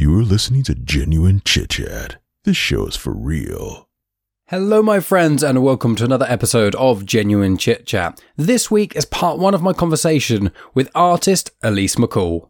You're 0.00 0.22
listening 0.22 0.62
to 0.62 0.74
Genuine 0.74 1.42
Chit 1.44 1.68
Chat. 1.68 2.22
This 2.44 2.56
show 2.56 2.86
is 2.86 2.96
for 2.96 3.12
real. 3.12 3.86
Hello, 4.46 4.82
my 4.82 4.98
friends, 4.98 5.42
and 5.42 5.62
welcome 5.62 5.94
to 5.96 6.06
another 6.06 6.24
episode 6.26 6.74
of 6.76 7.04
Genuine 7.04 7.58
Chit 7.58 7.84
Chat. 7.84 8.18
This 8.34 8.70
week 8.70 8.96
is 8.96 9.04
part 9.04 9.38
one 9.38 9.52
of 9.52 9.60
my 9.60 9.74
conversation 9.74 10.52
with 10.72 10.90
artist 10.94 11.50
Elise 11.62 11.96
McCall. 11.96 12.48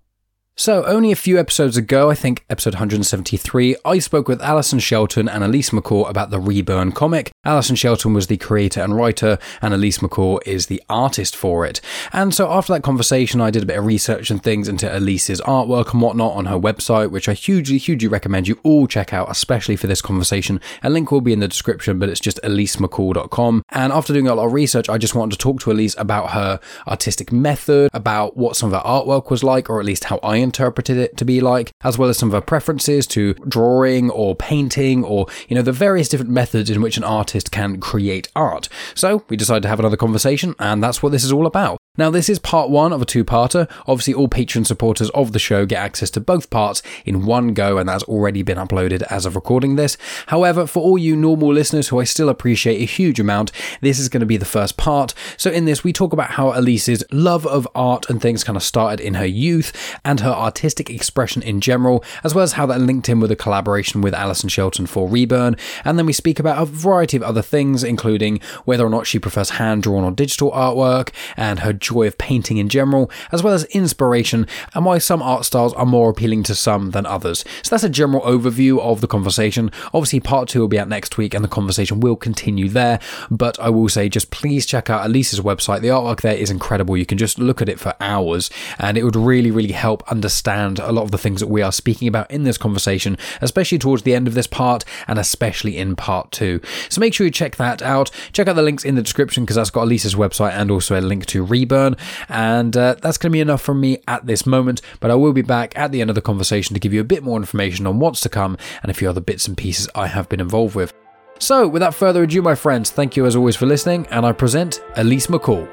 So, 0.56 0.84
only 0.84 1.10
a 1.10 1.16
few 1.16 1.38
episodes 1.38 1.78
ago, 1.78 2.10
I 2.10 2.14
think 2.14 2.44
episode 2.50 2.74
173, 2.74 3.76
I 3.82 3.98
spoke 3.98 4.28
with 4.28 4.42
Alison 4.42 4.78
Shelton 4.78 5.26
and 5.26 5.42
Elise 5.42 5.70
McCall 5.70 6.06
about 6.06 6.28
the 6.28 6.38
Reburn 6.38 6.92
comic. 6.92 7.32
Alison 7.46 7.76
Shelton 7.76 8.12
was 8.12 8.26
the 8.26 8.36
creator 8.36 8.82
and 8.82 8.94
writer, 8.94 9.38
and 9.62 9.72
Elise 9.72 9.98
McCall 9.98 10.38
is 10.44 10.66
the 10.66 10.82
artist 10.90 11.34
for 11.34 11.64
it. 11.64 11.80
And 12.12 12.34
so, 12.34 12.52
after 12.52 12.74
that 12.74 12.82
conversation, 12.82 13.40
I 13.40 13.50
did 13.50 13.62
a 13.62 13.66
bit 13.66 13.78
of 13.78 13.86
research 13.86 14.30
and 14.30 14.42
things 14.42 14.68
into 14.68 14.94
Elise's 14.94 15.40
artwork 15.42 15.94
and 15.94 16.02
whatnot 16.02 16.34
on 16.34 16.44
her 16.44 16.58
website, 16.58 17.10
which 17.10 17.28
I 17.28 17.32
hugely, 17.32 17.78
hugely 17.78 18.08
recommend 18.08 18.46
you 18.46 18.60
all 18.62 18.86
check 18.86 19.14
out, 19.14 19.30
especially 19.30 19.76
for 19.76 19.86
this 19.86 20.02
conversation. 20.02 20.60
A 20.82 20.90
link 20.90 21.10
will 21.10 21.22
be 21.22 21.32
in 21.32 21.40
the 21.40 21.48
description, 21.48 21.98
but 21.98 22.10
it's 22.10 22.20
just 22.20 22.38
elisemccall.com. 22.42 23.62
And 23.70 23.94
after 23.94 24.12
doing 24.12 24.28
a 24.28 24.34
lot 24.34 24.44
of 24.44 24.52
research, 24.52 24.90
I 24.90 24.98
just 24.98 25.14
wanted 25.14 25.38
to 25.38 25.38
talk 25.38 25.60
to 25.60 25.70
Elise 25.70 25.94
about 25.96 26.32
her 26.32 26.60
artistic 26.86 27.32
method, 27.32 27.88
about 27.94 28.36
what 28.36 28.56
some 28.56 28.74
of 28.74 28.82
her 28.82 28.86
artwork 28.86 29.30
was 29.30 29.42
like, 29.42 29.70
or 29.70 29.80
at 29.80 29.86
least 29.86 30.04
how 30.04 30.20
I 30.22 30.39
interpreted 30.42 30.96
it 30.96 31.16
to 31.16 31.24
be 31.24 31.40
like, 31.40 31.72
as 31.82 31.98
well 31.98 32.08
as 32.08 32.18
some 32.18 32.28
of 32.28 32.32
her 32.34 32.40
preferences 32.40 33.06
to 33.08 33.34
drawing 33.34 34.10
or 34.10 34.34
painting 34.34 35.04
or, 35.04 35.26
you 35.48 35.54
know, 35.54 35.62
the 35.62 35.72
various 35.72 36.08
different 36.08 36.30
methods 36.30 36.70
in 36.70 36.82
which 36.82 36.96
an 36.96 37.04
artist 37.04 37.50
can 37.50 37.80
create 37.80 38.28
art. 38.34 38.68
So 38.94 39.24
we 39.28 39.36
decided 39.36 39.62
to 39.62 39.68
have 39.68 39.80
another 39.80 39.96
conversation, 39.96 40.54
and 40.58 40.82
that's 40.82 41.02
what 41.02 41.12
this 41.12 41.24
is 41.24 41.32
all 41.32 41.46
about. 41.46 41.78
Now, 42.00 42.08
this 42.08 42.30
is 42.30 42.38
part 42.38 42.70
one 42.70 42.94
of 42.94 43.02
a 43.02 43.04
two 43.04 43.26
parter. 43.26 43.70
Obviously, 43.86 44.14
all 44.14 44.26
Patreon 44.26 44.66
supporters 44.66 45.10
of 45.10 45.32
the 45.32 45.38
show 45.38 45.66
get 45.66 45.84
access 45.84 46.08
to 46.12 46.20
both 46.20 46.48
parts 46.48 46.82
in 47.04 47.26
one 47.26 47.52
go, 47.52 47.76
and 47.76 47.86
that's 47.86 48.04
already 48.04 48.42
been 48.42 48.56
uploaded 48.56 49.02
as 49.10 49.26
of 49.26 49.34
recording 49.36 49.76
this. 49.76 49.98
However, 50.28 50.66
for 50.66 50.82
all 50.82 50.96
you 50.96 51.14
normal 51.14 51.52
listeners 51.52 51.88
who 51.88 52.00
I 52.00 52.04
still 52.04 52.30
appreciate 52.30 52.80
a 52.80 52.86
huge 52.86 53.20
amount, 53.20 53.52
this 53.82 53.98
is 53.98 54.08
going 54.08 54.20
to 54.20 54.26
be 54.26 54.38
the 54.38 54.46
first 54.46 54.78
part. 54.78 55.12
So, 55.36 55.50
in 55.50 55.66
this, 55.66 55.84
we 55.84 55.92
talk 55.92 56.14
about 56.14 56.30
how 56.30 56.52
Elise's 56.52 57.04
love 57.12 57.46
of 57.46 57.68
art 57.74 58.08
and 58.08 58.18
things 58.18 58.44
kind 58.44 58.56
of 58.56 58.62
started 58.62 59.04
in 59.04 59.12
her 59.12 59.26
youth 59.26 59.98
and 60.02 60.20
her 60.20 60.30
artistic 60.30 60.88
expression 60.88 61.42
in 61.42 61.60
general, 61.60 62.02
as 62.24 62.34
well 62.34 62.44
as 62.44 62.52
how 62.52 62.64
that 62.64 62.80
linked 62.80 63.10
in 63.10 63.20
with 63.20 63.30
a 63.30 63.36
collaboration 63.36 64.00
with 64.00 64.14
Alison 64.14 64.48
Shelton 64.48 64.86
for 64.86 65.06
Reburn. 65.06 65.54
And 65.84 65.98
then 65.98 66.06
we 66.06 66.14
speak 66.14 66.38
about 66.38 66.62
a 66.62 66.64
variety 66.64 67.18
of 67.18 67.22
other 67.22 67.42
things, 67.42 67.84
including 67.84 68.40
whether 68.64 68.86
or 68.86 68.90
not 68.90 69.06
she 69.06 69.18
prefers 69.18 69.50
hand 69.50 69.82
drawn 69.82 70.02
or 70.02 70.12
digital 70.12 70.50
artwork, 70.52 71.10
and 71.36 71.58
her 71.58 71.74
joy 71.90 72.06
of 72.06 72.18
painting 72.18 72.56
in 72.56 72.68
general, 72.68 73.10
as 73.32 73.42
well 73.42 73.52
as 73.52 73.64
inspiration, 73.66 74.46
and 74.74 74.84
why 74.84 74.98
some 74.98 75.22
art 75.22 75.44
styles 75.44 75.74
are 75.74 75.86
more 75.86 76.10
appealing 76.10 76.42
to 76.44 76.54
some 76.54 76.92
than 76.92 77.04
others. 77.04 77.44
So 77.62 77.70
that's 77.70 77.84
a 77.84 77.88
general 77.88 78.22
overview 78.22 78.80
of 78.80 79.00
the 79.00 79.08
conversation. 79.08 79.70
Obviously, 79.92 80.20
part 80.20 80.48
two 80.48 80.60
will 80.60 80.68
be 80.68 80.78
out 80.78 80.88
next 80.88 81.18
week, 81.18 81.34
and 81.34 81.44
the 81.44 81.48
conversation 81.48 82.00
will 82.00 82.16
continue 82.16 82.68
there. 82.68 83.00
But 83.30 83.58
I 83.60 83.70
will 83.70 83.88
say, 83.88 84.08
just 84.08 84.30
please 84.30 84.66
check 84.66 84.88
out 84.88 85.04
Elise's 85.04 85.40
website. 85.40 85.80
The 85.80 85.88
artwork 85.88 86.20
there 86.20 86.36
is 86.36 86.50
incredible. 86.50 86.96
You 86.96 87.06
can 87.06 87.18
just 87.18 87.38
look 87.38 87.60
at 87.60 87.68
it 87.68 87.80
for 87.80 87.94
hours, 88.00 88.50
and 88.78 88.96
it 88.96 89.04
would 89.04 89.16
really, 89.16 89.50
really 89.50 89.72
help 89.72 90.08
understand 90.10 90.78
a 90.78 90.92
lot 90.92 91.02
of 91.02 91.10
the 91.10 91.18
things 91.18 91.40
that 91.40 91.48
we 91.48 91.62
are 91.62 91.72
speaking 91.72 92.08
about 92.08 92.30
in 92.30 92.44
this 92.44 92.58
conversation, 92.58 93.18
especially 93.40 93.78
towards 93.78 94.02
the 94.02 94.14
end 94.14 94.28
of 94.28 94.34
this 94.34 94.46
part, 94.46 94.84
and 95.08 95.18
especially 95.18 95.76
in 95.76 95.96
part 95.96 96.30
two. 96.30 96.60
So 96.88 97.00
make 97.00 97.14
sure 97.14 97.26
you 97.26 97.30
check 97.32 97.56
that 97.56 97.82
out. 97.82 98.10
Check 98.32 98.48
out 98.48 98.56
the 98.56 98.62
links 98.62 98.84
in 98.84 98.94
the 98.94 99.02
description 99.02 99.44
because 99.44 99.56
that's 99.56 99.70
got 99.70 99.82
Elise's 99.82 100.14
website 100.14 100.52
and 100.52 100.70
also 100.70 100.98
a 100.98 101.00
link 101.00 101.26
to 101.26 101.44
Reburn. 101.70 101.96
And 102.28 102.76
uh, 102.76 102.96
that's 103.00 103.18
going 103.18 103.30
to 103.30 103.32
be 103.32 103.40
enough 103.40 103.62
from 103.62 103.80
me 103.80 103.98
at 104.08 104.26
this 104.26 104.46
moment, 104.46 104.82
but 105.00 105.10
I 105.10 105.14
will 105.14 105.32
be 105.32 105.42
back 105.42 105.76
at 105.78 105.92
the 105.92 106.00
end 106.00 106.10
of 106.10 106.14
the 106.16 106.22
conversation 106.22 106.74
to 106.74 106.80
give 106.80 106.92
you 106.92 107.00
a 107.00 107.04
bit 107.04 107.22
more 107.22 107.36
information 107.36 107.86
on 107.86 107.98
what's 107.98 108.20
to 108.20 108.28
come 108.28 108.58
and 108.82 108.90
a 108.90 108.94
few 108.94 109.08
other 109.08 109.20
bits 109.20 109.46
and 109.46 109.56
pieces 109.56 109.88
I 109.94 110.08
have 110.08 110.28
been 110.28 110.40
involved 110.40 110.74
with. 110.74 110.92
So, 111.38 111.66
without 111.66 111.94
further 111.94 112.24
ado, 112.24 112.42
my 112.42 112.54
friends, 112.54 112.90
thank 112.90 113.16
you 113.16 113.24
as 113.24 113.34
always 113.34 113.56
for 113.56 113.64
listening, 113.64 114.06
and 114.08 114.26
I 114.26 114.32
present 114.32 114.82
Elise 114.96 115.28
McCall. 115.28 115.68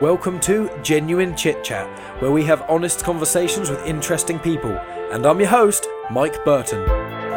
Welcome 0.00 0.38
to 0.40 0.70
Genuine 0.84 1.36
Chit 1.36 1.64
Chat, 1.64 1.88
where 2.22 2.30
we 2.30 2.44
have 2.44 2.62
honest 2.68 3.02
conversations 3.02 3.68
with 3.68 3.84
interesting 3.84 4.38
people. 4.38 4.70
And 5.10 5.26
I'm 5.26 5.40
your 5.40 5.48
host, 5.48 5.88
Mike 6.12 6.44
Burton. 6.44 7.27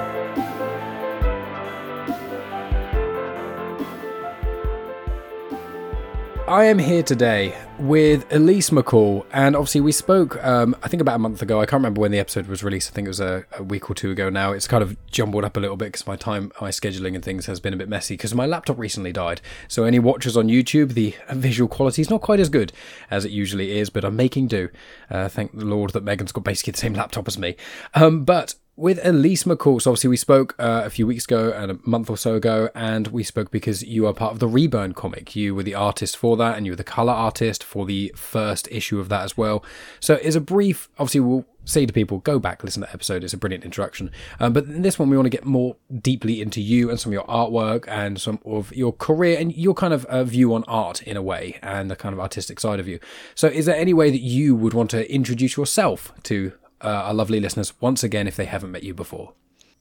I 6.52 6.66
am 6.66 6.80
here 6.80 7.02
today 7.02 7.58
with 7.80 8.30
Elise 8.30 8.72
McCall, 8.72 9.26
and 9.32 9.56
obviously 9.56 9.80
we 9.80 9.94
spoke, 9.94 10.36
um, 10.44 10.76
I 10.84 10.90
think 10.90 11.00
about 11.00 11.16
a 11.16 11.20
month 11.20 11.42
ago. 11.42 11.62
I 11.62 11.66
can't 11.66 11.80
remember 11.80 12.02
when 12.02 12.12
the 12.12 12.20
episode 12.20 12.48
was 12.48 12.62
released. 12.62 12.92
I 12.92 12.94
think 12.94 13.06
it 13.06 13.08
was 13.08 13.22
a, 13.22 13.46
a 13.54 13.64
week 13.64 13.90
or 13.90 13.94
two 13.94 14.12
ago 14.12 14.30
now. 14.30 14.52
It's 14.52 14.68
kind 14.68 14.84
of 14.84 14.98
jumbled 15.10 15.46
up 15.46 15.56
a 15.56 15.62
little 15.62 15.78
bit 15.78 15.86
because 15.94 16.06
my 16.06 16.18
time, 16.18 16.52
my 16.60 16.68
scheduling 16.68 17.16
and 17.16 17.24
things 17.24 17.46
has 17.46 17.62
been 17.62 17.74
a 17.74 17.78
bit 17.78 17.88
messy 17.88 18.16
because 18.16 18.36
my 18.36 18.46
laptop 18.46 18.78
recently 18.78 19.14
died. 19.14 19.40
So 19.70 19.86
any 19.86 19.98
watchers 19.98 20.36
on 20.36 20.50
YouTube, 20.50 20.94
the 20.94 21.16
visual 21.30 21.70
quality 21.70 22.02
is 22.02 22.10
not 22.10 22.20
quite 22.20 22.42
as 22.42 22.50
good 22.50 22.74
as 23.10 23.24
it 23.24 23.32
usually 23.32 23.80
is, 23.80 23.90
but 23.90 24.04
I'm 24.04 24.18
making 24.18 24.48
do. 24.48 24.68
Uh, 25.10 25.30
thank 25.30 25.58
the 25.58 25.64
Lord 25.64 25.92
that 25.92 26.04
Megan's 26.04 26.34
got 26.34 26.44
basically 26.44 26.72
the 26.72 26.80
same 26.80 26.96
laptop 26.96 27.30
as 27.30 27.38
me. 27.38 27.56
Um, 27.94 28.26
but 28.26 28.56
with 28.82 29.00
Elise 29.06 29.44
McCall. 29.44 29.80
So 29.80 29.92
obviously 29.92 30.10
we 30.10 30.18
spoke 30.18 30.56
uh, 30.58 30.82
a 30.84 30.90
few 30.90 31.06
weeks 31.06 31.26
ago 31.26 31.54
and 31.56 31.72
a 31.72 31.78
month 31.84 32.10
or 32.10 32.18
so 32.18 32.34
ago, 32.34 32.70
and 32.74 33.08
we 33.10 33.24
spoke 33.24 33.52
because 33.52 33.84
you 33.84 34.08
are 34.08 34.14
part 34.14 34.34
of 34.34 34.40
the 34.40 34.48
Reburn 34.48 34.94
comic. 34.94 35.36
You 35.36 35.54
were 35.54 35.62
the 35.62 35.76
artist 35.76 36.18
for 36.18 36.36
that, 36.38 36.58
and 36.58 36.66
you 36.66 36.72
were 36.72 36.78
the 36.78 36.84
color 36.84 37.14
artist 37.14 37.64
for 37.64 37.86
the 37.86 38.12
first 38.16 38.68
issue 38.72 39.00
of 39.00 39.08
that 39.10 39.24
as 39.24 39.38
well. 39.38 39.64
So 40.00 40.16
it's 40.16 40.36
a 40.36 40.42
brief. 40.42 40.90
Obviously, 40.98 41.20
we'll 41.20 41.46
say 41.64 41.86
to 41.86 41.94
people, 41.94 42.18
go 42.20 42.40
back, 42.40 42.64
listen 42.64 42.82
to 42.82 42.88
that 42.88 42.94
episode. 42.96 43.24
It's 43.24 43.34
a 43.34 43.38
brilliant 43.38 43.64
introduction. 43.64 44.10
Um, 44.40 44.52
but 44.52 44.64
in 44.64 44.82
this 44.82 44.98
one, 44.98 45.12
we 45.12 45.16
want 45.16 45.28
to 45.28 45.30
get 45.30 45.46
more 45.46 45.76
deeply 46.02 46.42
into 46.42 46.60
you 46.60 46.90
and 46.90 47.00
some 47.00 47.12
of 47.12 47.14
your 47.14 47.26
artwork 47.26 47.88
and 47.88 48.20
some 48.20 48.40
of 48.46 48.76
your 48.76 48.94
career 48.94 49.38
and 49.40 49.56
your 49.56 49.76
kind 49.76 49.94
of 49.94 50.06
uh, 50.06 50.24
view 50.24 50.56
on 50.56 50.64
art 50.68 51.04
in 51.04 51.18
a 51.18 51.22
way 51.22 51.60
and 51.62 51.92
the 51.92 51.96
kind 51.96 52.14
of 52.14 52.20
artistic 52.20 52.60
side 52.60 52.80
of 52.80 52.88
you. 52.88 53.00
So, 53.36 53.48
is 53.48 53.68
there 53.68 53.76
any 53.76 53.94
way 53.94 54.10
that 54.10 54.22
you 54.22 54.56
would 54.56 54.74
want 54.74 54.90
to 54.90 55.14
introduce 55.14 55.56
yourself 55.56 56.12
to 56.24 56.54
uh, 56.84 56.88
our 56.88 57.14
lovely 57.14 57.40
listeners 57.40 57.74
once 57.82 58.04
again 58.04 58.28
if 58.28 58.36
they 58.36 58.46
haven't 58.46 58.72
met 58.72 58.84
you 58.84 58.94
before? 58.94 59.34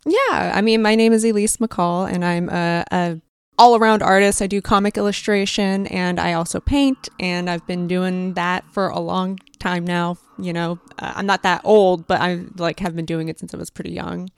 Yeah, 0.06 0.52
I 0.54 0.60
mean, 0.62 0.80
my 0.82 0.94
name 0.94 1.12
is 1.12 1.24
Elise 1.24 1.58
McCall, 1.58 2.10
and 2.10 2.24
I'm 2.24 2.48
a, 2.48 2.84
a 2.90 3.20
all 3.58 3.76
around 3.76 4.02
artist. 4.02 4.40
I 4.40 4.46
do 4.46 4.62
comic 4.62 4.96
illustration, 4.96 5.86
and 5.88 6.18
I 6.18 6.32
also 6.32 6.60
paint, 6.60 7.08
and 7.18 7.50
I've 7.50 7.66
been 7.66 7.86
doing 7.86 8.34
that 8.34 8.64
for 8.72 8.88
a 8.88 8.98
long 8.98 9.38
time 9.58 9.84
now. 9.84 10.16
You 10.38 10.54
know, 10.54 10.78
uh, 10.98 11.12
I'm 11.16 11.26
not 11.26 11.42
that 11.42 11.60
old, 11.64 12.06
but 12.06 12.20
I 12.20 12.44
like 12.56 12.80
have 12.80 12.96
been 12.96 13.04
doing 13.04 13.28
it 13.28 13.38
since 13.38 13.52
I 13.52 13.58
was 13.58 13.68
pretty 13.68 13.92
young. 13.92 14.30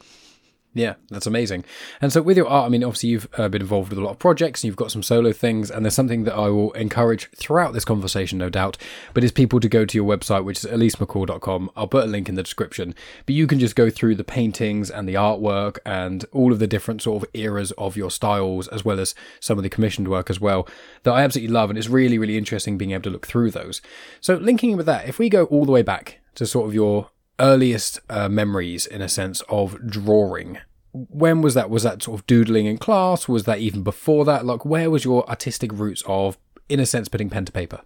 Yeah, 0.75 0.95
that's 1.11 1.27
amazing. 1.27 1.65
And 2.01 2.11
so 2.13 2.23
with 2.23 2.39
your 2.39 2.49
art, 2.49 2.65
I 2.65 2.69
mean, 2.71 2.83
obviously 2.83 3.11
you've 3.11 3.29
uh, 3.37 3.49
been 3.49 3.61
involved 3.61 3.91
with 3.91 3.99
a 3.99 4.03
lot 4.03 4.13
of 4.13 4.19
projects 4.19 4.63
and 4.63 4.69
you've 4.69 4.77
got 4.77 4.91
some 4.91 5.03
solo 5.03 5.31
things. 5.33 5.71
And 5.71 5.85
there's 5.85 5.95
something 5.95 6.25
that 6.25 6.35
I 6.35 6.49
will 6.49 6.73
encourage 6.73 7.31
throughout 7.33 7.75
this 7.75 7.85
conversation, 7.85 8.39
no 8.39 8.49
doubt, 8.49 8.79
but 9.13 9.23
is 9.23 9.33
people 9.33 9.61
to 9.61 9.69
go 9.69 9.85
to 9.85 9.99
your 9.99 10.09
website, 10.09 10.45
which 10.45 10.65
is 10.65 10.71
elisemccall.com. 10.71 11.71
I'll 11.77 11.89
put 11.89 12.05
a 12.05 12.07
link 12.07 12.31
in 12.31 12.37
the 12.37 12.43
description, 12.43 12.95
but 13.27 13.35
you 13.35 13.47
can 13.47 13.59
just 13.59 13.77
go 13.77 13.91
through 13.91 14.15
the 14.15 14.25
paintings 14.25 14.91
and 14.91 15.07
the 15.07 15.15
artwork 15.15 15.77
and 15.85 16.25
all 16.33 16.53
of 16.53 16.59
the 16.59 16.67
different 16.67 17.03
sort 17.03 17.23
of 17.23 17.29
eras 17.35 17.73
of 17.73 17.95
your 17.95 18.11
styles, 18.11 18.67
as 18.69 18.83
well 18.83 18.99
as 18.99 19.15
some 19.41 19.59
of 19.59 19.65
the 19.65 19.71
commissioned 19.71 20.09
work 20.09 20.31
as 20.31 20.41
well, 20.41 20.67
that 21.03 21.13
I 21.13 21.23
absolutely 21.23 21.53
love. 21.53 21.69
And 21.69 21.79
it's 21.79 21.89
really, 21.89 22.17
really 22.17 22.39
interesting 22.39 22.79
being 22.79 22.93
able 22.93 23.03
to 23.03 23.11
look 23.11 23.27
through 23.27 23.51
those. 23.51 23.83
So 24.23 24.37
linking 24.37 24.79
with 24.79 24.87
that, 24.87 25.07
if 25.07 25.19
we 25.19 25.29
go 25.29 25.45
all 25.47 25.67
the 25.67 25.73
way 25.73 25.83
back 25.83 26.21
to 26.37 26.47
sort 26.47 26.67
of 26.67 26.75
your 26.75 27.11
earliest 27.43 28.01
uh, 28.09 28.29
memories 28.29 28.87
in 28.87 29.03
a 29.03 29.09
sense 29.09 29.43
of 29.49 29.87
drawing 29.87 30.59
when 30.93 31.41
was 31.41 31.55
that 31.55 31.71
was 31.71 31.83
that 31.83 32.03
sort 32.03 32.21
of 32.21 32.27
doodling 32.27 32.67
in 32.67 32.77
class 32.79 33.27
was 33.27 33.45
that 33.45 33.59
even 33.59 33.83
before 33.83 34.25
that 34.25 34.45
like 34.45 34.65
where 34.65 34.91
was 34.91 35.05
your 35.05 35.29
artistic 35.29 35.73
roots 35.73 36.03
of 36.07 36.39
in 36.69 36.79
a 36.79 36.87
sense 36.87 37.09
putting 37.09 37.31
pen 37.31 37.45
to 37.45 37.53
paper 37.53 37.81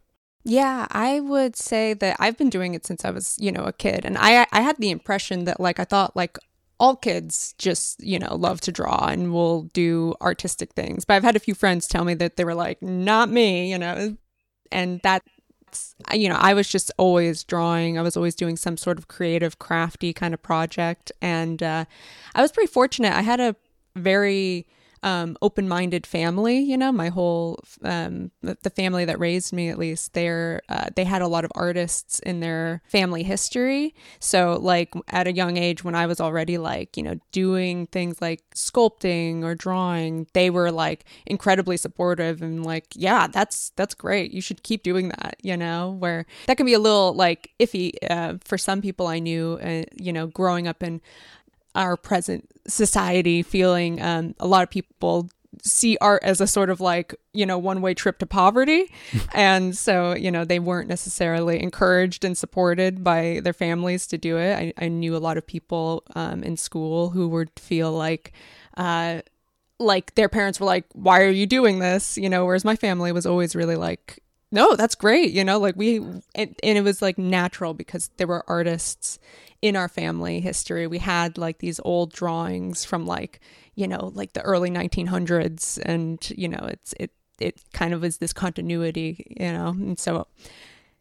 yeah, 0.49 0.87
I 0.93 1.19
would 1.19 1.57
say 1.57 1.93
that 1.95 2.19
I've 2.21 2.39
been 2.39 2.51
doing 2.51 2.75
it 2.75 2.87
since 2.87 3.05
I 3.05 3.11
was, 3.11 3.37
you 3.41 3.51
know, 3.51 3.65
a 3.65 3.73
kid. 3.73 4.05
And 4.05 4.17
I 4.17 4.47
I 4.53 4.61
had 4.61 4.77
the 4.77 4.93
impression 4.93 5.45
that 5.47 5.59
like 5.59 5.81
I 5.81 5.85
thought 5.85 6.15
like 6.15 6.39
all 6.79 6.95
kids 6.95 7.53
just, 7.59 8.01
you 8.01 8.21
know, 8.21 8.33
love 8.37 8.61
to 8.61 8.71
draw 8.71 9.09
and 9.09 9.33
will 9.33 9.63
do 9.73 10.15
artistic 10.21 10.73
things. 10.75 11.05
But 11.05 11.15
I've 11.15 11.25
had 11.25 11.35
a 11.35 11.41
few 11.41 11.55
friends 11.55 11.89
tell 11.89 12.05
me 12.05 12.15
that 12.15 12.37
they 12.37 12.45
were 12.45 12.55
like, 12.55 12.81
not 12.81 13.29
me, 13.29 13.69
you 13.73 13.77
know. 13.77 14.17
And 14.71 15.01
that 15.03 15.23
you 16.13 16.29
know, 16.29 16.37
I 16.37 16.55
was 16.55 16.69
just 16.69 16.91
always 16.99 17.45
drawing. 17.45 17.99
I 17.99 18.03
was 18.03 18.17
always 18.17 18.35
doing 18.35 18.57
some 18.57 18.77
sort 18.77 18.99
of 18.99 19.09
creative, 19.09 19.59
crafty 19.59 20.13
kind 20.13 20.35
of 20.35 20.43
project. 20.43 21.13
And 21.21 21.63
uh, 21.63 21.85
I 22.35 22.43
was 22.43 22.53
pretty 22.53 22.71
fortunate. 22.73 23.13
I 23.15 23.23
had 23.23 23.41
a 23.41 23.57
very 23.95 24.67
um, 25.03 25.37
open-minded 25.43 26.07
family. 26.07 26.59
You 26.59 26.77
know, 26.77 26.93
my 26.93 27.09
whole 27.09 27.59
um, 27.83 28.31
the 28.43 28.71
family 28.71 29.05
that 29.05 29.19
raised 29.19 29.53
me, 29.53 29.69
at 29.69 29.79
least, 29.79 30.15
they're 30.15 30.63
uh, 30.69 30.89
they 30.95 31.05
had 31.05 31.23
a 31.23 31.29
lot 31.29 31.45
of 31.45 31.53
artists 31.55 32.19
in 32.21 32.41
their 32.41 32.83
family 32.89 33.23
history. 33.23 33.95
So, 34.21 34.59
like 34.61 34.95
at 35.09 35.27
a 35.27 35.33
young 35.33 35.57
age, 35.57 35.85
when 35.85 35.95
I 35.95 36.07
was 36.07 36.21
already 36.21 36.59
like 36.59 36.97
you 36.97 37.03
know 37.03 37.19
doing 37.33 37.87
things 37.87 38.21
like 38.21 38.43
sculpting 38.55 39.43
or 39.43 39.55
drawing, 39.55 40.27
they 40.33 40.51
were 40.51 40.71
like 40.71 41.05
incredibly 41.27 41.77
supportive 41.77 42.43
and 42.43 42.65
like, 42.65 42.87
yeah, 42.95 43.27
that's 43.27 43.71
that's 43.77 43.95
great. 43.95 44.33
You 44.33 44.41
should 44.41 44.63
keep 44.63 44.83
doing 44.83 45.09
that. 45.09 45.37
You 45.43 45.57
know, 45.57 45.97
where 45.99 46.27
that 46.47 46.57
can 46.57 46.67
be 46.67 46.75
a 46.75 46.79
little 46.79 47.15
like 47.15 47.51
iffy 47.59 47.93
uh, 48.11 48.35
for 48.45 48.59
some 48.59 48.81
people 48.83 49.07
I 49.07 49.19
knew. 49.19 49.59
Uh, 49.63 49.85
you 49.97 50.13
know, 50.13 50.27
growing 50.27 50.67
up 50.67 50.83
in 50.83 51.01
our 51.77 51.97
present 51.97 52.49
society 52.67 53.43
feeling 53.43 54.03
um, 54.03 54.35
a 54.41 54.47
lot 54.47 54.65
of 54.65 54.71
people 54.71 55.29
see 55.63 55.97
art 56.01 56.23
as 56.23 56.41
a 56.41 56.47
sort 56.47 56.71
of 56.71 56.81
like 56.81 57.15
you 57.33 57.47
know 57.47 57.59
one 57.59 57.81
way 57.81 57.95
trip 57.95 58.19
to 58.19 58.27
poverty. 58.27 58.93
And 59.35 59.77
so 59.77 60.15
you 60.15 60.31
know 60.31 60.45
they 60.45 60.59
weren't 60.59 60.89
necessarily 60.89 61.63
encouraged 61.63 62.25
and 62.25 62.37
supported 62.37 63.05
by 63.05 63.41
their 63.43 63.53
families 63.53 64.07
to 64.09 64.19
do 64.19 64.39
it. 64.39 64.75
I, 64.79 64.85
I 64.85 64.89
knew 64.89 65.17
a 65.17 65.19
lot 65.19 65.37
of 65.37 65.47
people 65.47 66.05
um, 66.15 66.43
in 66.43 66.57
school 66.57 67.11
who 67.11 67.29
would 67.29 67.51
feel 67.59 67.93
like 67.93 68.33
uh, 68.77 69.21
like 69.79 70.15
their 70.15 70.29
parents 70.29 70.59
were 70.59 70.67
like 70.67 70.87
why 70.93 71.21
are 71.23 71.31
you 71.31 71.47
doing 71.47 71.79
this? 71.79 72.17
You 72.17 72.31
know 72.31 72.45
whereas 72.45 72.65
my 72.65 72.77
family 72.77 73.13
was 73.13 73.27
always 73.27 73.55
really 73.55 73.77
like 73.77 74.23
no 74.51 74.75
that's 74.77 74.95
great. 74.95 75.33
You 75.33 75.45
know 75.45 75.59
like 75.59 75.77
we 75.77 75.99
and, 75.99 76.57
and 76.63 76.79
it 76.79 76.83
was 76.83 77.03
like 77.03 77.19
natural 77.19 77.75
because 77.75 78.11
there 78.17 78.27
were 78.27 78.45
artists 78.49 79.19
in 79.63 79.77
our 79.77 79.89
family 79.89 80.41
history. 80.41 80.87
We 80.87 80.99
had 80.99 81.39
like 81.39 81.59
these 81.59 81.81
old 81.85 82.13
drawings 82.13 82.85
from 82.85 83.07
like, 83.07 83.41
you 83.75 83.89
know, 83.89 84.13
like 84.15 84.33
the 84.33 84.43
early 84.43 84.71
1900s 84.71 85.79
and 85.85 86.19
you 86.37 86.49
know, 86.49 86.67
it's 86.69 86.95
it 86.99 87.13
it 87.39 87.61
kind 87.73 87.93
of 87.93 88.05
is 88.05 88.19
this 88.19 88.33
continuity, 88.33 89.27
you 89.39 89.53
know. 89.53 89.69
And 89.69 89.99
so 89.99 90.27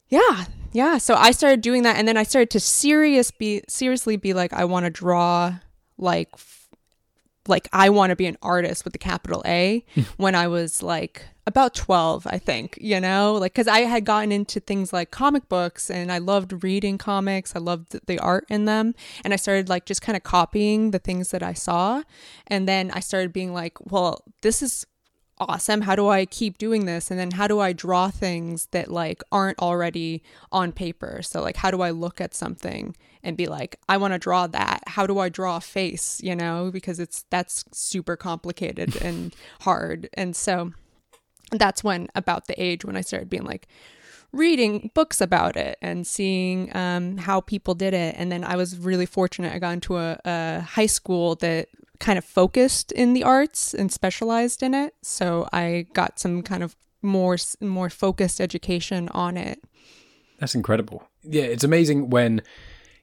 yeah, 0.09 0.45
yeah, 0.71 0.97
so 0.97 1.15
I 1.15 1.31
started 1.31 1.61
doing 1.61 1.83
that 1.83 1.97
and 1.97 2.07
then 2.07 2.17
I 2.17 2.23
started 2.23 2.51
to 2.51 2.59
serious 2.59 3.31
be 3.31 3.63
seriously 3.67 4.17
be 4.17 4.33
like 4.33 4.53
I 4.53 4.65
want 4.65 4.85
to 4.85 4.89
draw 4.89 5.55
like 5.97 6.29
like 7.47 7.67
I 7.73 7.89
want 7.89 8.11
to 8.11 8.15
be 8.15 8.25
an 8.25 8.37
artist 8.41 8.83
with 8.83 8.93
the 8.93 8.99
capital 8.99 9.43
A 9.45 9.85
hmm. 9.93 10.01
when 10.17 10.35
I 10.35 10.47
was 10.47 10.81
like 10.81 11.23
about 11.47 11.75
12, 11.75 12.25
I 12.25 12.39
think, 12.39 12.77
you 12.81 12.99
know, 12.99 13.35
like 13.35 13.53
because 13.53 13.67
I 13.67 13.81
had 13.81 14.03
gotten 14.03 14.31
into 14.31 14.59
things 14.59 14.91
like 14.91 15.11
comic 15.11 15.47
books 15.47 15.91
and 15.91 16.11
I 16.11 16.17
loved 16.17 16.63
reading 16.63 16.97
comics. 16.97 17.55
I 17.55 17.59
loved 17.59 17.99
the 18.07 18.17
art 18.19 18.45
in 18.49 18.65
them. 18.65 18.95
And 19.23 19.31
I 19.31 19.35
started 19.37 19.69
like 19.69 19.85
just 19.85 20.01
kind 20.01 20.15
of 20.15 20.23
copying 20.23 20.91
the 20.91 20.99
things 20.99 21.29
that 21.29 21.43
I 21.43 21.53
saw. 21.53 22.01
And 22.47 22.67
then 22.67 22.89
I 22.91 22.99
started 22.99 23.31
being 23.31 23.53
like, 23.53 23.73
well, 23.91 24.23
this 24.41 24.63
is 24.63 24.87
awesome. 25.37 25.81
How 25.81 25.95
do 25.95 26.07
I 26.07 26.25
keep 26.25 26.57
doing 26.57 26.85
this? 26.85 27.11
And 27.11 27.19
then 27.19 27.31
how 27.31 27.47
do 27.47 27.59
I 27.59 27.73
draw 27.73 28.09
things 28.09 28.67
that 28.71 28.91
like 28.91 29.21
aren't 29.31 29.59
already 29.59 30.23
on 30.51 30.71
paper? 30.71 31.21
So 31.21 31.41
like 31.41 31.57
how 31.57 31.71
do 31.71 31.81
I 31.81 31.89
look 31.91 32.21
at 32.21 32.33
something 32.33 32.95
and 33.23 33.35
be 33.35 33.47
like, 33.47 33.77
I 33.89 33.97
want 33.97 34.13
to 34.13 34.19
draw 34.19 34.47
that. 34.47 34.83
How 34.87 35.07
do 35.07 35.19
I 35.19 35.29
draw 35.29 35.57
a 35.57 35.61
face, 35.61 36.21
you 36.23 36.35
know? 36.35 36.69
Because 36.71 36.99
it's 36.99 37.25
that's 37.29 37.65
super 37.71 38.15
complicated 38.15 38.95
and 39.01 39.35
hard. 39.61 40.09
And 40.13 40.35
so 40.35 40.71
that's 41.51 41.83
when 41.83 42.07
about 42.15 42.47
the 42.47 42.61
age 42.61 42.85
when 42.85 42.95
I 42.95 43.01
started 43.01 43.29
being 43.29 43.45
like 43.45 43.67
reading 44.31 44.91
books 44.93 45.21
about 45.21 45.55
it 45.55 45.77
and 45.81 46.05
seeing 46.05 46.75
um, 46.75 47.17
how 47.17 47.41
people 47.41 47.73
did 47.73 47.93
it. 47.93 48.15
And 48.17 48.31
then 48.31 48.43
I 48.43 48.55
was 48.55 48.77
really 48.77 49.05
fortunate. 49.05 49.53
I 49.53 49.59
got 49.59 49.73
into 49.73 49.97
a, 49.97 50.19
a 50.25 50.61
high 50.61 50.85
school 50.85 51.35
that 51.35 51.69
kind 51.99 52.17
of 52.17 52.25
focused 52.25 52.91
in 52.91 53.13
the 53.13 53.23
arts 53.23 53.73
and 53.73 53.91
specialized 53.91 54.61
in 54.61 54.73
it. 54.73 54.93
So 55.01 55.47
I 55.53 55.87
got 55.93 56.19
some 56.19 56.41
kind 56.41 56.63
of 56.63 56.75
more 57.01 57.37
more 57.61 57.89
focused 57.89 58.41
education 58.41 59.09
on 59.09 59.37
it. 59.37 59.61
That's 60.39 60.55
incredible. 60.55 61.07
Yeah, 61.23 61.43
it's 61.43 61.63
amazing 61.63 62.09
when 62.09 62.41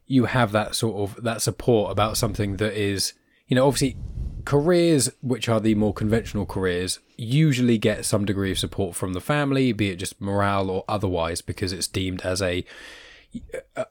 you 0.07 0.27
have 0.27 0.53
that 0.53 0.75
sort 0.75 0.97
of 0.97 1.23
that 1.23 1.41
support 1.41 1.91
about 1.91 2.17
something 2.17 2.57
that 2.57 2.75
is, 2.75 3.15
you 3.47 3.55
know, 3.55 3.67
obviously 3.67 3.97
careers 4.45 5.11
which 5.23 5.49
are 5.49 5.61
the 5.61 5.75
more 5.75 5.95
conventional 5.95 6.47
careers 6.47 6.99
usually 7.17 7.79
get 7.79 8.05
some 8.05 8.25
degree 8.25 8.53
of 8.53 8.59
support 8.59 8.97
from 8.97 9.13
the 9.13 9.21
family, 9.21 9.73
be 9.73 9.91
it 9.91 9.97
just 9.97 10.21
morale 10.21 10.71
or 10.71 10.85
otherwise, 10.89 11.41
because 11.41 11.73
it's 11.73 11.87
deemed 11.87 12.21
as 12.23 12.43
a 12.43 12.65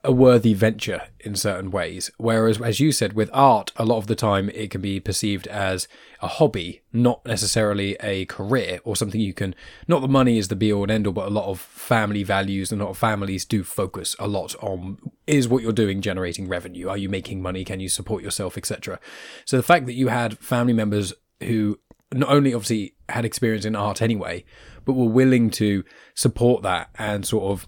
a 0.04 0.12
worthy 0.12 0.54
venture 0.54 1.02
in 1.20 1.34
certain 1.34 1.70
ways. 1.70 2.10
Whereas, 2.16 2.60
as 2.60 2.78
you 2.78 2.92
said, 2.92 3.14
with 3.14 3.28
art, 3.32 3.72
a 3.76 3.84
lot 3.84 3.98
of 3.98 4.06
the 4.06 4.14
time 4.14 4.48
it 4.50 4.70
can 4.70 4.80
be 4.80 5.00
perceived 5.00 5.46
as 5.48 5.88
a 6.20 6.28
hobby, 6.28 6.82
not 6.92 7.24
necessarily 7.26 7.96
a 8.00 8.24
career 8.26 8.78
or 8.84 8.94
something 8.94 9.20
you 9.20 9.34
can. 9.34 9.54
Not 9.88 10.00
the 10.00 10.08
money 10.08 10.38
is 10.38 10.48
the 10.48 10.54
be 10.54 10.72
all 10.72 10.84
and 10.84 10.92
end 10.92 11.06
all, 11.06 11.12
but 11.12 11.26
a 11.26 11.30
lot 11.30 11.48
of 11.48 11.58
family 11.58 12.22
values 12.22 12.70
and 12.70 12.80
a 12.80 12.84
lot 12.84 12.90
of 12.92 12.98
families 12.98 13.44
do 13.44 13.64
focus 13.64 14.14
a 14.18 14.28
lot 14.28 14.54
on 14.62 14.98
is 15.26 15.48
what 15.48 15.62
you're 15.62 15.72
doing 15.72 16.00
generating 16.00 16.48
revenue? 16.48 16.88
Are 16.88 16.98
you 16.98 17.08
making 17.08 17.42
money? 17.42 17.64
Can 17.64 17.80
you 17.80 17.88
support 17.88 18.22
yourself, 18.22 18.56
etc. 18.56 19.00
So 19.44 19.56
the 19.56 19.62
fact 19.62 19.86
that 19.86 19.94
you 19.94 20.08
had 20.08 20.38
family 20.38 20.72
members 20.72 21.12
who 21.40 21.80
not 22.12 22.28
only 22.28 22.54
obviously 22.54 22.94
had 23.08 23.24
experience 23.24 23.64
in 23.64 23.74
art 23.74 24.02
anyway, 24.02 24.44
but 24.84 24.92
were 24.92 25.08
willing 25.08 25.50
to 25.50 25.84
support 26.14 26.62
that 26.62 26.90
and 26.96 27.26
sort 27.26 27.44
of 27.44 27.66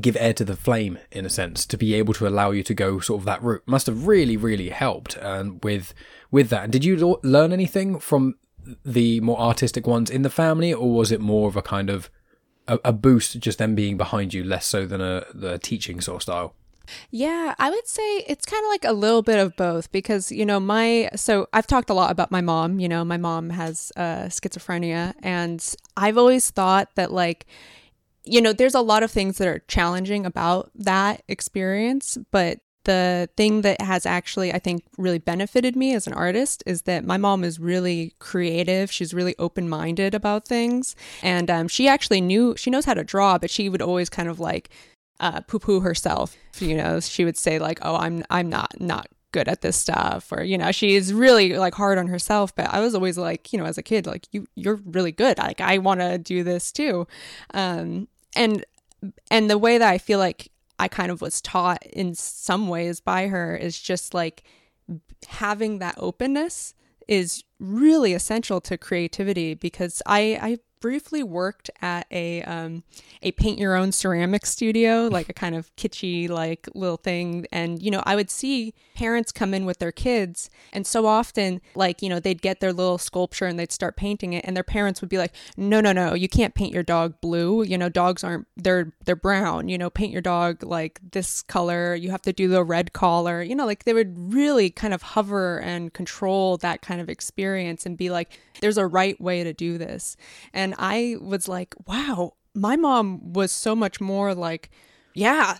give 0.00 0.16
air 0.18 0.32
to 0.32 0.44
the 0.44 0.56
flame 0.56 0.98
in 1.12 1.24
a 1.24 1.30
sense 1.30 1.64
to 1.66 1.76
be 1.76 1.94
able 1.94 2.14
to 2.14 2.26
allow 2.26 2.50
you 2.50 2.62
to 2.62 2.74
go 2.74 2.98
sort 2.98 3.20
of 3.20 3.24
that 3.24 3.42
route 3.42 3.62
must 3.66 3.86
have 3.86 4.06
really 4.06 4.36
really 4.36 4.70
helped 4.70 5.16
and 5.16 5.62
with 5.62 5.94
with 6.30 6.48
that 6.48 6.64
and 6.64 6.72
did 6.72 6.84
you 6.84 7.20
learn 7.22 7.52
anything 7.52 7.98
from 7.98 8.34
the 8.84 9.20
more 9.20 9.38
artistic 9.38 9.86
ones 9.86 10.10
in 10.10 10.22
the 10.22 10.30
family 10.30 10.72
or 10.72 10.92
was 10.92 11.12
it 11.12 11.20
more 11.20 11.48
of 11.48 11.56
a 11.56 11.62
kind 11.62 11.90
of 11.90 12.10
a, 12.66 12.78
a 12.84 12.92
boost 12.92 13.38
just 13.38 13.58
them 13.58 13.74
being 13.74 13.96
behind 13.96 14.34
you 14.34 14.42
less 14.42 14.66
so 14.66 14.84
than 14.84 15.00
a 15.00 15.24
the 15.32 15.58
teaching 15.58 16.00
sort 16.00 16.16
of 16.16 16.22
style 16.22 16.54
yeah, 17.10 17.54
I 17.58 17.70
would 17.70 17.86
say 17.88 18.02
it's 18.26 18.44
kind 18.44 18.62
of 18.62 18.68
like 18.68 18.84
a 18.84 18.92
little 18.92 19.22
bit 19.22 19.38
of 19.38 19.56
both 19.56 19.90
because, 19.90 20.30
you 20.30 20.44
know, 20.44 20.60
my, 20.60 21.08
so 21.16 21.48
I've 21.52 21.66
talked 21.66 21.90
a 21.90 21.94
lot 21.94 22.10
about 22.10 22.30
my 22.30 22.40
mom. 22.40 22.78
You 22.78 22.88
know, 22.88 23.04
my 23.04 23.16
mom 23.16 23.50
has 23.50 23.92
uh, 23.96 24.24
schizophrenia, 24.24 25.14
and 25.22 25.64
I've 25.96 26.18
always 26.18 26.50
thought 26.50 26.90
that, 26.96 27.12
like, 27.12 27.46
you 28.24 28.40
know, 28.40 28.52
there's 28.52 28.74
a 28.74 28.80
lot 28.80 29.02
of 29.02 29.10
things 29.10 29.38
that 29.38 29.48
are 29.48 29.62
challenging 29.68 30.26
about 30.26 30.70
that 30.74 31.22
experience, 31.28 32.18
but 32.30 32.60
the 32.84 33.30
thing 33.36 33.62
that 33.62 33.80
has 33.80 34.04
actually, 34.04 34.52
I 34.52 34.58
think, 34.58 34.84
really 34.98 35.18
benefited 35.18 35.74
me 35.74 35.94
as 35.94 36.06
an 36.06 36.12
artist 36.12 36.62
is 36.66 36.82
that 36.82 37.04
my 37.04 37.16
mom 37.16 37.42
is 37.42 37.58
really 37.58 38.12
creative. 38.18 38.92
She's 38.92 39.14
really 39.14 39.34
open 39.38 39.68
minded 39.68 40.14
about 40.14 40.46
things. 40.46 40.94
And 41.22 41.50
um, 41.50 41.68
she 41.68 41.88
actually 41.88 42.20
knew, 42.20 42.54
she 42.58 42.70
knows 42.70 42.84
how 42.84 42.94
to 42.94 43.02
draw, 43.02 43.38
but 43.38 43.50
she 43.50 43.70
would 43.70 43.80
always 43.80 44.10
kind 44.10 44.28
of 44.28 44.38
like, 44.38 44.70
uh, 45.20 45.40
poo 45.42 45.58
poo 45.58 45.80
herself. 45.80 46.36
You 46.58 46.76
know, 46.76 47.00
she 47.00 47.24
would 47.24 47.36
say 47.36 47.58
like, 47.58 47.78
"Oh, 47.82 47.96
I'm 47.96 48.24
I'm 48.30 48.48
not 48.48 48.80
not 48.80 49.08
good 49.32 49.48
at 49.48 49.62
this 49.62 49.76
stuff," 49.76 50.32
or 50.32 50.42
you 50.42 50.58
know, 50.58 50.72
she 50.72 50.94
is 50.94 51.12
really 51.12 51.56
like 51.56 51.74
hard 51.74 51.98
on 51.98 52.08
herself. 52.08 52.54
But 52.54 52.72
I 52.72 52.80
was 52.80 52.94
always 52.94 53.16
like, 53.18 53.52
you 53.52 53.58
know, 53.58 53.64
as 53.64 53.78
a 53.78 53.82
kid, 53.82 54.06
like 54.06 54.26
you 54.32 54.46
you're 54.54 54.80
really 54.84 55.12
good. 55.12 55.38
Like 55.38 55.60
I 55.60 55.78
want 55.78 56.00
to 56.00 56.18
do 56.18 56.42
this 56.42 56.72
too, 56.72 57.06
um, 57.52 58.08
and 58.34 58.64
and 59.30 59.50
the 59.50 59.58
way 59.58 59.78
that 59.78 59.88
I 59.88 59.98
feel 59.98 60.18
like 60.18 60.50
I 60.78 60.88
kind 60.88 61.10
of 61.10 61.20
was 61.20 61.40
taught 61.40 61.84
in 61.86 62.14
some 62.14 62.68
ways 62.68 63.00
by 63.00 63.28
her 63.28 63.56
is 63.56 63.78
just 63.78 64.14
like 64.14 64.44
having 65.28 65.78
that 65.78 65.94
openness 65.98 66.74
is 67.08 67.44
really 67.58 68.14
essential 68.14 68.60
to 68.62 68.76
creativity 68.76 69.54
because 69.54 70.02
I 70.06 70.38
I 70.40 70.58
briefly 70.84 71.22
worked 71.22 71.70
at 71.80 72.06
a 72.10 72.42
um, 72.42 72.84
a 73.22 73.32
paint 73.32 73.58
your 73.58 73.74
own 73.74 73.90
ceramic 73.90 74.44
studio, 74.44 75.08
like 75.10 75.30
a 75.30 75.32
kind 75.32 75.54
of 75.54 75.74
kitschy 75.76 76.28
like 76.28 76.68
little 76.74 76.98
thing. 76.98 77.46
And 77.50 77.82
you 77.82 77.90
know, 77.90 78.02
I 78.04 78.14
would 78.14 78.30
see 78.30 78.74
parents 78.94 79.32
come 79.32 79.54
in 79.54 79.64
with 79.64 79.78
their 79.78 79.92
kids, 79.92 80.50
and 80.74 80.86
so 80.86 81.06
often, 81.06 81.62
like 81.74 82.02
you 82.02 82.10
know, 82.10 82.20
they'd 82.20 82.42
get 82.42 82.60
their 82.60 82.74
little 82.74 82.98
sculpture 82.98 83.46
and 83.46 83.58
they'd 83.58 83.72
start 83.72 83.96
painting 83.96 84.34
it, 84.34 84.44
and 84.46 84.54
their 84.54 84.62
parents 84.62 85.00
would 85.00 85.08
be 85.08 85.16
like, 85.16 85.32
"No, 85.56 85.80
no, 85.80 85.92
no, 85.92 86.12
you 86.12 86.28
can't 86.28 86.54
paint 86.54 86.74
your 86.74 86.82
dog 86.82 87.18
blue. 87.22 87.62
You 87.62 87.78
know, 87.78 87.88
dogs 87.88 88.22
aren't 88.22 88.46
they're 88.54 88.92
they're 89.06 89.16
brown. 89.16 89.70
You 89.70 89.78
know, 89.78 89.88
paint 89.88 90.12
your 90.12 90.20
dog 90.20 90.62
like 90.62 91.00
this 91.12 91.40
color. 91.40 91.94
You 91.94 92.10
have 92.10 92.22
to 92.22 92.32
do 92.34 92.46
the 92.46 92.62
red 92.62 92.92
collar. 92.92 93.42
You 93.42 93.54
know, 93.54 93.64
like 93.64 93.84
they 93.84 93.94
would 93.94 94.34
really 94.34 94.68
kind 94.68 94.92
of 94.92 95.00
hover 95.00 95.60
and 95.60 95.94
control 95.94 96.58
that 96.58 96.82
kind 96.82 97.00
of 97.00 97.08
experience 97.08 97.53
and 97.56 97.96
be 97.96 98.10
like, 98.10 98.38
"There's 98.60 98.78
a 98.78 98.86
right 98.86 99.20
way 99.20 99.44
to 99.44 99.52
do 99.52 99.78
this," 99.78 100.16
and 100.52 100.74
I 100.78 101.16
was 101.20 101.48
like, 101.48 101.74
wow, 101.86 102.34
my 102.54 102.76
mom 102.76 103.32
was 103.32 103.52
so 103.52 103.74
much 103.74 104.00
more 104.00 104.34
like, 104.34 104.70
yeah, 105.14 105.58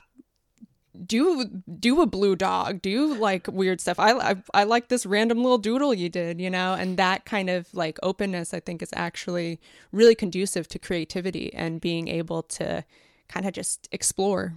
do 1.06 1.44
do 1.78 2.00
a 2.00 2.06
blue 2.06 2.36
dog, 2.36 2.80
do 2.80 3.14
like 3.14 3.48
weird 3.48 3.80
stuff. 3.80 3.98
I, 3.98 4.12
I 4.12 4.36
I 4.54 4.64
like 4.64 4.88
this 4.88 5.04
random 5.04 5.38
little 5.38 5.58
doodle 5.58 5.92
you 5.92 6.08
did, 6.08 6.40
you 6.40 6.50
know, 6.50 6.74
and 6.74 6.96
that 6.98 7.24
kind 7.24 7.50
of 7.50 7.72
like 7.74 7.98
openness 8.02 8.54
I 8.54 8.60
think 8.60 8.82
is 8.82 8.90
actually 8.94 9.60
really 9.90 10.14
conducive 10.14 10.68
to 10.68 10.78
creativity 10.78 11.52
and 11.52 11.80
being 11.80 12.08
able 12.08 12.42
to 12.42 12.84
kind 13.28 13.46
of 13.46 13.52
just 13.52 13.88
explore. 13.90 14.54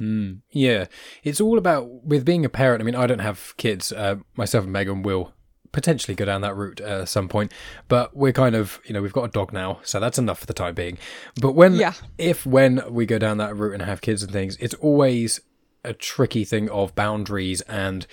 Mm, 0.00 0.40
yeah, 0.50 0.86
it's 1.22 1.40
all 1.40 1.58
about 1.58 2.04
with 2.04 2.24
being 2.24 2.44
a 2.44 2.48
parent. 2.48 2.82
I 2.82 2.84
mean, 2.84 2.96
I 2.96 3.06
don't 3.06 3.20
have 3.20 3.54
kids. 3.56 3.92
Uh, 3.92 4.16
myself 4.36 4.64
and 4.64 4.72
Megan 4.72 5.02
will 5.02 5.32
potentially 5.72 6.14
go 6.14 6.24
down 6.24 6.40
that 6.42 6.54
route 6.54 6.80
uh, 6.80 7.00
at 7.02 7.08
some 7.08 7.28
point, 7.28 7.52
but 7.88 8.14
we're 8.16 8.32
kind 8.32 8.54
of, 8.54 8.78
you 8.84 8.92
know, 8.92 9.02
we've 9.02 9.12
got 9.12 9.24
a 9.24 9.28
dog 9.28 9.52
now, 9.52 9.80
so 9.82 9.98
that's 9.98 10.18
enough 10.18 10.38
for 10.40 10.46
the 10.46 10.52
time 10.54 10.74
being. 10.74 10.98
But 11.40 11.52
when, 11.52 11.74
Yeah. 11.74 11.94
if 12.18 12.44
when 12.46 12.82
we 12.92 13.06
go 13.06 13.18
down 13.18 13.38
that 13.38 13.56
route 13.56 13.72
and 13.74 13.82
have 13.82 14.00
kids 14.02 14.22
and 14.22 14.30
things, 14.32 14.56
it's 14.60 14.74
always 14.74 15.40
a 15.84 15.92
tricky 15.92 16.44
thing 16.44 16.68
of 16.70 16.94
boundaries 16.94 17.60
and 17.62 18.06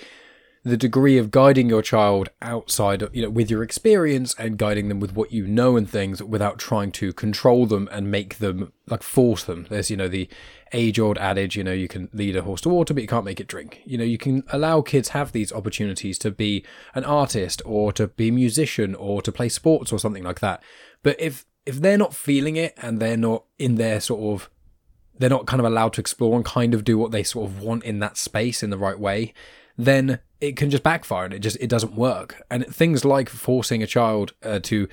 the 0.62 0.76
degree 0.76 1.16
of 1.16 1.30
guiding 1.30 1.70
your 1.70 1.80
child 1.80 2.28
outside 2.42 3.02
you 3.14 3.22
know, 3.22 3.30
with 3.30 3.50
your 3.50 3.62
experience 3.62 4.34
and 4.38 4.58
guiding 4.58 4.88
them 4.88 5.00
with 5.00 5.14
what 5.14 5.32
you 5.32 5.46
know 5.46 5.76
and 5.76 5.88
things 5.88 6.22
without 6.22 6.58
trying 6.58 6.92
to 6.92 7.14
control 7.14 7.64
them 7.64 7.88
and 7.90 8.10
make 8.10 8.38
them, 8.38 8.70
like, 8.86 9.02
force 9.02 9.42
them. 9.44 9.66
There's, 9.70 9.90
you 9.90 9.96
know, 9.96 10.08
the 10.08 10.28
age 10.72 10.98
old 10.98 11.16
adage, 11.16 11.56
you 11.56 11.64
know, 11.64 11.72
you 11.72 11.88
can 11.88 12.10
lead 12.12 12.36
a 12.36 12.42
horse 12.42 12.60
to 12.62 12.68
water, 12.68 12.92
but 12.92 13.02
you 13.02 13.08
can't 13.08 13.24
make 13.24 13.40
it 13.40 13.46
drink. 13.46 13.80
You 13.86 13.96
know, 13.96 14.04
you 14.04 14.18
can 14.18 14.44
allow 14.50 14.82
kids 14.82 15.10
have 15.10 15.32
these 15.32 15.50
opportunities 15.50 16.18
to 16.18 16.30
be 16.30 16.64
an 16.94 17.04
artist 17.04 17.62
or 17.64 17.90
to 17.94 18.08
be 18.08 18.28
a 18.28 18.32
musician 18.32 18.94
or 18.94 19.22
to 19.22 19.32
play 19.32 19.48
sports 19.48 19.92
or 19.92 19.98
something 19.98 20.24
like 20.24 20.40
that. 20.40 20.62
But 21.02 21.18
if, 21.18 21.46
if 21.64 21.80
they're 21.80 21.96
not 21.96 22.14
feeling 22.14 22.56
it 22.56 22.74
and 22.76 23.00
they're 23.00 23.16
not 23.16 23.44
in 23.58 23.76
their 23.76 24.00
sort 24.00 24.20
of 24.20 24.50
they're 25.18 25.28
not 25.28 25.46
kind 25.46 25.60
of 25.60 25.66
allowed 25.66 25.92
to 25.92 26.00
explore 26.00 26.34
and 26.34 26.46
kind 26.46 26.72
of 26.72 26.82
do 26.82 26.96
what 26.96 27.10
they 27.10 27.22
sort 27.22 27.46
of 27.46 27.60
want 27.60 27.84
in 27.84 27.98
that 27.98 28.16
space 28.16 28.62
in 28.62 28.70
the 28.70 28.78
right 28.78 28.98
way, 28.98 29.34
then 29.76 30.18
it 30.40 30.56
can 30.56 30.70
just 30.70 30.82
backfire 30.82 31.24
and 31.26 31.34
it 31.34 31.40
just 31.40 31.56
it 31.60 31.68
doesn't 31.68 31.94
work. 31.94 32.42
And 32.50 32.66
things 32.66 33.04
like 33.04 33.28
forcing 33.28 33.82
a 33.82 33.86
child 33.86 34.32
uh, 34.42 34.60
to 34.64 34.88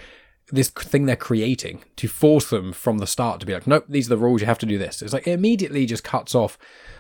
this 0.51 0.69
thing 0.69 1.05
they're 1.05 1.15
creating 1.15 1.83
to 1.97 2.07
force 2.07 2.49
them 2.49 2.71
from 2.71 2.99
the 2.99 3.07
start 3.07 3.39
to 3.39 3.45
be 3.45 3.53
like, 3.53 3.67
nope, 3.67 3.85
these 3.89 4.07
are 4.07 4.15
the 4.15 4.17
rules. 4.17 4.41
You 4.41 4.47
have 4.47 4.59
to 4.59 4.65
do 4.65 4.77
this. 4.77 5.01
It's 5.01 5.13
like 5.13 5.27
it 5.27 5.33
immediately 5.33 5.85
just 5.85 6.03
cuts 6.03 6.33
off 6.33 6.57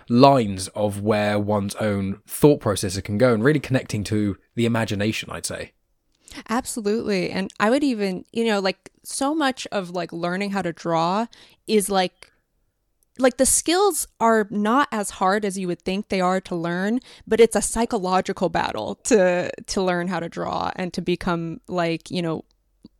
lines 0.09 0.67
of 0.69 1.01
where 1.01 1.39
one's 1.39 1.75
own 1.75 2.21
thought 2.27 2.59
processes 2.59 3.01
can 3.03 3.17
go 3.17 3.33
and 3.33 3.43
really 3.43 3.59
connecting 3.59 4.03
to 4.05 4.37
the 4.55 4.65
imagination. 4.65 5.29
I'd 5.31 5.45
say. 5.45 5.71
Absolutely. 6.49 7.29
And 7.29 7.51
I 7.59 7.69
would 7.69 7.83
even, 7.83 8.25
you 8.31 8.45
know, 8.45 8.59
like 8.59 8.91
so 9.03 9.33
much 9.33 9.65
of 9.71 9.91
like 9.91 10.11
learning 10.11 10.51
how 10.51 10.61
to 10.61 10.73
draw 10.73 11.27
is 11.67 11.89
like 11.89 12.31
like 13.19 13.37
the 13.37 13.45
skills 13.45 14.07
are 14.19 14.47
not 14.49 14.87
as 14.91 15.11
hard 15.11 15.45
as 15.45 15.57
you 15.57 15.67
would 15.67 15.81
think 15.81 16.09
they 16.09 16.21
are 16.21 16.41
to 16.41 16.55
learn, 16.55 16.99
but 17.25 17.39
it's 17.39 17.55
a 17.55 17.61
psychological 17.61 18.49
battle 18.49 18.95
to 19.05 19.51
to 19.67 19.81
learn 19.81 20.07
how 20.07 20.19
to 20.19 20.29
draw 20.29 20.71
and 20.75 20.93
to 20.93 21.01
become 21.01 21.59
like, 21.67 22.11
you 22.11 22.21
know, 22.21 22.45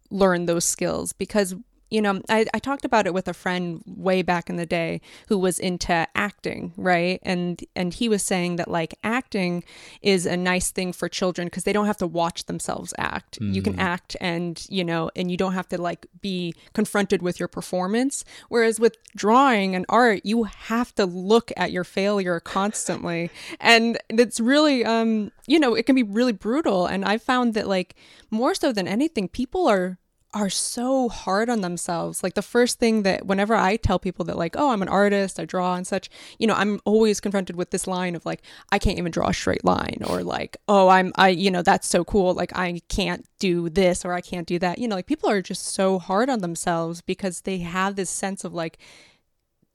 learn 0.09 0.45
those 0.45 0.65
skills 0.65 1.13
because 1.13 1.55
you 1.89 2.01
know, 2.01 2.22
I, 2.29 2.46
I 2.53 2.60
talked 2.60 2.86
about 2.86 3.08
it 3.08 3.13
with 3.13 3.27
a 3.27 3.34
friend 3.34 3.82
way 3.86 4.22
back 4.22 4.50
in 4.50 4.58
the 4.58 4.65
day 4.65 5.01
who 5.27 5.38
was 5.38 5.58
into 5.58 6.08
acting, 6.15 6.74
right? 6.75 7.20
And 7.24 7.63
and 7.75 7.94
he 7.94 8.10
was 8.10 8.24
saying 8.24 8.58
that 8.58 8.70
like 8.70 8.96
acting 9.03 9.63
is 10.01 10.25
a 10.25 10.36
nice 10.36 10.72
thing 10.72 10.91
for 10.91 11.08
children 11.08 11.48
because 11.48 11.63
they 11.63 11.74
don't 11.74 11.86
have 11.86 11.98
to 11.98 12.08
watch 12.08 12.46
themselves 12.46 12.94
act. 12.98 13.39
You 13.39 13.62
can 13.62 13.79
act 13.79 14.17
and, 14.20 14.65
you 14.70 14.84
know, 14.84 15.10
and 15.15 15.32
you 15.32 15.38
don't 15.38 15.53
have 15.53 15.70
to 15.70 15.82
like 15.82 16.08
be 16.22 16.53
confronted 16.74 17.22
with 17.22 17.39
your 17.39 17.48
performance. 17.48 18.25
Whereas 18.50 18.79
with 18.79 18.98
drawing 19.15 19.75
and 19.75 19.86
art, 19.88 20.22
you 20.24 20.44
have 20.44 20.94
to 20.96 21.06
look 21.06 21.51
at 21.56 21.72
your 21.72 21.84
failure 21.84 22.39
constantly. 22.39 23.29
And 23.60 23.98
it's 24.10 24.39
really 24.39 24.86
um, 24.86 25.32
you 25.46 25.60
know, 25.60 25.74
it 25.74 25.86
can 25.86 25.96
be 25.96 26.03
really 26.03 26.34
brutal. 26.34 26.86
And 26.86 27.03
I 27.06 27.17
found 27.17 27.53
that 27.53 27.67
like 27.67 27.96
more 28.29 28.53
so 28.53 28.72
than 28.72 28.88
anything, 28.88 29.27
people 29.27 29.67
are 29.67 29.98
are 30.34 30.50
so 30.50 31.10
hard 31.10 31.50
on 31.50 31.62
themselves. 31.62 32.22
Like 32.22 32.34
the 32.34 32.41
first 32.41 32.79
thing 32.79 33.03
that 33.03 33.25
whenever 33.25 33.55
I 33.55 33.77
tell 33.77 33.98
people 33.98 34.25
that 34.25 34.38
like, 34.38 34.55
oh, 34.57 34.72
I'm 34.72 34.81
an 34.81 34.89
artist, 34.89 35.39
I 35.39 35.46
draw 35.46 35.75
and 35.75 35.88
such, 35.88 36.10
you 36.38 36.48
know, 36.48 36.53
I'm 36.53 36.79
always 36.86 37.19
confronted 37.19 37.55
with 37.55 37.72
this 37.72 37.88
line 37.88 38.15
of 38.15 38.25
like, 38.25 38.41
I 38.72 38.79
can't 38.79 38.98
even 38.98 39.12
draw 39.12 39.29
a 39.29 39.34
straight 39.34 39.63
line 39.63 40.01
or 40.05 40.24
like, 40.24 40.57
oh, 40.67 40.89
I'm 40.89 41.12
I, 41.15 41.29
you 41.29 41.50
know, 41.50 41.62
that's 41.62 41.88
so 41.88 42.03
cool. 42.03 42.34
Like 42.34 42.55
I 42.55 42.81
can't 42.89 43.25
do 43.39 43.69
this 43.69 44.03
or 44.03 44.13
I 44.13 44.22
can't 44.22 44.48
do 44.48 44.60
that. 44.60 44.79
You 44.79 44.88
know, 44.88 44.96
like 44.96 45.07
people 45.07 45.29
are 45.29 45.41
just 45.41 45.65
so 45.65 45.98
hard 45.98 46.29
on 46.29 46.39
themselves 46.39 47.01
because 47.01 47.41
they 47.41 47.60
have 47.60 47.96
this 47.96 48.10
sense 48.10 48.43
of 48.43 48.53
like 48.53 48.77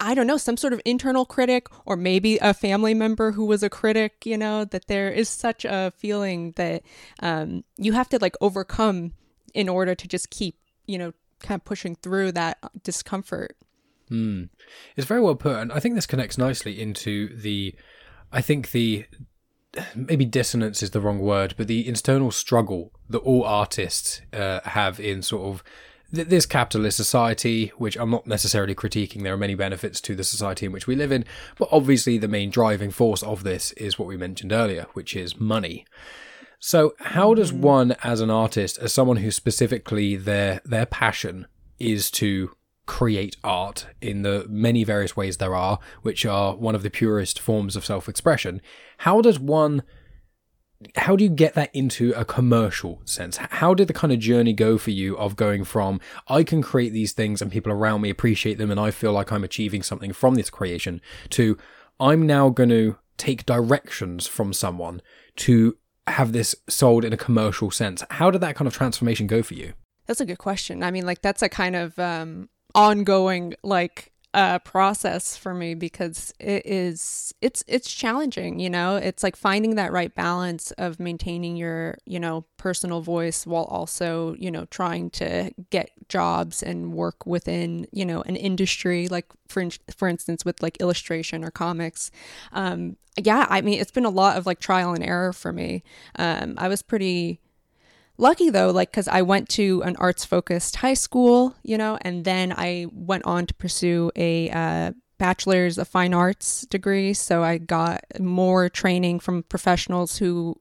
I 0.04 0.14
don't 0.14 0.26
know, 0.26 0.36
some 0.36 0.56
sort 0.56 0.72
of 0.72 0.80
internal 0.84 1.24
critic 1.24 1.68
or 1.86 1.96
maybe 1.96 2.36
a 2.38 2.52
family 2.52 2.92
member 2.92 3.30
who 3.30 3.46
was 3.46 3.62
a 3.62 3.70
critic, 3.70 4.26
you 4.26 4.36
know, 4.36 4.64
that 4.64 4.88
there 4.88 5.08
is 5.08 5.28
such 5.28 5.64
a 5.64 5.92
feeling 5.96 6.52
that 6.56 6.82
um, 7.20 7.62
you 7.76 7.92
have 7.92 8.08
to 8.08 8.18
like 8.18 8.34
overcome 8.40 9.12
in 9.54 9.68
order 9.68 9.94
to 9.94 10.08
just 10.08 10.30
keep, 10.30 10.56
you 10.86 10.98
know, 10.98 11.12
kind 11.40 11.60
of 11.60 11.64
pushing 11.64 11.94
through 11.96 12.32
that 12.32 12.58
discomfort. 12.82 13.56
Hmm. 14.08 14.44
It's 14.96 15.06
very 15.06 15.20
well 15.20 15.34
put, 15.34 15.56
and 15.56 15.72
I 15.72 15.80
think 15.80 15.94
this 15.94 16.06
connects 16.06 16.38
nicely 16.38 16.80
into 16.80 17.36
the. 17.36 17.74
I 18.30 18.40
think 18.40 18.70
the 18.70 19.06
maybe 19.94 20.24
dissonance 20.24 20.82
is 20.82 20.90
the 20.90 21.00
wrong 21.00 21.18
word, 21.18 21.54
but 21.56 21.66
the 21.66 21.86
internal 21.86 22.30
struggle 22.30 22.92
that 23.08 23.18
all 23.18 23.44
artists 23.44 24.20
uh, 24.32 24.60
have 24.64 25.00
in 25.00 25.22
sort 25.22 25.44
of 25.44 25.64
th- 26.14 26.28
this 26.28 26.46
capitalist 26.46 26.96
society, 26.96 27.72
which 27.76 27.96
I'm 27.96 28.10
not 28.10 28.26
necessarily 28.26 28.74
critiquing. 28.74 29.22
There 29.22 29.34
are 29.34 29.38
many 29.38 29.54
benefits 29.54 30.00
to 30.02 30.14
the 30.14 30.24
society 30.24 30.66
in 30.66 30.72
which 30.72 30.86
we 30.86 30.96
live 30.96 31.12
in, 31.12 31.24
but 31.58 31.68
obviously 31.72 32.18
the 32.18 32.28
main 32.28 32.50
driving 32.50 32.90
force 32.90 33.22
of 33.22 33.44
this 33.44 33.72
is 33.72 33.98
what 33.98 34.08
we 34.08 34.16
mentioned 34.16 34.52
earlier, 34.52 34.86
which 34.92 35.16
is 35.16 35.40
money. 35.40 35.86
So, 36.64 36.94
how 37.00 37.34
does 37.34 37.50
mm-hmm. 37.50 37.62
one, 37.62 37.96
as 38.04 38.20
an 38.20 38.30
artist, 38.30 38.78
as 38.78 38.92
someone 38.92 39.16
who 39.16 39.32
specifically 39.32 40.14
their 40.14 40.60
their 40.64 40.86
passion 40.86 41.48
is 41.80 42.08
to 42.12 42.54
create 42.86 43.36
art 43.42 43.86
in 44.00 44.22
the 44.22 44.46
many 44.48 44.84
various 44.84 45.16
ways 45.16 45.38
there 45.38 45.56
are, 45.56 45.80
which 46.02 46.24
are 46.24 46.54
one 46.54 46.76
of 46.76 46.84
the 46.84 46.90
purest 46.90 47.40
forms 47.40 47.74
of 47.74 47.84
self-expression, 47.84 48.62
how 48.98 49.20
does 49.20 49.40
one 49.40 49.82
how 50.96 51.16
do 51.16 51.24
you 51.24 51.30
get 51.30 51.54
that 51.54 51.70
into 51.74 52.12
a 52.16 52.24
commercial 52.24 53.02
sense? 53.04 53.36
How 53.36 53.74
did 53.74 53.88
the 53.88 53.92
kind 53.92 54.12
of 54.12 54.18
journey 54.20 54.52
go 54.52 54.78
for 54.78 54.90
you 54.90 55.16
of 55.16 55.34
going 55.34 55.64
from 55.64 56.00
I 56.28 56.44
can 56.44 56.62
create 56.62 56.92
these 56.92 57.12
things 57.12 57.42
and 57.42 57.50
people 57.50 57.72
around 57.72 58.02
me 58.02 58.10
appreciate 58.10 58.58
them 58.58 58.70
and 58.70 58.78
I 58.78 58.92
feel 58.92 59.12
like 59.12 59.32
I'm 59.32 59.44
achieving 59.44 59.82
something 59.82 60.12
from 60.12 60.36
this 60.36 60.50
creation 60.50 61.00
to 61.30 61.58
I'm 61.98 62.24
now 62.24 62.50
going 62.50 62.68
to 62.68 62.98
take 63.16 63.46
directions 63.46 64.26
from 64.26 64.52
someone 64.52 65.02
to 65.36 65.76
have 66.06 66.32
this 66.32 66.54
sold 66.68 67.04
in 67.04 67.12
a 67.12 67.16
commercial 67.16 67.70
sense. 67.70 68.02
How 68.10 68.30
did 68.30 68.40
that 68.40 68.56
kind 68.56 68.66
of 68.66 68.74
transformation 68.74 69.26
go 69.26 69.42
for 69.42 69.54
you? 69.54 69.74
That's 70.06 70.20
a 70.20 70.26
good 70.26 70.38
question. 70.38 70.82
I 70.82 70.90
mean, 70.90 71.06
like 71.06 71.22
that's 71.22 71.42
a 71.42 71.48
kind 71.48 71.76
of 71.76 71.98
um, 71.98 72.48
ongoing 72.74 73.54
like 73.62 74.11
uh, 74.34 74.58
process 74.60 75.36
for 75.36 75.52
me 75.52 75.74
because 75.74 76.32
it 76.40 76.64
is 76.64 77.34
it's 77.42 77.62
it's 77.66 77.92
challenging. 77.92 78.58
You 78.58 78.70
know, 78.70 78.96
it's 78.96 79.22
like 79.22 79.36
finding 79.36 79.74
that 79.74 79.92
right 79.92 80.14
balance 80.14 80.70
of 80.72 80.98
maintaining 80.98 81.56
your 81.56 81.98
you 82.06 82.18
know 82.18 82.44
personal 82.56 83.02
voice 83.02 83.46
while 83.46 83.64
also 83.64 84.34
you 84.38 84.50
know 84.50 84.64
trying 84.66 85.10
to 85.10 85.50
get 85.70 85.90
jobs 86.08 86.62
and 86.62 86.94
work 86.94 87.26
within 87.26 87.86
you 87.92 88.06
know 88.06 88.22
an 88.22 88.36
industry 88.36 89.08
like 89.08 89.26
for 89.48 89.60
in- 89.60 89.72
for 89.94 90.08
instance 90.08 90.44
with 90.44 90.62
like 90.62 90.80
illustration 90.80 91.44
or 91.44 91.50
comics. 91.50 92.10
Um, 92.52 92.96
yeah, 93.22 93.46
I 93.50 93.60
mean, 93.60 93.78
it's 93.78 93.90
been 93.90 94.06
a 94.06 94.10
lot 94.10 94.38
of 94.38 94.46
like 94.46 94.58
trial 94.60 94.94
and 94.94 95.04
error 95.04 95.34
for 95.34 95.52
me. 95.52 95.84
Um, 96.16 96.54
I 96.56 96.68
was 96.68 96.80
pretty 96.80 97.40
lucky 98.18 98.50
though 98.50 98.70
like 98.70 98.90
because 98.90 99.08
i 99.08 99.22
went 99.22 99.48
to 99.48 99.82
an 99.84 99.96
arts 99.96 100.24
focused 100.24 100.76
high 100.76 100.94
school 100.94 101.54
you 101.62 101.78
know 101.78 101.98
and 102.02 102.24
then 102.24 102.52
i 102.56 102.86
went 102.92 103.24
on 103.24 103.46
to 103.46 103.54
pursue 103.54 104.10
a 104.16 104.50
uh, 104.50 104.92
bachelor's 105.22 105.78
of 105.78 105.86
fine 105.86 106.12
arts 106.12 106.62
degree. 106.62 107.14
So 107.14 107.44
i 107.44 107.56
got 107.56 108.02
more 108.18 108.68
training 108.68 109.20
from 109.20 109.44
professionals 109.44 110.18
who 110.18 110.56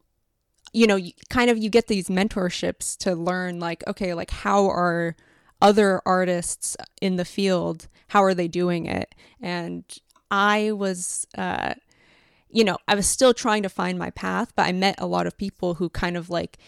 you 0.72 0.86
know 0.86 1.00
kind 1.32 1.50
of 1.50 1.58
you 1.58 1.68
get 1.72 1.88
these 1.88 2.10
mentorships 2.10 2.96
to 2.98 3.16
learn 3.16 3.60
like 3.60 3.84
okay 3.88 4.14
like 4.14 4.30
how 4.30 4.68
are 4.70 5.16
other 5.64 6.00
artists 6.06 6.78
in 7.02 7.16
the 7.16 7.26
field 7.26 7.88
how 8.10 8.24
are 8.24 8.36
they 8.36 8.48
doing 8.48 8.86
it? 8.86 9.16
And 9.42 9.84
i 10.30 10.72
was 10.74 11.26
uh 11.36 11.74
you 12.52 12.64
know 12.64 12.78
i 12.88 12.94
was 12.94 13.08
still 13.08 13.34
trying 13.34 13.64
to 13.64 13.70
find 13.70 13.98
my 13.98 14.12
path 14.12 14.54
but 14.56 14.68
i 14.68 14.72
met 14.72 14.94
a 15.00 15.08
lot 15.08 15.26
of 15.26 15.40
people 15.40 15.74
who 15.74 15.90
kind 15.90 16.16
of 16.16 16.30
like 16.30 16.60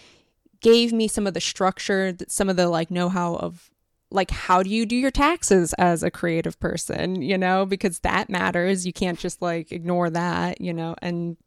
gave 0.63 0.91
me 0.91 1.07
some 1.07 1.27
of 1.27 1.35
the 1.35 1.41
structure, 1.41 2.15
some 2.27 2.49
of 2.49 2.55
the 2.55 2.67
like 2.67 2.89
know-how 2.89 3.35
of 3.35 3.69
like 4.09 4.31
how 4.31 4.63
do 4.63 4.69
you 4.69 4.85
do 4.85 4.95
your 4.95 5.11
taxes 5.11 5.73
as 5.73 6.01
a 6.03 6.09
creative 6.11 6.59
person, 6.59 7.21
you 7.21 7.37
know, 7.37 7.65
because 7.65 7.99
that 7.99 8.29
matters. 8.29 8.85
You 8.85 8.93
can't 8.93 9.19
just 9.19 9.41
like 9.41 9.71
ignore 9.71 10.09
that, 10.09 10.61
you 10.61 10.73
know. 10.73 10.95
And 11.01 11.37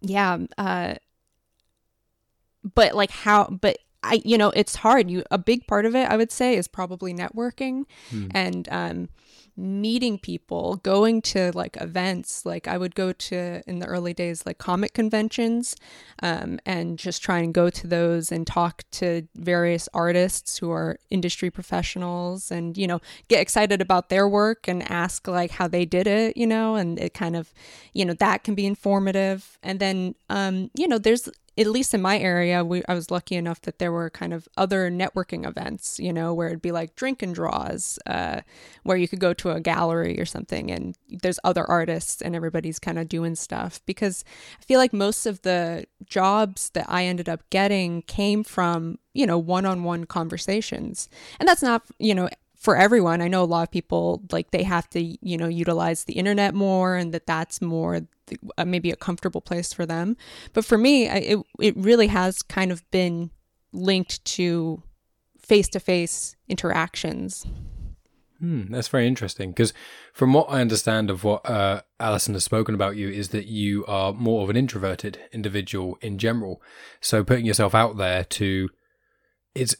yeah, 0.00 0.38
uh 0.56 0.94
but 2.74 2.94
like 2.94 3.10
how 3.10 3.46
but 3.46 3.78
I 4.02 4.20
you 4.24 4.36
know, 4.38 4.50
it's 4.50 4.76
hard. 4.76 5.10
You 5.10 5.24
a 5.30 5.38
big 5.38 5.66
part 5.66 5.84
of 5.86 5.94
it 5.96 6.08
I 6.08 6.16
would 6.16 6.30
say 6.32 6.56
is 6.56 6.68
probably 6.68 7.12
networking 7.14 7.84
and 8.34 8.68
um 8.70 9.08
meeting 9.56 10.18
people, 10.18 10.76
going 10.76 11.22
to 11.22 11.52
like 11.54 11.76
events. 11.80 12.46
Like 12.46 12.66
I 12.66 12.78
would 12.78 12.94
go 12.94 13.12
to 13.12 13.62
in 13.66 13.78
the 13.78 13.86
early 13.86 14.14
days 14.14 14.44
like 14.46 14.58
comic 14.58 14.94
conventions, 14.94 15.76
um, 16.22 16.58
and 16.64 16.98
just 16.98 17.22
try 17.22 17.38
and 17.38 17.52
go 17.52 17.70
to 17.70 17.86
those 17.86 18.32
and 18.32 18.46
talk 18.46 18.84
to 18.92 19.28
various 19.34 19.88
artists 19.94 20.58
who 20.58 20.70
are 20.70 20.98
industry 21.10 21.50
professionals, 21.50 22.50
and 22.50 22.76
you 22.76 22.86
know 22.86 23.00
get 23.28 23.40
excited 23.40 23.80
about 23.80 24.08
their 24.08 24.28
work 24.28 24.68
and 24.68 24.90
ask 24.90 25.26
like 25.28 25.50
how 25.50 25.68
they 25.68 25.84
did 25.84 26.06
it, 26.06 26.36
you 26.36 26.46
know, 26.46 26.76
and 26.76 26.98
it 26.98 27.14
kind 27.14 27.36
of, 27.36 27.52
you 27.92 28.04
know, 28.04 28.14
that 28.14 28.44
can 28.44 28.54
be 28.54 28.66
informative. 28.66 29.58
And 29.62 29.80
then, 29.80 30.14
um, 30.28 30.70
you 30.74 30.88
know, 30.88 30.98
there's 30.98 31.28
at 31.58 31.66
least 31.66 31.92
in 31.92 32.00
my 32.00 32.18
area, 32.18 32.64
we, 32.64 32.82
I 32.88 32.94
was 32.94 33.10
lucky 33.10 33.36
enough 33.36 33.60
that 33.62 33.78
there 33.78 33.92
were 33.92 34.08
kind 34.08 34.32
of 34.32 34.48
other 34.56 34.90
networking 34.90 35.46
events, 35.46 35.98
you 36.00 36.12
know, 36.12 36.32
where 36.32 36.48
it'd 36.48 36.62
be 36.62 36.72
like 36.72 36.94
drink 36.96 37.22
and 37.22 37.34
draws, 37.34 37.98
uh, 38.06 38.40
where 38.84 38.96
you 38.96 39.06
could 39.06 39.20
go 39.20 39.34
to 39.34 39.50
a 39.50 39.60
gallery 39.60 40.18
or 40.18 40.24
something 40.24 40.70
and 40.70 40.96
there's 41.08 41.38
other 41.44 41.68
artists 41.68 42.22
and 42.22 42.34
everybody's 42.34 42.78
kind 42.78 42.98
of 42.98 43.08
doing 43.08 43.34
stuff. 43.34 43.80
Because 43.84 44.24
I 44.60 44.64
feel 44.64 44.78
like 44.78 44.94
most 44.94 45.26
of 45.26 45.42
the 45.42 45.84
jobs 46.06 46.70
that 46.70 46.86
I 46.88 47.04
ended 47.04 47.28
up 47.28 47.42
getting 47.50 48.02
came 48.02 48.44
from, 48.44 48.98
you 49.12 49.26
know, 49.26 49.38
one 49.38 49.66
on 49.66 49.84
one 49.84 50.04
conversations. 50.04 51.10
And 51.38 51.46
that's 51.46 51.62
not, 51.62 51.82
you 51.98 52.14
know, 52.14 52.30
for 52.62 52.76
everyone. 52.76 53.20
I 53.20 53.26
know 53.26 53.42
a 53.42 53.44
lot 53.44 53.64
of 53.64 53.72
people 53.72 54.22
like 54.30 54.52
they 54.52 54.62
have 54.62 54.88
to, 54.90 55.00
you 55.00 55.36
know, 55.36 55.48
utilize 55.48 56.04
the 56.04 56.12
internet 56.12 56.54
more 56.54 56.94
and 56.94 57.12
that 57.12 57.26
that's 57.26 57.60
more 57.60 58.02
uh, 58.56 58.64
maybe 58.64 58.92
a 58.92 58.96
comfortable 58.96 59.40
place 59.40 59.72
for 59.72 59.84
them. 59.84 60.16
But 60.52 60.64
for 60.64 60.78
me, 60.78 61.08
I, 61.08 61.16
it 61.16 61.38
it 61.58 61.76
really 61.76 62.06
has 62.06 62.40
kind 62.40 62.70
of 62.70 62.88
been 62.92 63.30
linked 63.72 64.24
to 64.36 64.80
face-to-face 65.40 66.36
interactions. 66.48 67.44
Hmm, 68.38 68.70
that's 68.70 68.88
very 68.88 69.08
interesting 69.08 69.50
because 69.50 69.72
from 70.12 70.32
what 70.32 70.46
I 70.48 70.60
understand 70.60 71.10
of 71.10 71.24
what 71.24 71.48
uh, 71.48 71.82
Alison 71.98 72.34
has 72.34 72.44
spoken 72.44 72.76
about 72.76 72.96
you 72.96 73.08
is 73.08 73.30
that 73.30 73.46
you 73.46 73.84
are 73.86 74.12
more 74.12 74.44
of 74.44 74.50
an 74.50 74.56
introverted 74.56 75.18
individual 75.32 75.98
in 76.00 76.16
general. 76.16 76.62
So 77.00 77.24
putting 77.24 77.46
yourself 77.46 77.74
out 77.74 77.96
there 77.96 78.22
to 78.24 78.68
it's 79.54 79.74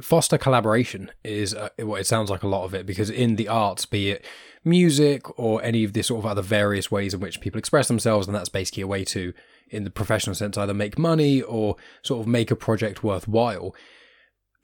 foster 0.00 0.36
collaboration 0.36 1.10
is 1.22 1.54
uh, 1.54 1.68
what 1.78 2.00
it 2.00 2.06
sounds 2.06 2.30
like 2.30 2.42
a 2.42 2.48
lot 2.48 2.64
of 2.64 2.74
it 2.74 2.84
because 2.84 3.10
in 3.10 3.36
the 3.36 3.46
arts 3.46 3.86
be 3.86 4.10
it 4.10 4.24
music 4.64 5.38
or 5.38 5.62
any 5.62 5.84
of 5.84 5.92
the 5.92 6.02
sort 6.02 6.18
of 6.18 6.26
other 6.26 6.42
various 6.42 6.90
ways 6.90 7.14
in 7.14 7.20
which 7.20 7.40
people 7.40 7.58
express 7.58 7.86
themselves 7.86 8.26
and 8.26 8.34
that's 8.34 8.48
basically 8.48 8.82
a 8.82 8.86
way 8.86 9.04
to 9.04 9.32
in 9.70 9.84
the 9.84 9.90
professional 9.90 10.34
sense 10.34 10.58
either 10.58 10.74
make 10.74 10.98
money 10.98 11.42
or 11.42 11.76
sort 12.02 12.20
of 12.20 12.26
make 12.26 12.50
a 12.50 12.56
project 12.56 13.04
worthwhile. 13.04 13.74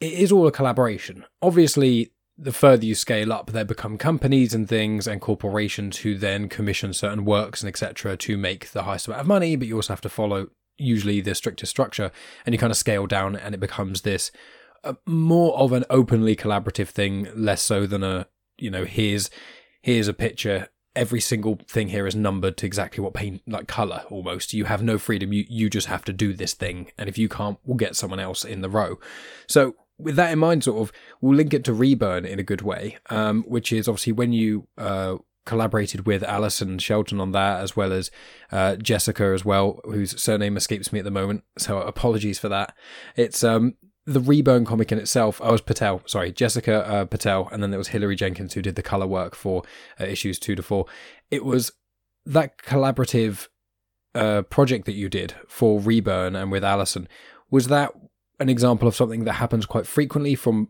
It 0.00 0.14
is 0.14 0.32
all 0.32 0.46
a 0.46 0.52
collaboration. 0.52 1.24
Obviously 1.40 2.12
the 2.36 2.52
further 2.52 2.86
you 2.86 2.94
scale 2.94 3.32
up 3.32 3.50
there 3.52 3.64
become 3.64 3.98
companies 3.98 4.54
and 4.54 4.68
things 4.68 5.06
and 5.06 5.20
corporations 5.20 5.98
who 5.98 6.16
then 6.16 6.48
commission 6.48 6.92
certain 6.92 7.24
works 7.24 7.62
and 7.62 7.68
etc 7.68 8.16
to 8.16 8.38
make 8.38 8.70
the 8.70 8.84
highest 8.84 9.06
amount 9.06 9.20
of 9.20 9.26
money 9.26 9.56
but 9.56 9.68
you 9.68 9.76
also 9.76 9.92
have 9.92 10.00
to 10.00 10.08
follow 10.08 10.48
usually 10.78 11.20
the 11.20 11.34
strictest 11.34 11.68
structure 11.68 12.10
and 12.46 12.54
you 12.54 12.58
kind 12.58 12.70
of 12.70 12.78
scale 12.78 13.06
down 13.06 13.36
and 13.36 13.54
it 13.54 13.60
becomes 13.60 14.00
this 14.00 14.32
more 15.06 15.56
of 15.58 15.72
an 15.72 15.84
openly 15.90 16.36
collaborative 16.36 16.88
thing, 16.88 17.28
less 17.34 17.62
so 17.62 17.86
than 17.86 18.02
a 18.02 18.26
you 18.58 18.70
know 18.70 18.84
here's 18.84 19.30
here's 19.82 20.08
a 20.08 20.14
picture. 20.14 20.68
Every 20.96 21.20
single 21.20 21.58
thing 21.68 21.90
here 21.90 22.06
is 22.06 22.16
numbered 22.16 22.56
to 22.58 22.66
exactly 22.66 23.02
what 23.02 23.14
paint 23.14 23.42
like 23.46 23.68
color 23.68 24.02
almost. 24.10 24.52
You 24.52 24.64
have 24.64 24.82
no 24.82 24.98
freedom. 24.98 25.32
You 25.32 25.44
you 25.48 25.70
just 25.70 25.86
have 25.86 26.04
to 26.06 26.12
do 26.12 26.32
this 26.32 26.54
thing, 26.54 26.90
and 26.98 27.08
if 27.08 27.16
you 27.16 27.28
can't, 27.28 27.58
we'll 27.64 27.76
get 27.76 27.96
someone 27.96 28.20
else 28.20 28.44
in 28.44 28.60
the 28.60 28.70
row. 28.70 28.98
So 29.46 29.76
with 29.98 30.16
that 30.16 30.32
in 30.32 30.38
mind, 30.38 30.64
sort 30.64 30.80
of, 30.80 30.92
we'll 31.20 31.36
link 31.36 31.52
it 31.52 31.64
to 31.64 31.74
Reburn 31.74 32.24
in 32.24 32.38
a 32.38 32.42
good 32.42 32.62
way, 32.62 32.96
um, 33.10 33.44
which 33.46 33.72
is 33.72 33.86
obviously 33.86 34.12
when 34.12 34.32
you 34.32 34.66
uh, 34.78 35.16
collaborated 35.46 36.06
with 36.06 36.22
Alison 36.22 36.78
Shelton 36.78 37.20
on 37.20 37.32
that, 37.32 37.60
as 37.60 37.76
well 37.76 37.92
as 37.92 38.10
uh, 38.50 38.76
Jessica 38.76 39.24
as 39.34 39.44
well, 39.44 39.80
whose 39.84 40.20
surname 40.20 40.56
escapes 40.56 40.92
me 40.92 40.98
at 40.98 41.04
the 41.04 41.10
moment. 41.10 41.44
So 41.58 41.80
apologies 41.80 42.38
for 42.38 42.48
that. 42.48 42.74
It's 43.16 43.44
um, 43.44 43.74
the 44.06 44.20
Reburn 44.20 44.64
comic 44.64 44.90
in 44.90 44.98
itself, 44.98 45.40
I 45.42 45.50
was 45.50 45.60
Patel, 45.60 46.02
sorry, 46.06 46.32
Jessica 46.32 46.86
uh, 46.86 47.04
Patel, 47.04 47.48
and 47.52 47.62
then 47.62 47.70
there 47.70 47.78
was 47.78 47.88
Hilary 47.88 48.16
Jenkins 48.16 48.54
who 48.54 48.62
did 48.62 48.74
the 48.74 48.82
color 48.82 49.06
work 49.06 49.34
for 49.34 49.62
uh, 50.00 50.04
issues 50.04 50.38
two 50.38 50.54
to 50.54 50.62
four. 50.62 50.86
It 51.30 51.44
was 51.44 51.72
that 52.26 52.58
collaborative 52.58 53.48
uh, 54.14 54.42
project 54.42 54.86
that 54.86 54.92
you 54.94 55.08
did 55.08 55.34
for 55.46 55.80
Reburn 55.80 56.34
and 56.34 56.50
with 56.50 56.64
Alison. 56.64 57.08
Was 57.50 57.68
that 57.68 57.92
an 58.38 58.48
example 58.48 58.88
of 58.88 58.96
something 58.96 59.24
that 59.24 59.34
happens 59.34 59.66
quite 59.66 59.86
frequently 59.86 60.34
from 60.34 60.68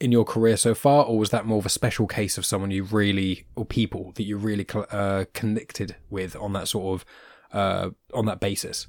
in 0.00 0.12
your 0.12 0.24
career 0.24 0.56
so 0.56 0.74
far, 0.74 1.04
or 1.04 1.18
was 1.18 1.30
that 1.30 1.44
more 1.44 1.58
of 1.58 1.66
a 1.66 1.70
special 1.70 2.06
case 2.06 2.38
of 2.38 2.46
someone 2.46 2.70
you 2.70 2.84
really, 2.84 3.46
or 3.54 3.66
people 3.66 4.12
that 4.14 4.22
you 4.22 4.38
really 4.38 4.66
uh, 4.90 5.26
connected 5.34 5.96
with 6.08 6.34
on 6.36 6.54
that 6.54 6.68
sort 6.68 7.00
of 7.00 7.04
uh, 7.52 7.90
on 8.14 8.24
that 8.24 8.40
basis? 8.40 8.86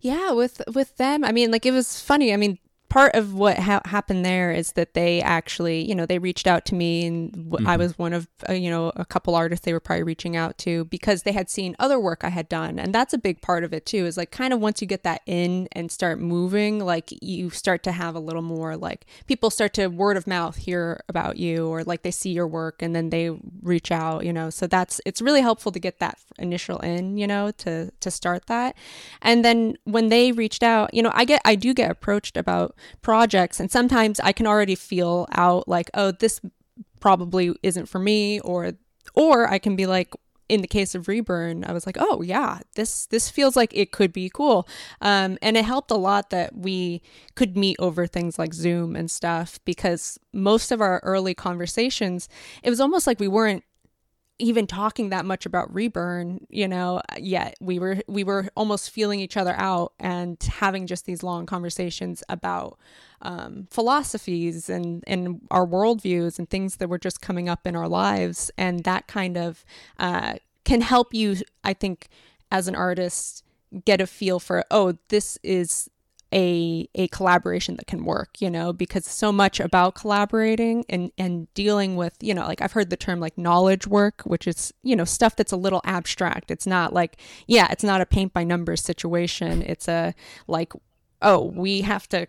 Yeah, 0.00 0.32
with 0.32 0.60
with 0.74 0.96
them, 0.98 1.24
I 1.24 1.32
mean, 1.32 1.50
like 1.50 1.64
it 1.64 1.70
was 1.70 2.00
funny. 2.00 2.34
I 2.34 2.36
mean, 2.36 2.58
part 2.94 3.16
of 3.16 3.34
what 3.34 3.58
ha- 3.58 3.80
happened 3.86 4.24
there 4.24 4.52
is 4.52 4.74
that 4.74 4.94
they 4.94 5.20
actually, 5.20 5.84
you 5.84 5.96
know, 5.96 6.06
they 6.06 6.20
reached 6.20 6.46
out 6.46 6.64
to 6.64 6.76
me, 6.76 7.04
and 7.04 7.32
w- 7.32 7.50
mm-hmm. 7.56 7.66
I 7.66 7.76
was 7.76 7.98
one 7.98 8.12
of, 8.12 8.28
uh, 8.48 8.52
you 8.52 8.70
know, 8.70 8.92
a 8.94 9.04
couple 9.04 9.34
artists 9.34 9.64
they 9.64 9.72
were 9.72 9.80
probably 9.80 10.04
reaching 10.04 10.36
out 10.36 10.58
to 10.58 10.84
because 10.84 11.24
they 11.24 11.32
had 11.32 11.50
seen 11.50 11.74
other 11.80 11.98
work 11.98 12.22
I 12.22 12.28
had 12.28 12.48
done, 12.48 12.78
and 12.78 12.94
that's 12.94 13.12
a 13.12 13.18
big 13.18 13.42
part 13.42 13.64
of 13.64 13.74
it 13.74 13.84
too. 13.84 14.06
Is 14.06 14.16
like 14.16 14.30
kind 14.30 14.52
of 14.52 14.60
once 14.60 14.80
you 14.80 14.86
get 14.86 15.02
that 15.02 15.22
in 15.26 15.66
and 15.72 15.90
start 15.90 16.20
moving, 16.20 16.78
like 16.78 17.10
you 17.20 17.50
start 17.50 17.82
to 17.82 17.90
have 17.90 18.14
a 18.14 18.20
little 18.20 18.42
more 18.42 18.76
like 18.76 19.06
people 19.26 19.50
start 19.50 19.74
to 19.74 19.88
word 19.88 20.16
of 20.16 20.28
mouth 20.28 20.54
hear 20.54 21.02
about 21.08 21.36
you, 21.36 21.66
or 21.66 21.82
like 21.82 22.04
they 22.04 22.12
see 22.12 22.30
your 22.30 22.46
work 22.46 22.80
and 22.80 22.94
then 22.94 23.10
they 23.10 23.28
reach 23.60 23.90
out, 23.90 24.24
you 24.24 24.32
know. 24.32 24.50
So 24.50 24.68
that's 24.68 25.00
it's 25.04 25.20
really 25.20 25.40
helpful 25.40 25.72
to 25.72 25.80
get 25.80 25.98
that 25.98 26.16
initial 26.38 26.78
in, 26.78 27.18
you 27.18 27.26
know, 27.26 27.50
to 27.58 27.90
to 27.90 28.10
start 28.12 28.46
that, 28.46 28.76
and 29.20 29.44
then 29.44 29.78
when 29.82 30.10
they 30.10 30.30
reached 30.30 30.62
out, 30.62 30.94
you 30.94 31.02
know, 31.02 31.10
I 31.12 31.24
get 31.24 31.42
I 31.44 31.56
do 31.56 31.74
get 31.74 31.90
approached 31.90 32.36
about 32.36 32.76
projects 33.02 33.60
and 33.60 33.70
sometimes 33.70 34.20
I 34.20 34.32
can 34.32 34.46
already 34.46 34.74
feel 34.74 35.26
out 35.32 35.68
like 35.68 35.90
oh 35.94 36.10
this 36.12 36.40
probably 37.00 37.54
isn't 37.62 37.86
for 37.86 37.98
me 37.98 38.40
or 38.40 38.72
or 39.14 39.48
I 39.48 39.58
can 39.58 39.76
be 39.76 39.86
like 39.86 40.14
in 40.48 40.60
the 40.60 40.68
case 40.68 40.94
of 40.94 41.08
Reburn, 41.08 41.64
I 41.66 41.72
was 41.72 41.86
like, 41.86 41.96
oh 41.98 42.22
yeah, 42.22 42.60
this 42.74 43.06
this 43.06 43.30
feels 43.30 43.56
like 43.56 43.70
it 43.74 43.92
could 43.92 44.12
be 44.12 44.28
cool, 44.28 44.68
um, 45.00 45.38
and 45.40 45.56
it 45.56 45.64
helped 45.64 45.90
a 45.90 45.96
lot 45.96 46.30
that 46.30 46.54
we 46.54 47.02
could 47.34 47.56
meet 47.56 47.76
over 47.78 48.06
things 48.06 48.38
like 48.38 48.52
Zoom 48.52 48.94
and 48.94 49.10
stuff 49.10 49.58
because 49.64 50.18
most 50.32 50.70
of 50.70 50.80
our 50.80 51.00
early 51.02 51.34
conversations, 51.34 52.28
it 52.62 52.70
was 52.70 52.80
almost 52.80 53.06
like 53.06 53.20
we 53.20 53.28
weren't 53.28 53.64
even 54.38 54.66
talking 54.66 55.10
that 55.10 55.24
much 55.24 55.46
about 55.46 55.72
reburn 55.72 56.44
you 56.50 56.66
know 56.66 57.00
yet 57.18 57.56
we 57.60 57.78
were 57.78 57.98
we 58.08 58.24
were 58.24 58.48
almost 58.56 58.90
feeling 58.90 59.20
each 59.20 59.36
other 59.36 59.54
out 59.56 59.92
and 60.00 60.42
having 60.42 60.86
just 60.86 61.06
these 61.06 61.22
long 61.22 61.46
conversations 61.46 62.22
about 62.28 62.78
um, 63.22 63.66
philosophies 63.70 64.68
and 64.68 65.02
and 65.06 65.40
our 65.50 65.66
worldviews 65.66 66.38
and 66.38 66.48
things 66.50 66.76
that 66.76 66.88
were 66.88 66.98
just 66.98 67.20
coming 67.20 67.48
up 67.48 67.66
in 67.66 67.74
our 67.74 67.88
lives. 67.88 68.50
And 68.58 68.84
that 68.84 69.06
kind 69.06 69.36
of 69.36 69.64
uh, 69.98 70.34
can 70.64 70.80
help 70.80 71.12
you 71.12 71.36
i 71.62 71.72
think 71.72 72.08
as 72.50 72.68
an 72.68 72.74
artist 72.74 73.44
get 73.84 74.00
a 74.00 74.06
feel 74.06 74.38
for 74.38 74.64
oh 74.70 74.94
this 75.08 75.38
is 75.42 75.90
a 76.34 76.88
a 76.94 77.08
collaboration 77.08 77.76
that 77.76 77.86
can 77.86 78.04
work, 78.04 78.40
you 78.40 78.50
know, 78.50 78.72
because 78.72 79.06
so 79.06 79.30
much 79.30 79.60
about 79.60 79.94
collaborating 79.94 80.84
and 80.88 81.12
and 81.16 81.52
dealing 81.54 81.96
with, 81.96 82.14
you 82.20 82.34
know, 82.34 82.46
like 82.46 82.60
I've 82.60 82.72
heard 82.72 82.90
the 82.90 82.96
term 82.96 83.20
like 83.20 83.38
knowledge 83.38 83.86
work, 83.86 84.22
which 84.24 84.46
is, 84.48 84.72
you 84.82 84.96
know, 84.96 85.04
stuff 85.04 85.36
that's 85.36 85.52
a 85.52 85.56
little 85.56 85.80
abstract. 85.84 86.50
It's 86.50 86.66
not 86.66 86.92
like, 86.92 87.18
yeah, 87.46 87.68
it's 87.70 87.84
not 87.84 88.00
a 88.00 88.06
paint 88.06 88.32
by 88.32 88.42
numbers 88.42 88.82
situation. 88.82 89.62
It's 89.62 89.88
a 89.88 90.14
like, 90.48 90.72
oh, 91.22 91.44
we 91.54 91.82
have 91.82 92.08
to 92.08 92.26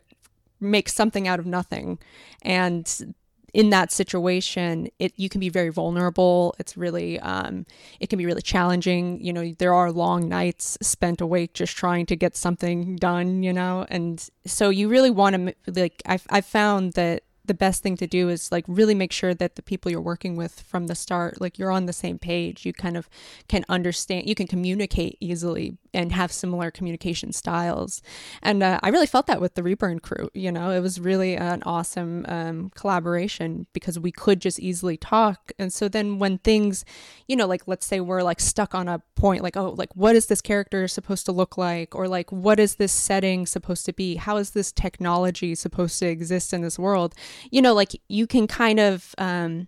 make 0.59 0.87
something 0.87 1.27
out 1.27 1.39
of 1.39 1.47
nothing. 1.47 1.97
And 2.43 3.15
in 3.55 3.69
that 3.69 3.89
situation, 3.89 4.89
it 4.99 5.13
you 5.15 5.29
can 5.29 5.39
be 5.39 5.47
very 5.47 5.69
vulnerable. 5.69 6.53
It's 6.59 6.75
really 6.75 7.17
um, 7.21 7.65
it 8.01 8.09
can 8.09 8.17
be 8.17 8.25
really 8.25 8.41
challenging. 8.41 9.23
You 9.23 9.31
know, 9.31 9.53
there 9.57 9.73
are 9.73 9.93
long 9.93 10.27
nights 10.27 10.77
spent 10.81 11.21
awake 11.21 11.53
just 11.53 11.77
trying 11.77 12.05
to 12.07 12.17
get 12.17 12.35
something 12.35 12.97
done. 12.97 13.43
You 13.43 13.53
know, 13.53 13.85
and 13.89 14.27
so 14.45 14.69
you 14.69 14.89
really 14.89 15.09
want 15.09 15.35
to 15.37 15.53
like 15.67 16.01
I've 16.05 16.27
I've 16.29 16.45
found 16.45 16.93
that 16.93 17.23
the 17.47 17.53
best 17.53 17.83
thing 17.83 17.97
to 17.97 18.07
do 18.07 18.29
is 18.29 18.51
like 18.51 18.65
really 18.67 18.95
make 18.95 19.11
sure 19.11 19.33
that 19.33 19.55
the 19.55 19.61
people 19.61 19.91
you're 19.91 20.01
working 20.01 20.35
with 20.35 20.61
from 20.61 20.87
the 20.87 20.95
start 20.95 21.39
like 21.41 21.57
you're 21.57 21.71
on 21.71 21.85
the 21.85 21.93
same 21.93 22.17
page. 22.17 22.65
You 22.65 22.73
kind 22.73 22.97
of 22.97 23.09
can 23.47 23.65
understand 23.69 24.27
you 24.27 24.35
can 24.35 24.47
communicate 24.47 25.17
easily 25.19 25.77
and 25.93 26.11
have 26.11 26.31
similar 26.31 26.71
communication 26.71 27.31
styles. 27.31 28.01
And 28.41 28.61
uh, 28.61 28.79
i 28.83 28.89
really 28.89 29.07
felt 29.07 29.27
that 29.27 29.41
with 29.41 29.55
the 29.55 29.63
reburn 29.63 29.99
crew 29.99 30.29
you 30.33 30.51
know? 30.51 30.71
It 30.71 30.79
was 30.79 30.99
really 30.99 31.35
an 31.35 31.63
awesome 31.65 32.25
um, 32.27 32.71
collaboration 32.75 33.67
because 33.73 33.97
we 33.99 34.11
could 34.11 34.41
just 34.41 34.59
easily 34.59 34.97
talk. 34.97 35.51
And 35.57 35.71
so 35.71 35.87
then 35.87 36.19
when 36.19 36.37
things 36.39 36.85
you 37.27 37.35
know 37.35 37.47
like 37.47 37.63
let's 37.67 37.85
say 37.85 37.99
we're 37.99 38.23
like 38.23 38.39
stuck 38.39 38.75
on 38.75 38.87
a 38.87 39.01
point 39.15 39.41
like 39.41 39.57
oh 39.57 39.71
like 39.77 39.95
what 39.95 40.15
is 40.15 40.27
this 40.27 40.41
character 40.41 40.87
supposed 40.87 41.25
to 41.25 41.31
look 41.31 41.57
like? 41.57 41.95
Or 41.95 42.07
like 42.07 42.31
what 42.31 42.59
is 42.59 42.75
this 42.75 42.91
setting 42.91 43.45
supposed 43.45 43.85
to 43.85 43.93
be? 43.93 44.15
How 44.15 44.37
is 44.37 44.51
this 44.51 44.71
technology 44.71 45.55
supposed 45.55 45.99
to 45.99 46.07
exist 46.07 46.53
in 46.53 46.61
this 46.61 46.79
world 46.79 47.15
you 47.51 47.61
know, 47.61 47.73
like 47.73 47.99
you 48.07 48.27
can 48.27 48.47
kind 48.47 48.79
of 48.79 49.15
um, 49.17 49.67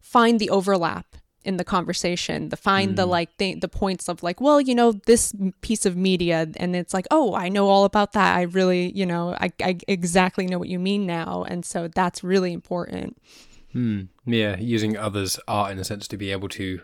find 0.00 0.38
the 0.38 0.50
overlap 0.50 1.16
in 1.46 1.58
the 1.58 1.64
conversation 1.64 2.48
the 2.48 2.56
find 2.56 2.92
mm. 2.92 2.96
the 2.96 3.06
like 3.06 3.36
the, 3.38 3.54
the 3.54 3.68
points 3.68 4.08
of 4.08 4.22
like 4.24 4.40
well 4.40 4.60
you 4.60 4.74
know 4.74 4.90
this 5.06 5.32
piece 5.60 5.86
of 5.86 5.96
media 5.96 6.48
and 6.56 6.74
it's 6.74 6.92
like 6.92 7.06
oh 7.12 7.34
i 7.36 7.48
know 7.48 7.68
all 7.68 7.84
about 7.84 8.12
that 8.12 8.36
i 8.36 8.42
really 8.42 8.90
you 8.96 9.06
know 9.06 9.32
i, 9.40 9.50
I 9.62 9.78
exactly 9.86 10.46
know 10.46 10.58
what 10.58 10.68
you 10.68 10.80
mean 10.80 11.06
now 11.06 11.44
and 11.44 11.64
so 11.64 11.86
that's 11.86 12.24
really 12.24 12.52
important 12.52 13.16
hmm. 13.70 14.02
yeah 14.24 14.58
using 14.58 14.96
others 14.96 15.38
art 15.46 15.70
in 15.70 15.78
a 15.78 15.84
sense 15.84 16.08
to 16.08 16.16
be 16.16 16.32
able 16.32 16.48
to 16.48 16.80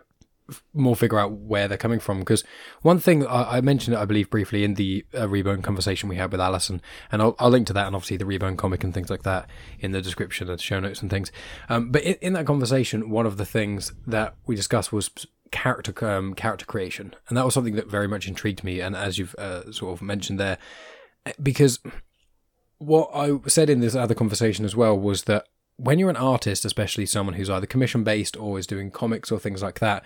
more 0.75 0.97
figure 0.97 1.19
out 1.19 1.33
where 1.33 1.69
they're 1.69 1.79
coming 1.79 2.01
from. 2.01 2.21
Because 2.21 2.45
one 2.83 2.99
thing 2.99 3.27
I, 3.27 3.59
I 3.59 3.61
mentioned, 3.61 3.97
I 3.97 4.05
believe, 4.05 4.31
briefly 4.31 4.65
in 4.65 4.75
the 4.75 5.05
uh, 5.15 5.29
Reborn 5.29 5.63
conversation 5.63 6.09
we 6.09 6.17
had 6.17 6.33
with 6.33 6.41
Alison, 6.41 6.81
and 7.11 7.23
I'll, 7.23 7.37
I'll 7.39 7.51
link 7.51 7.67
to 7.69 7.73
that 7.73 7.87
and 7.87 7.97
obviously 7.97 8.17
the 8.17 8.27
Reborn 8.27 8.57
comic 8.57 8.85
and 8.85 8.93
things 8.95 9.11
like 9.11 9.23
that 9.23 9.49
in 9.79 9.93
the 9.93 10.03
description 10.03 10.51
and 10.51 10.61
show 10.61 10.81
notes 10.81 11.03
and 11.03 11.11
things. 11.11 11.33
Um, 11.69 11.91
but 11.91 12.03
in, 12.03 12.15
in 12.21 12.33
that 12.35 12.47
conversation, 12.47 13.11
one 13.11 13.27
of 13.27 13.37
the 13.37 13.47
things 13.47 13.93
that 14.07 14.35
we 14.47 14.57
discussed 14.57 14.93
was 14.93 15.11
character 15.51 15.93
um, 16.09 16.35
character 16.35 16.65
creation, 16.65 17.15
and 17.29 17.37
that 17.37 17.45
was 17.45 17.55
something 17.55 17.77
that 17.77 17.89
very 17.89 18.09
much 18.09 18.27
intrigued 18.27 18.65
me. 18.65 18.81
And 18.81 18.97
as 18.97 19.19
you've 19.19 19.35
uh, 19.37 19.71
sort 19.73 19.93
of 19.93 20.03
mentioned 20.03 20.41
there, 20.41 20.59
because 21.43 21.79
what 22.79 23.11
I 23.15 23.39
said 23.47 23.71
in 23.71 23.81
this 23.81 23.95
other 23.95 24.15
conversation 24.15 24.65
as 24.65 24.75
well 24.75 24.99
was 24.99 25.25
that 25.25 25.47
when 25.77 25.99
you're 25.99 26.11
an 26.11 26.17
artist, 26.17 26.65
especially 26.65 27.07
someone 27.07 27.35
who's 27.35 27.51
either 27.51 27.67
commission 27.67 28.05
based 28.05 28.37
or 28.37 28.59
is 28.59 28.67
doing 28.67 28.91
comics 28.91 29.31
or 29.31 29.39
things 29.39 29.63
like 29.63 29.79
that, 29.81 30.05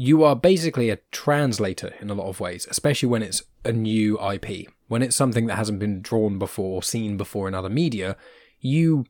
you 0.00 0.22
are 0.22 0.36
basically 0.36 0.90
a 0.90 1.00
translator 1.10 1.92
in 2.00 2.08
a 2.08 2.14
lot 2.14 2.28
of 2.28 2.38
ways, 2.38 2.68
especially 2.70 3.08
when 3.08 3.20
it's 3.20 3.42
a 3.64 3.72
new 3.72 4.16
IP. 4.20 4.68
When 4.86 5.02
it's 5.02 5.16
something 5.16 5.46
that 5.46 5.56
hasn't 5.56 5.80
been 5.80 6.00
drawn 6.00 6.38
before 6.38 6.76
or 6.76 6.82
seen 6.84 7.16
before 7.16 7.48
in 7.48 7.54
other 7.54 7.68
media, 7.68 8.16
you 8.60 9.06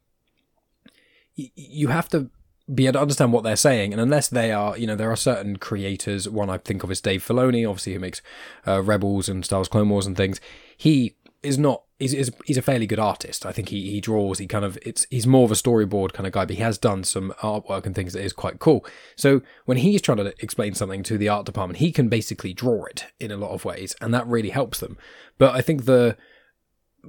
you 1.37 1.88
have 1.88 2.09
to 2.09 2.31
be 2.74 2.87
able 2.87 2.94
to 2.94 3.03
understand 3.03 3.35
what 3.35 3.44
they're 3.44 3.55
saying. 3.55 3.92
And 3.92 4.01
unless 4.01 4.29
they 4.29 4.51
are, 4.51 4.79
you 4.79 4.87
know, 4.87 4.96
there 4.96 5.12
are 5.12 5.16
certain 5.16 5.59
creators. 5.59 6.27
One 6.27 6.48
I 6.48 6.57
think 6.57 6.83
of 6.83 6.90
is 6.90 7.03
Dave 7.03 7.22
Filoni, 7.22 7.68
obviously, 7.68 7.92
who 7.92 8.01
makes 8.01 8.22
uh, 8.66 8.83
Rebels 8.83 9.29
and 9.29 9.44
Star 9.44 9.59
Wars 9.59 9.68
Clone 9.68 9.90
Wars 9.90 10.07
and 10.07 10.16
things. 10.16 10.40
He 10.74 11.16
is 11.42 11.59
not. 11.59 11.85
He's, 11.98 12.12
he's, 12.12 12.31
he's 12.44 12.57
a 12.57 12.62
fairly 12.62 12.87
good 12.87 12.98
artist. 12.98 13.44
I 13.44 13.53
think 13.53 13.70
he, 13.70 13.90
he 13.90 14.01
draws. 14.01 14.38
He 14.38 14.46
kind 14.46 14.64
of 14.64 14.79
it's 14.83 15.07
he's 15.11 15.27
more 15.27 15.44
of 15.44 15.51
a 15.51 15.55
storyboard 15.55 16.12
kind 16.12 16.27
of 16.27 16.33
guy, 16.33 16.44
but 16.44 16.57
he 16.57 16.62
has 16.62 16.79
done 16.79 17.05
some 17.05 17.33
artwork 17.40 17.87
and 17.87 17.94
things 17.94 18.12
that 18.12 18.22
is 18.22 18.33
quite 18.33 18.59
cool. 18.59 18.85
So 19.16 19.42
when 19.64 19.79
he's 19.79 20.03
trying 20.03 20.18
to 20.18 20.35
explain 20.40 20.74
something 20.74 21.03
to 21.05 21.18
the 21.18 21.29
art 21.29 21.46
department, 21.46 21.79
he 21.79 21.92
can 21.92 22.09
basically 22.09 22.53
draw 22.53 22.85
it 22.85 23.07
in 23.18 23.31
a 23.31 23.37
lot 23.37 23.51
of 23.51 23.64
ways, 23.64 23.94
and 24.01 24.14
that 24.14 24.27
really 24.27 24.51
helps 24.51 24.81
them. 24.81 24.96
But 25.38 25.55
I 25.55 25.61
think 25.61 25.85
the 25.85 26.16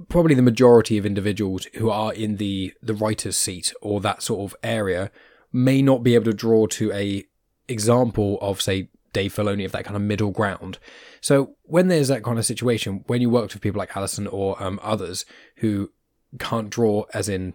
probably 0.08 0.34
the 0.34 0.42
majority 0.42 0.98
of 0.98 1.06
individuals 1.06 1.66
who 1.74 1.90
are 1.90 2.12
in 2.12 2.36
the 2.36 2.72
the 2.82 2.94
writer's 2.94 3.36
seat 3.36 3.72
or 3.80 4.00
that 4.00 4.22
sort 4.22 4.50
of 4.50 4.56
area 4.62 5.10
may 5.52 5.82
not 5.82 6.02
be 6.02 6.14
able 6.14 6.26
to 6.26 6.32
draw 6.32 6.66
to 6.66 6.92
a 6.92 7.24
example 7.68 8.38
of 8.40 8.60
say 8.60 8.88
Dave 9.12 9.34
Filoni 9.34 9.64
of 9.64 9.72
that 9.72 9.84
kind 9.84 9.96
of 9.96 10.02
middle 10.02 10.30
ground. 10.30 10.78
So 11.20 11.56
when 11.64 11.88
there's 11.88 12.08
that 12.08 12.22
kind 12.22 12.38
of 12.38 12.46
situation, 12.46 13.04
when 13.06 13.20
you 13.20 13.30
work 13.30 13.52
with 13.52 13.60
people 13.62 13.78
like 13.78 13.96
Alison 13.96 14.26
or 14.26 14.60
um, 14.62 14.78
others 14.82 15.24
who 15.56 15.90
can't 16.38 16.70
draw 16.70 17.04
as 17.12 17.28
in 17.28 17.54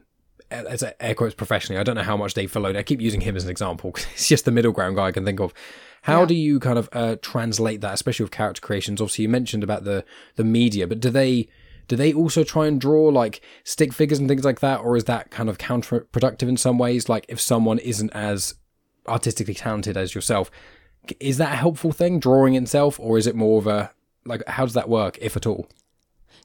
as 0.52 0.84
a, 0.84 1.02
air 1.04 1.16
quotes 1.16 1.34
professionally, 1.34 1.80
I 1.80 1.84
don't 1.84 1.96
know 1.96 2.04
how 2.04 2.18
much 2.18 2.34
Dave 2.36 2.52
Filoni. 2.52 2.78
I 2.78 2.84
keep 2.84 3.02
using 3.02 3.22
him 3.22 3.36
as 3.36 3.44
an 3.46 3.50
example 3.50 3.92
because 3.94 4.06
it's 4.14 4.28
just 4.28 4.46
the 4.46 4.52
middle 4.52 4.72
ground 4.72 4.96
guy 4.96 5.06
I 5.08 5.12
can 5.12 5.26
think 5.26 5.40
of. 5.40 5.54
How 6.04 6.22
Yeah. 6.22 6.26
do 6.28 6.36
you 6.36 6.60
kind 6.60 6.78
of 6.78 6.88
uh, 6.94 7.16
translate 7.22 7.82
that, 7.82 7.94
especially 7.96 8.26
with 8.26 8.32
character 8.32 8.62
creations? 8.62 9.02
Obviously, 9.02 9.24
you 9.24 9.30
mentioned 9.30 9.64
about 9.64 9.86
the 9.86 10.06
the 10.36 10.44
media, 10.44 10.88
but 10.88 11.00
do 11.00 11.10
they 11.10 11.48
do 11.88 11.96
they 11.96 12.14
also 12.14 12.44
try 12.44 12.68
and 12.68 12.80
draw 12.82 13.06
like 13.08 13.42
stick 13.64 13.92
figures 13.94 14.20
and 14.20 14.28
things 14.28 14.44
like 14.46 14.60
that, 14.60 14.82
or 14.82 14.96
is 14.96 15.06
that 15.06 15.32
kind 15.32 15.50
of 15.50 15.58
counterproductive 15.58 16.48
in 16.48 16.58
some 16.58 16.78
ways? 16.78 17.10
Like 17.10 17.26
if 17.28 17.40
someone 17.42 17.80
isn't 17.80 18.12
as 18.12 18.54
artistically 19.08 19.54
talented 19.56 19.98
as 19.98 20.14
yourself, 20.16 20.52
is 21.20 21.38
that 21.38 21.54
a 21.54 21.58
helpful 21.58 21.92
thing, 21.92 22.20
drawing 22.20 22.56
itself, 22.56 23.00
or 23.00 23.18
is 23.18 23.28
it 23.28 23.36
more 23.36 23.60
of 23.60 23.68
a 23.68 23.92
like 24.26 24.44
how 24.48 24.66
does 24.66 24.74
that 24.74 24.90
work, 24.90 25.18
if 25.22 25.36
at 25.36 25.46
all? 25.46 25.68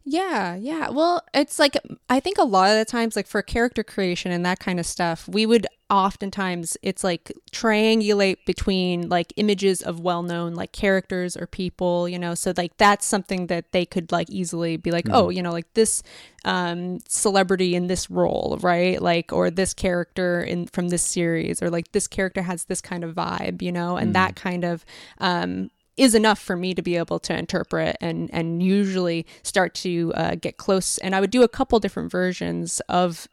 Yeah, 0.04 0.54
yeah. 0.54 0.88
Well, 0.88 1.22
it's 1.34 1.58
like 1.58 1.76
I 2.08 2.20
think 2.20 2.38
a 2.38 2.42
lot 2.42 2.70
of 2.70 2.78
the 2.78 2.90
times, 2.90 3.16
like 3.16 3.26
for 3.26 3.42
character 3.42 3.84
creation 3.84 4.32
and 4.32 4.44
that 4.46 4.58
kind 4.58 4.80
of 4.80 4.86
stuff, 4.86 5.28
we 5.28 5.44
would 5.44 5.66
oftentimes 5.90 6.76
it's 6.82 7.04
like 7.04 7.32
triangulate 7.52 8.36
between 8.46 9.08
like 9.08 9.32
images 9.36 9.82
of 9.82 10.00
well-known 10.00 10.54
like 10.54 10.72
characters 10.72 11.36
or 11.36 11.46
people, 11.46 12.08
you 12.08 12.18
know. 12.18 12.34
So 12.34 12.54
like 12.56 12.76
that's 12.78 13.04
something 13.04 13.48
that 13.48 13.72
they 13.72 13.84
could 13.84 14.10
like 14.10 14.30
easily 14.30 14.78
be 14.78 14.90
like, 14.90 15.06
oh, 15.10 15.28
you 15.28 15.42
know, 15.42 15.52
like 15.52 15.72
this 15.74 16.02
um 16.46 16.98
celebrity 17.06 17.74
in 17.74 17.86
this 17.86 18.08
role, 18.10 18.58
right? 18.62 19.00
Like 19.02 19.32
or 19.34 19.50
this 19.50 19.74
character 19.74 20.40
in 20.42 20.66
from 20.66 20.88
this 20.88 21.02
series, 21.02 21.62
or 21.62 21.68
like 21.68 21.92
this 21.92 22.06
character 22.08 22.40
has 22.42 22.64
this 22.64 22.80
kind 22.80 23.04
of 23.04 23.14
vibe, 23.14 23.60
you 23.60 23.70
know, 23.70 23.96
and 23.98 24.14
that 24.14 24.34
kind 24.34 24.64
of 24.64 24.84
um 25.18 25.70
is 25.96 26.14
enough 26.14 26.38
for 26.38 26.56
me 26.56 26.74
to 26.74 26.82
be 26.82 26.96
able 26.96 27.18
to 27.18 27.36
interpret 27.36 27.96
and 28.00 28.30
and 28.32 28.62
usually 28.62 29.26
start 29.42 29.74
to 29.74 30.12
uh, 30.14 30.34
get 30.34 30.56
close. 30.56 30.98
And 30.98 31.14
I 31.14 31.20
would 31.20 31.30
do 31.30 31.42
a 31.42 31.48
couple 31.48 31.78
different 31.80 32.10
versions 32.10 32.80
of 32.88 33.28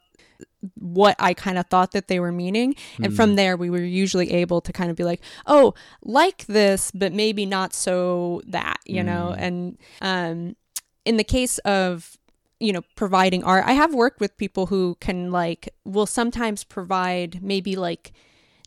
what 0.75 1.15
I 1.19 1.33
kind 1.33 1.57
of 1.57 1.67
thought 1.67 1.91
that 1.91 2.07
they 2.07 2.19
were 2.19 2.31
meaning. 2.31 2.75
And 3.01 3.15
from 3.15 3.35
there, 3.35 3.55
we 3.55 3.69
were 3.69 3.83
usually 3.83 4.31
able 4.33 4.61
to 4.61 4.73
kind 4.73 4.89
of 4.89 4.95
be 4.97 5.03
like, 5.03 5.21
oh, 5.45 5.73
like 6.01 6.45
this, 6.47 6.91
but 6.91 7.13
maybe 7.13 7.45
not 7.45 7.73
so 7.73 8.41
that, 8.47 8.77
you 8.85 9.03
know? 9.03 9.35
And 9.37 9.77
um, 10.01 10.55
in 11.05 11.17
the 11.17 11.23
case 11.23 11.59
of, 11.59 12.17
you 12.59 12.73
know, 12.73 12.81
providing 12.95 13.43
art, 13.43 13.65
I 13.65 13.73
have 13.73 13.93
worked 13.93 14.19
with 14.19 14.37
people 14.37 14.65
who 14.67 14.97
can, 14.99 15.31
like, 15.31 15.69
will 15.85 16.07
sometimes 16.07 16.63
provide 16.63 17.41
maybe 17.41 17.75
like, 17.75 18.11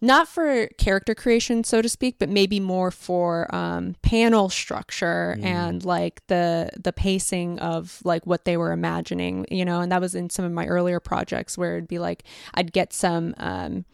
not 0.01 0.29
for 0.29 0.67
character 0.79 1.15
creation, 1.15 1.63
so 1.65 1.83
to 1.83 1.89
speak, 1.89 2.19
but 2.19 2.29
maybe 2.29 2.59
more 2.59 2.91
for 2.91 3.53
um, 3.55 3.97
panel 4.03 4.49
structure 4.49 5.39
and 5.43 5.85
like 5.85 6.27
the 6.29 6.71
the 6.83 6.93
pacing 6.93 7.59
of 7.59 8.01
like 8.05 8.27
what 8.27 8.45
they 8.45 8.57
were 8.57 8.73
imagining, 8.73 9.47
you 9.51 9.65
know. 9.65 9.81
And 9.81 9.93
that 9.93 10.01
was 10.01 10.15
in 10.15 10.31
some 10.31 10.45
of 10.45 10.53
my 10.53 10.67
earlier 10.67 11.01
projects 11.01 11.59
where 11.59 11.77
it'd 11.77 11.89
be 11.89 11.99
like 11.99 12.25
I'd 12.55 12.73
get 12.73 12.93
some 12.93 13.35
um, 13.39 13.85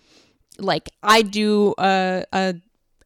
like 0.58 0.88
I 1.02 1.22
do 1.22 1.74
a 1.78 2.24
a 2.32 2.54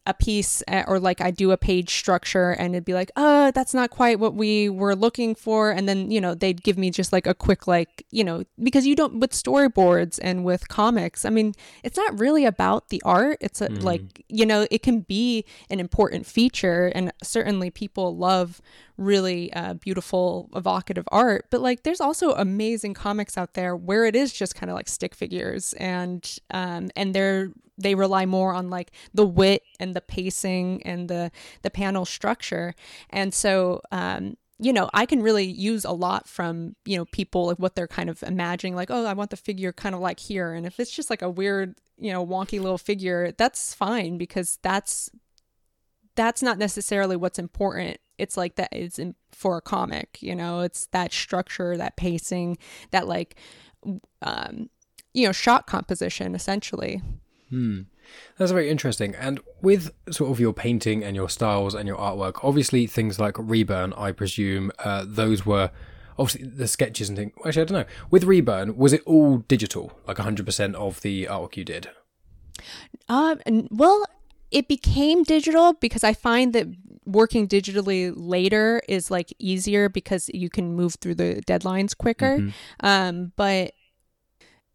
a 0.07 0.15
piece 0.15 0.63
uh, 0.67 0.83
or 0.87 0.99
like 0.99 1.21
I 1.21 1.29
do 1.29 1.51
a 1.51 1.57
page 1.57 1.91
structure 1.91 2.51
and 2.51 2.73
it'd 2.73 2.85
be 2.85 2.95
like, 2.95 3.11
uh, 3.15 3.51
that's 3.51 3.73
not 3.73 3.91
quite 3.91 4.19
what 4.19 4.33
we 4.33 4.67
were 4.67 4.95
looking 4.95 5.35
for. 5.35 5.69
And 5.69 5.87
then, 5.87 6.09
you 6.09 6.19
know, 6.19 6.33
they'd 6.33 6.63
give 6.63 6.75
me 6.75 6.89
just 6.89 7.13
like 7.13 7.27
a 7.27 7.35
quick, 7.35 7.67
like, 7.67 8.03
you 8.09 8.23
know, 8.23 8.43
because 8.63 8.87
you 8.87 8.95
don't, 8.95 9.19
with 9.19 9.31
storyboards 9.31 10.19
and 10.23 10.43
with 10.43 10.67
comics, 10.69 11.23
I 11.23 11.29
mean, 11.29 11.53
it's 11.83 11.97
not 11.97 12.19
really 12.19 12.45
about 12.45 12.89
the 12.89 13.01
art. 13.05 13.37
It's 13.41 13.61
a, 13.61 13.69
like, 13.69 14.25
you 14.27 14.45
know, 14.45 14.65
it 14.71 14.81
can 14.81 15.01
be 15.01 15.45
an 15.69 15.79
important 15.79 16.25
feature. 16.25 16.87
And 16.95 17.13
certainly 17.21 17.69
people 17.69 18.17
love 18.17 18.59
really 19.01 19.51
uh, 19.53 19.73
beautiful, 19.73 20.49
evocative 20.55 21.07
art. 21.11 21.47
But 21.49 21.61
like, 21.61 21.83
there's 21.83 22.01
also 22.01 22.31
amazing 22.33 22.93
comics 22.93 23.37
out 23.37 23.53
there 23.53 23.75
where 23.75 24.05
it 24.05 24.15
is 24.15 24.31
just 24.31 24.55
kind 24.55 24.69
of 24.69 24.75
like 24.75 24.87
stick 24.87 25.15
figures 25.15 25.73
and, 25.73 26.37
um, 26.51 26.89
and 26.95 27.13
they're, 27.13 27.51
they 27.77 27.95
rely 27.95 28.25
more 28.25 28.53
on 28.53 28.69
like 28.69 28.91
the 29.13 29.25
wit 29.25 29.63
and 29.79 29.95
the 29.95 30.01
pacing 30.01 30.81
and 30.83 31.09
the 31.09 31.31
the 31.63 31.69
panel 31.69 32.05
structure 32.05 32.75
and 33.09 33.33
so 33.33 33.81
um 33.91 34.37
you 34.59 34.71
know 34.71 34.89
i 34.93 35.05
can 35.05 35.21
really 35.21 35.45
use 35.45 35.83
a 35.83 35.91
lot 35.91 36.27
from 36.27 36.75
you 36.85 36.97
know 36.97 37.05
people 37.05 37.47
like 37.47 37.57
what 37.57 37.75
they're 37.75 37.87
kind 37.87 38.09
of 38.09 38.21
imagining 38.23 38.75
like 38.75 38.91
oh 38.91 39.05
i 39.05 39.13
want 39.13 39.31
the 39.31 39.37
figure 39.37 39.73
kind 39.73 39.95
of 39.95 40.01
like 40.01 40.19
here 40.19 40.53
and 40.53 40.65
if 40.65 40.79
it's 40.79 40.91
just 40.91 41.09
like 41.09 41.21
a 41.21 41.29
weird 41.29 41.75
you 41.97 42.11
know 42.11 42.25
wonky 42.25 42.61
little 42.61 42.77
figure 42.77 43.31
that's 43.37 43.73
fine 43.73 44.17
because 44.17 44.59
that's 44.61 45.09
that's 46.15 46.43
not 46.43 46.57
necessarily 46.57 47.15
what's 47.15 47.39
important 47.39 47.97
it's 48.21 48.37
like 48.37 48.55
that 48.55 48.69
it's 48.71 48.99
in, 48.99 49.15
for 49.31 49.57
a 49.57 49.61
comic 49.61 50.17
you 50.21 50.35
know 50.35 50.61
it's 50.61 50.85
that 50.87 51.11
structure 51.11 51.75
that 51.77 51.95
pacing 51.95 52.57
that 52.91 53.07
like 53.07 53.35
um 54.21 54.69
you 55.13 55.25
know 55.25 55.31
shot 55.31 55.67
composition 55.67 56.35
essentially 56.35 57.01
hmm 57.49 57.81
That's 58.37 58.51
very 58.51 58.69
interesting. 58.69 59.15
And 59.15 59.39
with 59.61 59.91
sort 60.09 60.31
of 60.31 60.39
your 60.39 60.53
painting 60.53 61.03
and 61.03 61.15
your 61.15 61.29
styles 61.29 61.73
and 61.75 61.87
your 61.87 61.97
artwork, 61.97 62.43
obviously 62.43 62.87
things 62.87 63.19
like 63.19 63.35
Reburn, 63.37 63.93
I 63.93 64.11
presume, 64.11 64.71
uh, 64.79 65.05
those 65.07 65.45
were 65.45 65.71
obviously 66.17 66.47
the 66.47 66.67
sketches 66.67 67.09
and 67.09 67.17
things. 67.17 67.33
Actually, 67.45 67.61
I 67.61 67.65
don't 67.65 67.79
know. 67.79 67.93
With 68.09 68.23
Reburn, 68.23 68.77
was 68.77 68.93
it 68.93 69.01
all 69.05 69.39
digital, 69.47 69.99
like 70.07 70.17
100% 70.17 70.75
of 70.75 71.01
the 71.01 71.25
artwork 71.25 71.57
you 71.57 71.63
did? 71.63 71.89
Um, 73.07 73.67
well, 73.71 74.03
it 74.51 74.67
became 74.67 75.23
digital 75.23 75.73
because 75.73 76.03
I 76.03 76.13
find 76.13 76.53
that 76.53 76.67
working 77.05 77.47
digitally 77.47 78.13
later 78.15 78.81
is 78.87 79.09
like 79.09 79.33
easier 79.39 79.89
because 79.89 80.29
you 80.33 80.49
can 80.49 80.75
move 80.75 80.95
through 80.95 81.15
the 81.15 81.41
deadlines 81.47 81.97
quicker. 81.97 82.37
Um, 82.81 83.31
but 83.35 83.73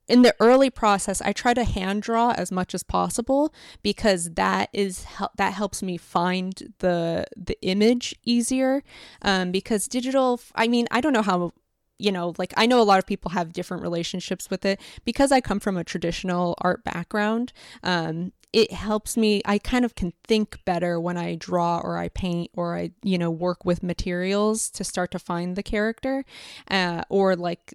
in 0.09 0.23
the 0.23 0.35
early 0.41 0.71
process, 0.71 1.21
I 1.21 1.33
try 1.33 1.53
to 1.55 1.65
hand 1.65 2.03
draw 2.03 2.33
as 2.33 2.53
much 2.53 2.75
as 2.75 2.83
possible 2.83 3.53
because 3.83 4.31
that 4.35 4.69
is 4.73 5.05
that 5.37 5.53
helps 5.53 5.83
me 5.83 5.97
find 5.97 6.75
the 6.79 7.27
the 7.37 7.61
image 7.63 8.15
easier. 8.25 8.83
Um, 9.23 9.51
because 9.51 9.89
digital, 9.89 10.41
I 10.55 10.69
mean, 10.69 10.87
I 10.91 11.01
don't 11.01 11.13
know 11.13 11.23
how 11.23 11.53
you 11.99 12.13
know, 12.13 12.35
like 12.39 12.53
I 12.57 12.67
know 12.67 12.81
a 12.81 12.85
lot 12.85 12.99
of 12.99 13.07
people 13.07 13.31
have 13.31 13.53
different 13.53 13.83
relationships 13.83 14.51
with 14.51 14.65
it 14.65 14.81
because 15.05 15.33
I 15.33 15.41
come 15.41 15.61
from 15.61 15.77
a 15.77 15.85
traditional 15.85 16.55
art 16.61 16.85
background. 16.85 17.53
Um, 17.83 18.33
it 18.53 18.73
helps 18.73 19.17
me. 19.17 19.43
I 19.45 19.59
kind 19.59 19.85
of 19.85 19.95
can 19.95 20.13
think 20.27 20.65
better 20.65 20.99
when 21.01 21.17
I 21.17 21.35
draw 21.37 21.79
or 21.79 21.99
I 21.99 22.09
paint 22.09 22.51
or 22.55 22.77
I, 22.77 22.91
you 23.03 23.19
know, 23.19 23.31
work 23.31 23.65
with 23.65 23.83
materials 23.83 24.71
to 24.71 24.85
start 24.85 25.11
to 25.13 25.19
find 25.19 25.57
the 25.57 25.63
character, 25.63 26.25
uh, 26.71 27.03
or 27.09 27.37
like 27.37 27.75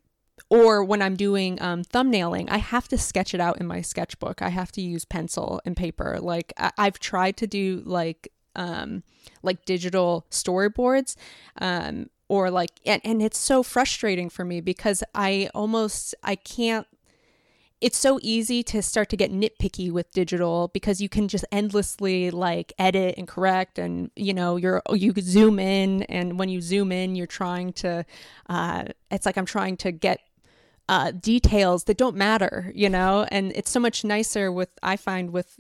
or 0.50 0.84
when 0.84 1.02
I'm 1.02 1.16
doing 1.16 1.62
um, 1.62 1.84
thumbnailing, 1.84 2.50
I 2.50 2.58
have 2.58 2.88
to 2.90 2.98
sketch 2.98 3.34
it 3.34 3.40
out 3.40 3.62
in 3.62 3.68
my 3.68 3.82
sketchbook. 3.82 4.42
I 4.42 4.50
have 4.50 4.72
to 4.74 4.82
use 4.82 5.06
pencil 5.06 5.62
and 5.66 5.78
paper. 5.78 6.18
Like 6.20 6.52
I- 6.58 6.72
I've 6.78 7.00
tried 7.00 7.38
to 7.38 7.48
do 7.48 7.82
like 7.86 8.32
um, 8.56 9.04
like 9.44 9.64
digital 9.66 10.26
storyboards, 10.30 11.16
um, 11.62 12.10
or 12.28 12.50
like, 12.52 12.72
and, 12.86 13.02
and 13.06 13.22
it's 13.22 13.38
so 13.38 13.64
frustrating 13.64 14.30
for 14.30 14.44
me 14.44 14.60
because 14.62 15.04
I 15.16 15.50
almost 15.54 16.16
I 16.24 16.36
can't 16.36 16.86
it's 17.82 17.98
so 17.98 18.20
easy 18.22 18.62
to 18.62 18.82
start 18.82 19.10
to 19.10 19.18
get 19.18 19.32
nitpicky 19.32 19.92
with 19.92 20.12
digital 20.12 20.70
because 20.70 21.02
you 21.02 21.10
can 21.10 21.28
just 21.28 21.44
endlessly 21.52 22.30
like 22.30 22.72
edit 22.78 23.16
and 23.18 23.28
correct 23.28 23.80
and 23.80 24.12
you 24.16 24.34
know 24.34 24.56
you're 24.56 24.82
you 24.94 25.14
zoom 25.20 25.60
in 25.60 26.04
and 26.04 26.38
when 26.40 26.48
you 26.48 26.62
zoom 26.62 26.92
in 26.92 27.16
you're 27.16 27.28
trying 27.28 27.74
to 27.74 28.06
uh, 28.50 28.84
it's 29.10 29.26
like 29.26 29.38
i'm 29.38 29.46
trying 29.46 29.76
to 29.76 29.92
get 29.92 30.20
uh, 30.90 31.12
details 31.12 31.86
that 31.86 31.98
don't 31.98 32.18
matter 32.18 32.72
you 32.76 32.90
know? 32.90 33.26
And 33.32 33.54
it's 33.56 33.72
so 33.72 33.80
much 33.80 34.04
nicer 34.04 34.52
with 34.52 34.70
i 34.84 34.96
find 34.96 35.32
with 35.32 35.58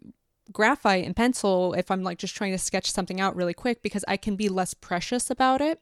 graphite 0.51 1.05
and 1.05 1.15
pencil 1.15 1.73
if 1.73 1.89
i'm 1.89 2.03
like 2.03 2.17
just 2.17 2.35
trying 2.35 2.51
to 2.51 2.57
sketch 2.57 2.91
something 2.91 3.21
out 3.21 3.35
really 3.35 3.53
quick 3.53 3.81
because 3.81 4.03
i 4.07 4.17
can 4.17 4.35
be 4.35 4.49
less 4.49 4.73
precious 4.73 5.29
about 5.29 5.61
it. 5.61 5.81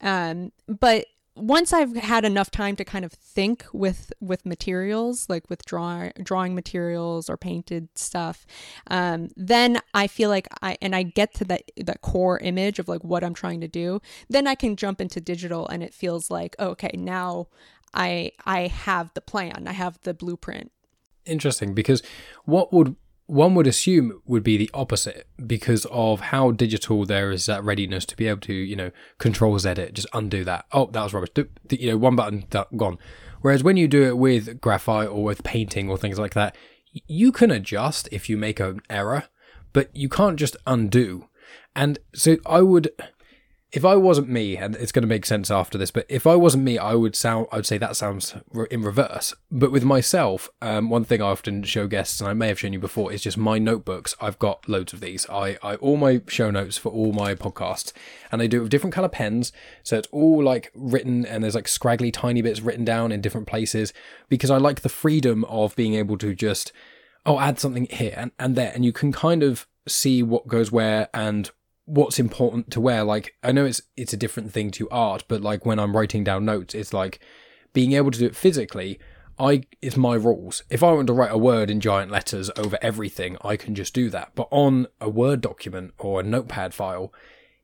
Um, 0.00 0.52
but 0.68 1.06
once 1.36 1.72
I've 1.72 1.96
had 1.96 2.24
enough 2.24 2.50
time 2.50 2.76
to 2.76 2.84
kind 2.84 3.04
of 3.04 3.12
think 3.12 3.66
with 3.72 4.12
with 4.20 4.46
materials, 4.46 5.28
like 5.28 5.50
with 5.50 5.64
draw, 5.64 6.10
drawing 6.22 6.54
materials 6.54 7.28
or 7.28 7.36
painted 7.36 7.88
stuff, 7.96 8.46
um, 8.88 9.30
then 9.36 9.80
I 9.92 10.06
feel 10.06 10.30
like 10.30 10.46
I 10.62 10.76
and 10.80 10.94
I 10.94 11.02
get 11.02 11.34
to 11.34 11.44
that 11.46 11.62
that 11.76 12.02
core 12.02 12.38
image 12.38 12.78
of 12.78 12.88
like 12.88 13.02
what 13.02 13.24
I'm 13.24 13.34
trying 13.34 13.60
to 13.62 13.68
do. 13.68 14.00
Then 14.28 14.46
I 14.46 14.54
can 14.54 14.76
jump 14.76 15.00
into 15.00 15.20
digital, 15.20 15.66
and 15.68 15.82
it 15.82 15.92
feels 15.92 16.30
like 16.30 16.54
oh, 16.58 16.68
okay, 16.68 16.92
now 16.94 17.48
I 17.92 18.32
I 18.44 18.68
have 18.68 19.12
the 19.14 19.20
plan, 19.20 19.66
I 19.66 19.72
have 19.72 19.98
the 20.02 20.14
blueprint. 20.14 20.70
Interesting, 21.26 21.74
because 21.74 22.02
what 22.44 22.72
would 22.72 22.96
one 23.26 23.54
would 23.54 23.66
assume 23.66 24.20
would 24.26 24.42
be 24.42 24.56
the 24.56 24.70
opposite 24.74 25.26
because 25.46 25.86
of 25.86 26.20
how 26.20 26.50
digital 26.50 27.06
there 27.06 27.30
is 27.30 27.46
that 27.46 27.64
readiness 27.64 28.04
to 28.06 28.16
be 28.16 28.28
able 28.28 28.40
to, 28.42 28.52
you 28.52 28.76
know, 28.76 28.90
control 29.18 29.58
Z 29.58 29.70
it, 29.70 29.94
just 29.94 30.08
undo 30.12 30.44
that. 30.44 30.66
Oh, 30.72 30.86
that 30.92 31.02
was 31.02 31.14
rubbish. 31.14 31.30
You 31.70 31.90
know, 31.90 31.96
one 31.96 32.16
button, 32.16 32.44
gone. 32.76 32.98
Whereas 33.40 33.64
when 33.64 33.76
you 33.76 33.88
do 33.88 34.04
it 34.04 34.18
with 34.18 34.60
graphite 34.60 35.08
or 35.08 35.24
with 35.24 35.42
painting 35.42 35.88
or 35.88 35.96
things 35.96 36.18
like 36.18 36.34
that, 36.34 36.56
you 37.06 37.32
can 37.32 37.50
adjust 37.50 38.08
if 38.12 38.28
you 38.28 38.36
make 38.36 38.60
an 38.60 38.80
error, 38.88 39.24
but 39.72 39.94
you 39.94 40.08
can't 40.08 40.38
just 40.38 40.56
undo. 40.66 41.28
And 41.74 41.98
so 42.14 42.36
I 42.46 42.60
would 42.60 42.90
if 43.74 43.84
I 43.84 43.96
wasn't 43.96 44.28
me, 44.28 44.56
and 44.56 44.76
it's 44.76 44.92
going 44.92 45.02
to 45.02 45.08
make 45.08 45.26
sense 45.26 45.50
after 45.50 45.76
this, 45.76 45.90
but 45.90 46.06
if 46.08 46.28
I 46.28 46.36
wasn't 46.36 46.62
me, 46.62 46.78
I 46.78 46.94
would 46.94 47.16
sound, 47.16 47.48
I 47.50 47.56
would 47.56 47.66
say 47.66 47.76
that 47.76 47.96
sounds 47.96 48.32
in 48.70 48.82
reverse. 48.82 49.34
But 49.50 49.72
with 49.72 49.84
myself, 49.84 50.48
um, 50.62 50.90
one 50.90 51.02
thing 51.02 51.20
I 51.20 51.24
often 51.26 51.64
show 51.64 51.88
guests, 51.88 52.20
and 52.20 52.30
I 52.30 52.34
may 52.34 52.46
have 52.46 52.60
shown 52.60 52.72
you 52.72 52.78
before, 52.78 53.12
is 53.12 53.22
just 53.22 53.36
my 53.36 53.58
notebooks. 53.58 54.14
I've 54.20 54.38
got 54.38 54.68
loads 54.68 54.92
of 54.92 55.00
these. 55.00 55.28
I, 55.28 55.58
I 55.60 55.74
all 55.76 55.96
my 55.96 56.20
show 56.28 56.52
notes 56.52 56.78
for 56.78 56.92
all 56.92 57.12
my 57.12 57.34
podcasts, 57.34 57.92
and 58.30 58.40
I 58.40 58.46
do 58.46 58.58
it 58.58 58.60
with 58.60 58.70
different 58.70 58.94
color 58.94 59.08
pens, 59.08 59.50
so 59.82 59.98
it's 59.98 60.08
all 60.12 60.40
like 60.40 60.70
written, 60.76 61.26
and 61.26 61.42
there's 61.42 61.56
like 61.56 61.66
scraggly 61.66 62.12
tiny 62.12 62.42
bits 62.42 62.60
written 62.60 62.84
down 62.84 63.10
in 63.10 63.20
different 63.20 63.48
places 63.48 63.92
because 64.28 64.52
I 64.52 64.58
like 64.58 64.82
the 64.82 64.88
freedom 64.88 65.44
of 65.46 65.74
being 65.74 65.94
able 65.94 66.16
to 66.18 66.32
just, 66.32 66.70
oh, 67.26 67.40
add 67.40 67.58
something 67.58 67.88
here 67.90 68.14
and, 68.16 68.30
and 68.38 68.54
there, 68.54 68.70
and 68.72 68.84
you 68.84 68.92
can 68.92 69.10
kind 69.10 69.42
of 69.42 69.66
see 69.88 70.22
what 70.22 70.46
goes 70.46 70.70
where 70.70 71.08
and 71.12 71.50
what's 71.86 72.18
important 72.18 72.70
to 72.70 72.80
wear. 72.80 73.04
Like 73.04 73.34
i 73.42 73.52
know 73.52 73.64
it's 73.64 73.82
it's 73.96 74.12
a 74.12 74.18
different 74.18 74.52
thing 74.52 74.70
to 74.72 74.88
art 74.90 75.24
but 75.28 75.42
like 75.42 75.66
when 75.66 75.78
i'm 75.78 75.96
writing 75.96 76.24
down 76.24 76.44
notes 76.44 76.74
it's 76.74 76.92
like 76.92 77.20
being 77.72 77.92
able 77.92 78.10
to 78.10 78.18
do 78.18 78.26
it 78.26 78.36
physically 78.36 78.98
i 79.38 79.62
it's 79.82 79.96
my 79.96 80.14
rules. 80.14 80.62
If 80.70 80.82
i 80.82 80.92
want 80.92 81.06
to 81.08 81.12
write 81.12 81.32
a 81.32 81.38
word 81.38 81.70
in 81.70 81.80
giant 81.80 82.10
letters 82.10 82.50
over 82.56 82.78
everything 82.80 83.36
i 83.42 83.56
can 83.56 83.74
just 83.74 83.94
do 83.94 84.10
that. 84.10 84.32
But 84.34 84.48
on 84.50 84.86
a 85.00 85.08
word 85.08 85.40
document 85.40 85.94
or 85.98 86.20
a 86.20 86.24
notepad 86.24 86.74
file 86.74 87.12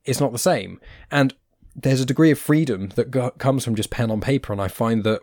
it's 0.05 0.21
not 0.21 0.33
the 0.33 0.39
same. 0.39 0.81
And 1.11 1.35
there's 1.77 2.01
a 2.01 2.07
degree 2.07 2.31
of 2.31 2.39
freedom 2.39 2.89
that 2.97 3.11
go- 3.11 3.31
comes 3.33 3.65
from 3.65 3.75
just 3.75 3.91
pen 3.91 4.11
on 4.11 4.21
paper 4.21 4.53
and 4.53 4.61
i 4.61 4.69
find 4.69 5.05
that 5.05 5.23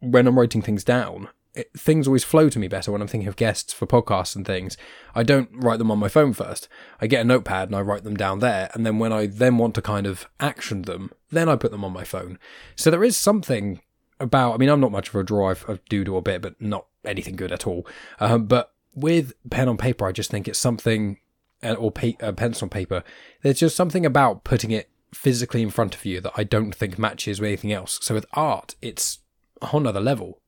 when 0.00 0.26
i'm 0.26 0.38
writing 0.38 0.62
things 0.62 0.84
down 0.84 1.28
it, 1.58 1.72
things 1.76 2.06
always 2.06 2.24
flow 2.24 2.48
to 2.48 2.58
me 2.58 2.68
better 2.68 2.92
when 2.92 3.02
I'm 3.02 3.08
thinking 3.08 3.28
of 3.28 3.36
guests 3.36 3.72
for 3.72 3.86
podcasts 3.86 4.36
and 4.36 4.46
things. 4.46 4.76
I 5.14 5.22
don't 5.22 5.50
write 5.52 5.78
them 5.78 5.90
on 5.90 5.98
my 5.98 6.08
phone 6.08 6.32
first. 6.32 6.68
I 7.00 7.06
get 7.06 7.22
a 7.22 7.24
notepad 7.24 7.68
and 7.68 7.76
I 7.76 7.80
write 7.80 8.04
them 8.04 8.16
down 8.16 8.38
there, 8.38 8.70
and 8.74 8.86
then 8.86 8.98
when 8.98 9.12
I 9.12 9.26
then 9.26 9.58
want 9.58 9.74
to 9.74 9.82
kind 9.82 10.06
of 10.06 10.28
action 10.38 10.82
them, 10.82 11.10
then 11.30 11.48
I 11.48 11.56
put 11.56 11.70
them 11.70 11.84
on 11.84 11.92
my 11.92 12.04
phone. 12.04 12.38
So 12.76 12.90
there 12.90 13.04
is 13.04 13.16
something 13.16 13.80
about. 14.20 14.54
I 14.54 14.56
mean, 14.58 14.68
I'm 14.68 14.80
not 14.80 14.92
much 14.92 15.08
of 15.08 15.16
a 15.16 15.24
drawer. 15.24 15.56
I 15.68 15.78
do 15.88 16.04
do 16.04 16.16
a 16.16 16.22
bit, 16.22 16.42
but 16.42 16.60
not 16.60 16.86
anything 17.04 17.36
good 17.36 17.52
at 17.52 17.66
all. 17.66 17.86
Um, 18.20 18.46
but 18.46 18.72
with 18.94 19.32
pen 19.50 19.68
on 19.68 19.76
paper, 19.76 20.06
I 20.06 20.12
just 20.12 20.30
think 20.30 20.46
it's 20.46 20.58
something, 20.58 21.18
uh, 21.62 21.74
or 21.74 21.90
pa- 21.90 22.18
uh, 22.20 22.32
pencil 22.32 22.66
on 22.66 22.70
paper. 22.70 23.02
There's 23.42 23.60
just 23.60 23.76
something 23.76 24.06
about 24.06 24.44
putting 24.44 24.70
it 24.70 24.90
physically 25.12 25.62
in 25.62 25.70
front 25.70 25.94
of 25.94 26.04
you 26.04 26.20
that 26.20 26.32
I 26.36 26.44
don't 26.44 26.74
think 26.74 26.98
matches 26.98 27.40
with 27.40 27.48
anything 27.48 27.72
else. 27.72 27.98
So 28.02 28.14
with 28.14 28.26
art, 28.34 28.74
it's 28.80 29.20
a 29.60 29.66
whole 29.66 29.80
level. 29.80 30.40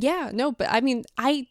Yeah, 0.00 0.30
no, 0.32 0.50
but 0.52 0.68
I 0.70 0.80
mean, 0.80 1.04
I 1.18 1.46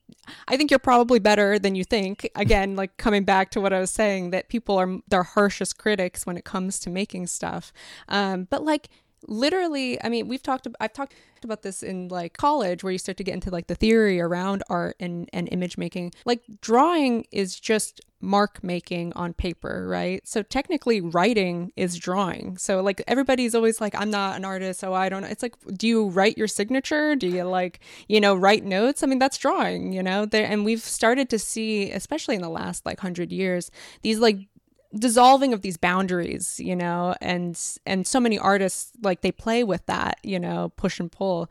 I 0.48 0.58
think 0.58 0.70
you're 0.72 0.80
probably 0.80 1.20
better 1.20 1.58
than 1.60 1.76
you 1.76 1.84
think. 1.84 2.30
Again, 2.36 2.76
like 2.76 2.98
coming 2.98 3.24
back 3.24 3.52
to 3.52 3.62
what 3.62 3.72
I 3.72 3.80
was 3.80 3.92
saying 3.92 4.32
that 4.32 4.50
people 4.50 4.78
are 4.78 5.00
their 5.08 5.24
harshest 5.24 5.78
critics 5.78 6.26
when 6.26 6.36
it 6.38 6.44
comes 6.44 6.80
to 6.80 6.90
making 6.90 7.28
stuff. 7.28 7.72
Um, 8.10 8.48
but 8.50 8.64
like 8.64 8.90
literally, 9.28 10.02
I 10.04 10.10
mean, 10.10 10.28
we've 10.28 10.44
talked 10.44 10.68
I've 10.80 10.94
talked 10.94 11.14
about 11.44 11.62
this 11.62 11.84
in 11.84 12.08
like 12.08 12.38
college 12.38 12.84
where 12.84 12.92
you 12.92 12.98
start 12.98 13.18
to 13.18 13.24
get 13.24 13.34
into 13.34 13.50
like 13.50 13.68
the 13.68 13.76
theory 13.76 14.20
around 14.20 14.64
art 14.70 14.96
and 15.00 15.30
and 15.34 15.50
image 15.52 15.78
making. 15.78 16.14
Like 16.26 16.42
drawing 16.62 17.26
is 17.32 17.60
just 17.60 18.02
mark 18.22 18.64
making 18.64 19.12
on 19.14 19.34
paper, 19.34 19.86
right? 19.88 20.26
So 20.26 20.42
technically 20.44 21.02
writing 21.02 21.74
is 21.76 21.98
drawing. 21.98 22.58
So 22.58 22.82
like 22.82 23.04
everybody's 23.08 23.54
always 23.54 23.82
like 23.82 23.94
I'm 23.96 24.10
not 24.10 24.38
an 24.38 24.46
artist, 24.46 24.80
so 24.80 24.94
I 24.94 25.10
don't 25.10 25.24
It's 25.26 25.44
like 25.44 25.56
do 25.76 25.88
you 25.88 26.08
write 26.08 26.38
your 26.38 26.48
signature? 26.48 27.16
Do 27.16 27.28
you 27.28 27.44
like, 27.44 27.82
you 28.08 28.22
know, 28.22 28.36
write 28.36 28.64
notes? 28.64 29.04
I 29.04 29.08
mean, 29.08 29.20
that's 29.20 29.38
drawing, 29.38 29.92
you 29.92 30.02
know? 30.02 30.26
There 30.26 30.46
and 30.46 30.64
we've 30.64 30.82
started 30.82 31.30
to 31.32 31.40
see 31.40 31.92
especially 31.92 32.36
in 32.36 32.42
the 32.42 32.50
last 32.50 32.86
like 32.86 33.00
100 33.00 33.32
years 33.32 33.70
these 34.02 34.20
like 34.20 34.48
dissolving 34.96 35.54
of 35.54 35.62
these 35.62 35.78
boundaries 35.78 36.60
you 36.60 36.76
know 36.76 37.16
and 37.22 37.60
and 37.86 38.06
so 38.06 38.20
many 38.20 38.38
artists 38.38 38.92
like 39.02 39.22
they 39.22 39.32
play 39.32 39.64
with 39.64 39.86
that 39.88 40.20
you 40.24 40.40
know 40.40 40.72
push 40.76 41.00
and 41.00 41.12
pull. 41.12 41.50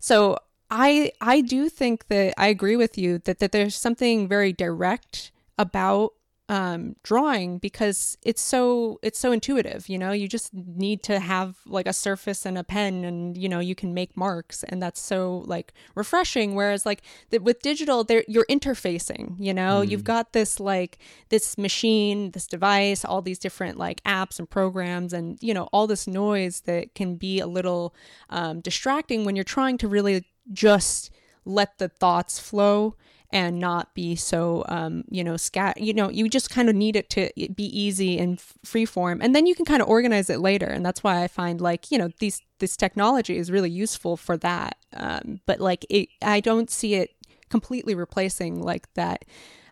So 0.00 0.38
i 0.70 1.10
i 1.22 1.40
do 1.40 1.68
think 1.70 2.08
that 2.08 2.34
i 2.36 2.46
agree 2.48 2.76
with 2.76 2.98
you 2.98 3.18
that 3.20 3.38
that 3.38 3.52
there's 3.52 3.74
something 3.74 4.28
very 4.28 4.52
direct 4.52 5.32
about 5.58 6.12
um, 6.48 6.96
drawing 7.02 7.58
because 7.58 8.16
it's 8.22 8.40
so 8.40 8.98
it's 9.02 9.18
so 9.18 9.32
intuitive 9.32 9.88
you 9.88 9.98
know? 9.98 10.12
You 10.12 10.28
just 10.28 10.52
need 10.54 11.02
to 11.04 11.20
have 11.20 11.58
like 11.66 11.86
a 11.86 11.92
surface 11.92 12.46
and 12.46 12.56
a 12.56 12.64
pen 12.64 13.04
and 13.04 13.36
you 13.36 13.48
know 13.48 13.60
you 13.60 13.74
can 13.74 13.92
make 13.92 14.16
marks 14.16 14.64
and 14.64 14.82
that's 14.82 15.00
so 15.00 15.44
like 15.46 15.74
refreshing. 15.94 16.54
Whereas 16.54 16.86
like 16.86 17.02
the, 17.30 17.38
with 17.38 17.60
digital 17.60 18.02
there 18.04 18.24
you're 18.26 18.46
interfacing 18.46 19.34
you 19.38 19.52
know? 19.52 19.82
Mm. 19.82 19.90
you've 19.90 20.04
got 20.04 20.32
this 20.32 20.58
like 20.58 20.98
this 21.28 21.58
machine 21.58 22.30
this 22.30 22.46
device 22.46 23.04
all 23.04 23.20
these 23.20 23.38
different 23.38 23.76
like 23.76 24.02
apps 24.04 24.38
and 24.38 24.48
programs 24.48 25.12
and 25.12 25.38
you 25.42 25.52
know 25.52 25.68
all 25.72 25.86
this 25.86 26.06
noise 26.06 26.60
that 26.60 26.94
can 26.94 27.16
be 27.16 27.40
a 27.40 27.46
little 27.46 27.94
um, 28.30 28.60
distracting 28.60 29.24
when 29.24 29.36
you're 29.36 29.44
trying 29.44 29.76
to 29.78 29.88
really 29.88 30.24
just 30.52 31.10
let 31.44 31.78
the 31.78 31.88
thoughts 31.88 32.38
flow 32.38 32.94
and 33.30 33.58
not 33.58 33.94
be 33.94 34.16
so 34.16 34.64
um, 34.68 35.04
you 35.10 35.22
know 35.22 35.36
scat 35.36 35.80
you 35.80 35.92
know 35.92 36.08
you 36.08 36.28
just 36.28 36.50
kind 36.50 36.68
of 36.68 36.74
need 36.74 36.96
it 36.96 37.10
to 37.10 37.30
be 37.54 37.64
easy 37.78 38.18
and 38.18 38.40
free 38.64 38.84
form 38.84 39.20
and 39.20 39.34
then 39.34 39.46
you 39.46 39.54
can 39.54 39.64
kind 39.64 39.82
of 39.82 39.88
organize 39.88 40.30
it 40.30 40.40
later 40.40 40.66
and 40.66 40.84
that's 40.84 41.02
why 41.02 41.22
i 41.22 41.28
find 41.28 41.60
like 41.60 41.90
you 41.90 41.98
know 41.98 42.08
these 42.20 42.40
this 42.58 42.76
technology 42.76 43.36
is 43.36 43.50
really 43.50 43.70
useful 43.70 44.16
for 44.16 44.36
that 44.36 44.76
um, 44.96 45.40
but 45.46 45.60
like 45.60 45.84
it 45.90 46.08
i 46.22 46.40
don't 46.40 46.70
see 46.70 46.94
it 46.94 47.10
completely 47.50 47.94
replacing 47.94 48.62
like 48.62 48.92
that 48.94 49.24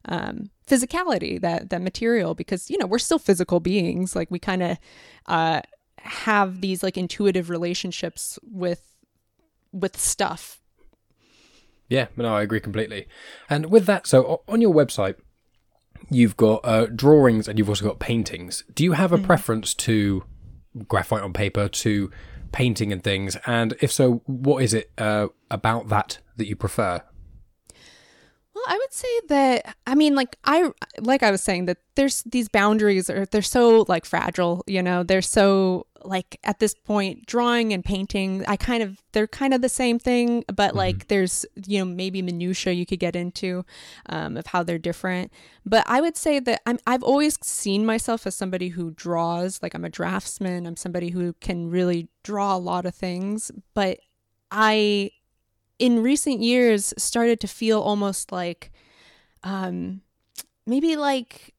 um, 0.09 0.51
physicality 0.67 1.41
that 1.41 1.71
that 1.71 1.83
material 1.83 2.35
because 2.35 2.71
you 2.71 2.79
know 2.79 2.87
we're 2.87 2.99
still 2.99 3.19
physical 3.19 3.61
beings 3.61 4.15
like 4.15 4.31
we 4.31 4.39
kind 4.39 4.63
of 4.63 4.79
uh, 5.27 5.61
have 5.99 6.61
these 6.61 6.83
like 6.83 6.97
intuitive 6.97 7.51
relationships 7.51 8.39
with 8.43 8.95
with 9.73 9.99
stuff 9.99 10.61
yeah, 11.89 12.07
no, 12.17 12.35
I 12.35 12.43
agree 12.43 12.61
completely. 12.61 13.07
And 13.49 13.67
with 13.67 13.87
that, 13.87 14.07
so 14.07 14.43
on 14.49 14.61
your 14.61 14.75
website, 14.75 15.17
you've 16.11 16.37
got 16.37 16.61
uh, 16.65 16.87
drawings 16.87 17.49
and 17.49 17.59
you've 17.59 17.69
also 17.69 17.85
got 17.85 17.99
paintings. 17.99 18.65
Do 18.75 18.85
you 18.85 18.93
have 18.93 19.13
a 19.13 19.19
mm. 19.19 19.25
preference 19.25 19.75
to 19.75 20.25
graphite 20.89 21.23
on 21.23 21.33
paper, 21.33 21.69
to 21.69 22.11
painting 22.53 22.93
and 22.93 23.03
things? 23.03 23.37
And 23.47 23.77
if 23.81 23.93
so, 23.93 24.23
what 24.27 24.63
is 24.63 24.75
it 24.75 24.91
uh, 24.99 25.29
about 25.51 25.89
that 25.89 26.19
that 26.37 26.47
you 26.47 26.57
prefer? 26.57 27.03
Well, 28.55 28.65
I 28.69 28.79
would 28.79 28.93
say 28.93 29.21
that 29.29 29.77
I 29.87 29.95
mean 29.95 30.15
like 30.15 30.39
I 30.45 30.71
like 30.99 31.23
I 31.23 31.31
was 31.31 31.43
saying 31.43 31.67
that 31.67 31.77
there's 31.95 32.23
these 32.23 32.49
boundaries 32.49 33.11
are 33.11 33.27
they're 33.27 33.43
so 33.43 33.85
like 33.87 34.07
fragile, 34.07 34.65
you 34.67 34.83
know, 34.83 35.03
they're 35.03 35.21
so 35.21 35.87
like 36.07 36.39
at 36.45 36.59
this 36.59 36.75
point 36.75 37.27
drawing 37.27 37.73
and 37.73 37.85
painting 37.85 38.45
i 38.47 38.57
kind 38.57 38.83
of 38.83 39.03
they're 39.13 39.27
kind 39.27 39.53
of 39.53 39.63
the 39.63 39.69
same 39.69 39.99
thing 39.99 40.45
but 40.49 40.69
mm-hmm. 40.69 40.79
like 40.79 41.09
there's 41.09 41.45
you 41.67 41.79
know 41.79 41.85
maybe 41.85 42.23
minutia 42.23 42.73
you 42.73 42.87
could 42.87 42.99
get 42.99 43.17
into 43.17 43.65
um, 44.09 44.37
of 44.37 44.47
how 44.47 44.63
they're 44.63 44.79
different 44.79 45.33
but 45.65 45.85
i 45.87 46.01
would 46.01 46.17
say 46.17 46.39
that 46.39 46.61
I'm, 46.67 46.79
i've 46.87 47.03
always 47.03 47.39
seen 47.43 47.85
myself 47.85 48.27
as 48.27 48.35
somebody 48.35 48.69
who 48.69 48.93
draws 48.93 49.63
like 49.63 49.75
i'm 49.75 49.85
a 49.85 49.91
draftsman 49.91 50.67
i'm 50.67 50.77
somebody 50.77 51.11
who 51.11 51.35
can 51.41 51.71
really 51.71 52.09
draw 52.23 52.57
a 52.57 52.59
lot 52.59 52.87
of 52.87 52.95
things 52.95 53.51
but 53.75 53.99
i 54.51 55.11
in 55.79 56.03
recent 56.03 56.41
years 56.41 56.95
started 56.97 57.41
to 57.41 57.49
feel 57.49 57.81
almost 57.81 58.33
like 58.33 58.73
um 59.43 60.01
maybe 60.67 60.97
like 60.97 61.57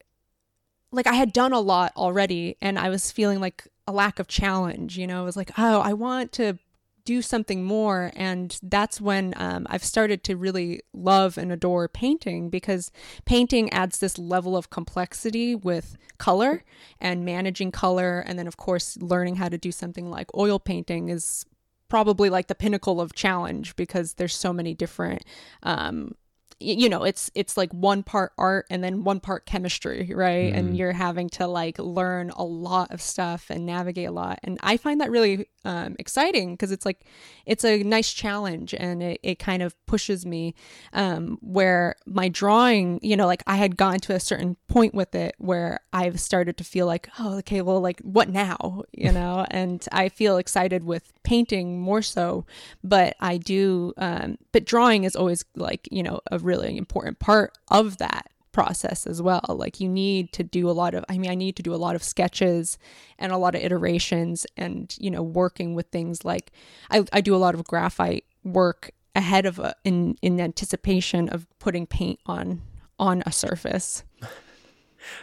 like 0.90 1.06
I 1.06 1.14
had 1.14 1.32
done 1.32 1.52
a 1.52 1.60
lot 1.60 1.92
already 1.96 2.56
and 2.62 2.78
I 2.78 2.88
was 2.88 3.10
feeling 3.10 3.40
like 3.40 3.66
a 3.88 3.92
lack 3.92 4.18
of 4.18 4.28
challenge, 4.28 4.98
you 4.98 5.06
know, 5.06 5.22
it 5.22 5.24
was 5.24 5.36
like, 5.36 5.50
oh, 5.56 5.80
I 5.80 5.94
want 5.94 6.30
to 6.32 6.58
do 7.06 7.22
something 7.22 7.64
more. 7.64 8.12
And 8.14 8.58
that's 8.62 9.00
when 9.00 9.32
um, 9.38 9.66
I've 9.70 9.82
started 9.82 10.22
to 10.24 10.36
really 10.36 10.82
love 10.92 11.38
and 11.38 11.50
adore 11.50 11.88
painting 11.88 12.50
because 12.50 12.92
painting 13.24 13.72
adds 13.72 13.98
this 13.98 14.18
level 14.18 14.58
of 14.58 14.68
complexity 14.68 15.54
with 15.54 15.96
color 16.18 16.64
and 17.00 17.24
managing 17.24 17.72
color. 17.72 18.20
And 18.20 18.38
then, 18.38 18.46
of 18.46 18.58
course, 18.58 18.98
learning 18.98 19.36
how 19.36 19.48
to 19.48 19.56
do 19.56 19.72
something 19.72 20.10
like 20.10 20.36
oil 20.36 20.58
painting 20.58 21.08
is 21.08 21.46
probably 21.88 22.28
like 22.28 22.48
the 22.48 22.54
pinnacle 22.54 23.00
of 23.00 23.14
challenge 23.14 23.74
because 23.74 24.14
there's 24.14 24.36
so 24.36 24.52
many 24.52 24.74
different 24.74 25.24
um, 25.62 26.14
you 26.60 26.88
know 26.88 27.04
it's 27.04 27.30
it's 27.34 27.56
like 27.56 27.72
one 27.72 28.02
part 28.02 28.32
art 28.36 28.66
and 28.70 28.82
then 28.82 29.04
one 29.04 29.20
part 29.20 29.46
chemistry 29.46 30.10
right? 30.14 30.52
Mm. 30.52 30.56
and 30.56 30.76
you're 30.76 30.92
having 30.92 31.28
to 31.28 31.46
like 31.46 31.78
learn 31.78 32.30
a 32.30 32.42
lot 32.42 32.90
of 32.90 33.00
stuff 33.00 33.46
and 33.50 33.64
navigate 33.64 34.08
a 34.08 34.12
lot. 34.12 34.38
And 34.42 34.58
i 34.62 34.76
find 34.76 35.00
that 35.00 35.10
really 35.10 35.48
um, 35.64 35.96
exciting 35.98 36.54
because 36.54 36.72
it's 36.72 36.86
like 36.86 37.04
it's 37.44 37.64
a 37.64 37.82
nice 37.82 38.12
challenge 38.12 38.74
and 38.74 39.02
it, 39.02 39.20
it 39.22 39.38
kind 39.38 39.62
of 39.62 39.74
pushes 39.86 40.24
me 40.24 40.54
um, 40.92 41.38
where 41.42 41.96
my 42.06 42.28
drawing 42.28 42.98
you 43.02 43.16
know 43.16 43.26
like 43.26 43.42
i 43.46 43.56
had 43.56 43.76
gotten 43.76 44.00
to 44.00 44.14
a 44.14 44.20
certain 44.20 44.56
point 44.68 44.94
with 44.94 45.14
it 45.14 45.34
where 45.38 45.80
i've 45.92 46.18
started 46.20 46.56
to 46.56 46.64
feel 46.64 46.86
like 46.86 47.08
oh 47.18 47.38
okay 47.38 47.60
well 47.60 47.80
like 47.80 48.00
what 48.00 48.28
now? 48.28 48.82
You 48.92 49.12
know? 49.12 49.46
And 49.58 49.84
i 49.92 50.08
feel 50.08 50.36
excited 50.36 50.84
with 50.84 51.12
painting 51.22 51.80
more 51.80 52.02
so 52.02 52.46
but 52.82 53.16
i 53.20 53.36
do 53.36 53.92
um, 53.98 54.38
but 54.52 54.64
drawing 54.64 55.04
is 55.04 55.14
always 55.16 55.44
like 55.54 55.88
you 55.90 56.02
know 56.02 56.20
a 56.30 56.38
really 56.48 56.76
important 56.76 57.18
part 57.18 57.56
of 57.68 57.98
that 57.98 58.30
process 58.52 59.06
as 59.06 59.22
well. 59.22 59.44
Like 59.48 59.78
you 59.78 59.88
need 59.88 60.32
to 60.32 60.42
do 60.42 60.68
a 60.68 60.72
lot 60.72 60.94
of 60.94 61.04
I 61.08 61.18
mean 61.18 61.30
I 61.30 61.36
need 61.36 61.54
to 61.56 61.62
do 61.62 61.74
a 61.74 61.76
lot 61.76 61.94
of 61.94 62.02
sketches 62.02 62.78
and 63.18 63.30
a 63.30 63.36
lot 63.36 63.54
of 63.54 63.62
iterations 63.62 64.46
and 64.56 64.94
you 64.98 65.10
know 65.10 65.22
working 65.22 65.74
with 65.74 65.86
things 65.88 66.24
like 66.24 66.50
I 66.90 67.04
I 67.12 67.20
do 67.20 67.36
a 67.36 67.38
lot 67.44 67.54
of 67.54 67.64
graphite 67.64 68.24
work 68.42 68.90
ahead 69.14 69.46
of 69.46 69.58
a, 69.58 69.74
in 69.84 70.16
in 70.22 70.40
anticipation 70.40 71.28
of 71.28 71.46
putting 71.60 71.86
paint 71.86 72.18
on 72.26 72.62
on 72.98 73.22
a 73.26 73.32
surface 73.32 74.02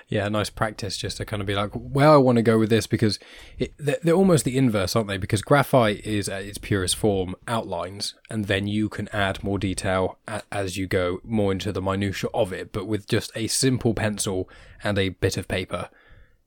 yeah, 0.07 0.27
nice 0.29 0.49
practice 0.49 0.97
just 0.97 1.17
to 1.17 1.25
kind 1.25 1.41
of 1.41 1.47
be 1.47 1.55
like, 1.55 1.71
where 1.73 2.09
I 2.09 2.17
want 2.17 2.38
to 2.38 2.41
go 2.41 2.57
with 2.57 2.69
this 2.69 2.88
because 2.88 3.19
it, 3.57 3.73
they're, 3.77 3.97
they're, 4.03 4.13
almost 4.13 4.45
the 4.45 4.57
inverse, 4.57 4.95
aren't 4.95 5.07
they? 5.07 5.17
Because 5.17 5.41
graphite 5.41 6.05
is 6.05 6.29
at 6.29 6.43
its 6.43 6.57
purest 6.57 6.95
form 6.95 7.35
outlines, 7.47 8.15
and 8.29 8.45
then 8.45 8.67
you 8.67 8.89
can 8.89 9.07
add 9.09 9.43
more 9.43 9.59
detail 9.59 10.17
as 10.51 10.77
you 10.77 10.88
go 10.88 11.19
more 11.23 11.51
into 11.51 11.71
the 11.71 11.81
minutia 11.81 12.29
of 12.33 12.53
it. 12.53 12.71
But 12.71 12.88
with 12.88 13.07
just 13.07 13.31
a 13.35 13.47
simple 13.47 13.93
pencil 13.93 14.49
and 14.83 14.97
a 14.97 15.09
bit 15.09 15.38
of 15.38 15.47
paper, 15.47 15.89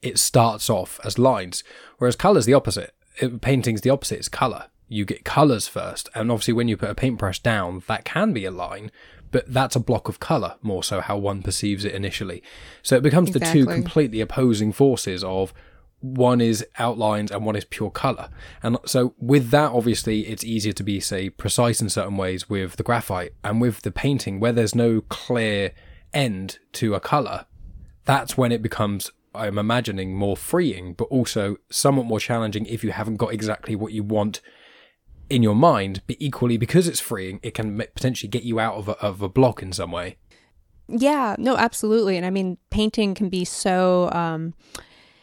it 0.03 0.19
starts 0.19 0.71
off 0.71 1.01
as 1.05 1.19
lines, 1.19 1.65
whereas 1.99 2.17
color's 2.17 2.47
the 2.47 2.55
opposite. 2.55 2.95
It, 3.17 3.41
painting's 3.41 3.81
the 3.81 3.91
opposite. 3.91 4.19
It's 4.19 4.29
color. 4.29 4.67
You 4.89 5.05
get 5.05 5.25
colors 5.25 5.69
first, 5.69 6.09
and 6.15 6.31
obviously 6.31 6.55
when 6.55 6.69
you 6.69 6.77
put 6.77 6.89
a 6.89 6.95
paintbrush 6.95 7.41
down, 7.41 7.83
that 7.89 8.05
can 8.05 8.33
be 8.33 8.47
a 8.47 8.51
line, 8.51 8.91
but 9.31 9.53
that's 9.53 9.77
a 9.77 9.81
block 9.81 10.09
of 10.09 10.21
color 10.21 10.57
more 10.63 10.83
so 10.83 11.01
how 11.01 11.17
one 11.17 11.43
perceives 11.43 11.85
it 11.85 11.95
initially. 11.95 12.43
So 12.83 12.97
it 12.97 13.03
becomes 13.03 13.29
exactly. 13.29 13.63
the 13.63 13.67
two 13.67 13.73
completely 13.73 14.21
opposing 14.21 14.73
forces 14.73 15.23
of 15.25 15.53
one 16.01 16.41
is 16.41 16.65
outlines 16.79 17.31
and 17.31 17.45
one 17.45 17.57
is 17.57 17.65
pure 17.65 17.91
color. 17.91 18.29
And 18.63 18.79
so 18.87 19.15
with 19.19 19.51
that, 19.51 19.73
obviously, 19.73 20.29
it's 20.29 20.45
easier 20.45 20.73
to 20.75 20.83
be, 20.83 21.01
say, 21.01 21.29
precise 21.29 21.81
in 21.81 21.89
certain 21.89 22.17
ways 22.17 22.49
with 22.49 22.77
the 22.77 22.83
graphite 22.83 23.35
and 23.43 23.61
with 23.61 23.83
the 23.83 23.91
painting 23.91 24.39
where 24.39 24.53
there's 24.53 24.75
no 24.75 25.01
clear 25.09 25.73
end 26.13 26.59
to 26.75 26.95
a 26.95 27.01
color. 27.01 27.47
That's 28.05 28.39
when 28.39 28.53
it 28.53 28.63
becomes, 28.63 29.11
I'm 29.35 29.59
imagining, 29.59 30.15
more 30.15 30.37
freeing, 30.37 30.95
but 30.95 31.05
also 31.05 31.57
somewhat 31.69 32.07
more 32.07 32.21
challenging 32.21 32.67
if 32.67 32.85
you 32.85 32.93
haven't 32.93 33.17
got 33.17 33.33
exactly 33.33 33.75
what 33.75 33.93
you 33.93 34.05
want 34.05 34.41
in 35.31 35.43
your 35.43 35.55
mind, 35.55 36.03
but 36.07 36.17
equally 36.19 36.57
because 36.57 36.89
it's 36.89 37.01
freeing, 37.01 37.41
it 37.43 37.55
can 37.55 37.77
potentially 37.77 38.29
get 38.29 38.43
you 38.43 38.59
out 38.61 38.75
of 38.75 38.89
a, 38.89 38.93
of 39.01 39.23
a 39.23 39.29
block 39.29 39.63
in 39.63 39.73
some 39.73 39.91
way. 39.91 40.17
Yeah, 40.89 41.37
no, 41.39 41.57
absolutely. 41.57 42.17
And 42.17 42.25
I 42.25 42.31
mean, 42.31 42.57
painting 42.71 43.15
can 43.15 43.29
be 43.29 43.45
so, 43.45 44.11
um, 44.13 44.55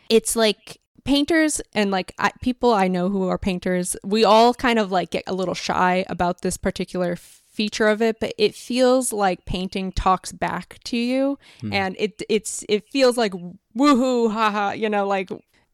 it's 0.09 0.35
like 0.35 0.79
painters 1.03 1.61
and 1.73 1.91
like 1.91 2.13
I, 2.19 2.31
people 2.41 2.73
I 2.73 2.87
know 2.87 3.09
who 3.09 3.27
are 3.27 3.37
painters, 3.37 3.95
we 4.03 4.23
all 4.23 4.53
kind 4.53 4.77
of 4.77 4.91
like 4.91 5.11
get 5.11 5.23
a 5.27 5.33
little 5.33 5.53
shy 5.55 6.05
about 6.07 6.41
this 6.41 6.57
particular 6.57 7.15
feature 7.15 7.87
of 7.87 8.01
it, 8.01 8.19
but 8.19 8.33
it 8.37 8.53
feels 8.53 9.13
like 9.13 9.45
painting 9.45 9.91
talks 9.91 10.31
back 10.31 10.77
to 10.83 10.97
you, 10.97 11.39
hmm. 11.61 11.73
and 11.73 11.95
it 11.97 12.21
it's 12.29 12.65
it 12.67 12.89
feels 12.91 13.17
like 13.17 13.33
woohoo, 13.75 14.31
haha, 14.31 14.71
you 14.71 14.89
know, 14.89 15.07
like 15.07 15.29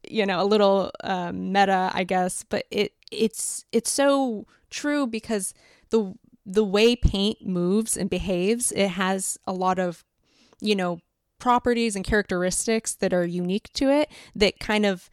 you 0.08 0.26
know, 0.26 0.42
a 0.42 0.44
little 0.44 0.90
um, 1.04 1.52
meta, 1.52 1.90
I 1.92 2.04
guess, 2.04 2.44
but 2.48 2.66
it 2.70 2.92
it's 3.12 3.64
it's 3.72 3.90
so 3.90 4.46
true 4.70 5.06
because 5.06 5.54
the 5.90 6.14
the 6.44 6.64
way 6.64 6.96
paint 6.96 7.46
moves 7.46 7.96
and 7.96 8.10
behaves, 8.10 8.72
it 8.72 8.88
has 8.88 9.38
a 9.46 9.52
lot 9.52 9.78
of, 9.78 10.04
you 10.60 10.74
know, 10.74 11.00
properties 11.38 11.94
and 11.94 12.04
characteristics 12.04 12.94
that 12.94 13.12
are 13.12 13.24
unique 13.24 13.72
to 13.74 13.90
it 13.90 14.08
that 14.34 14.58
kind 14.60 14.86
of 14.86 15.10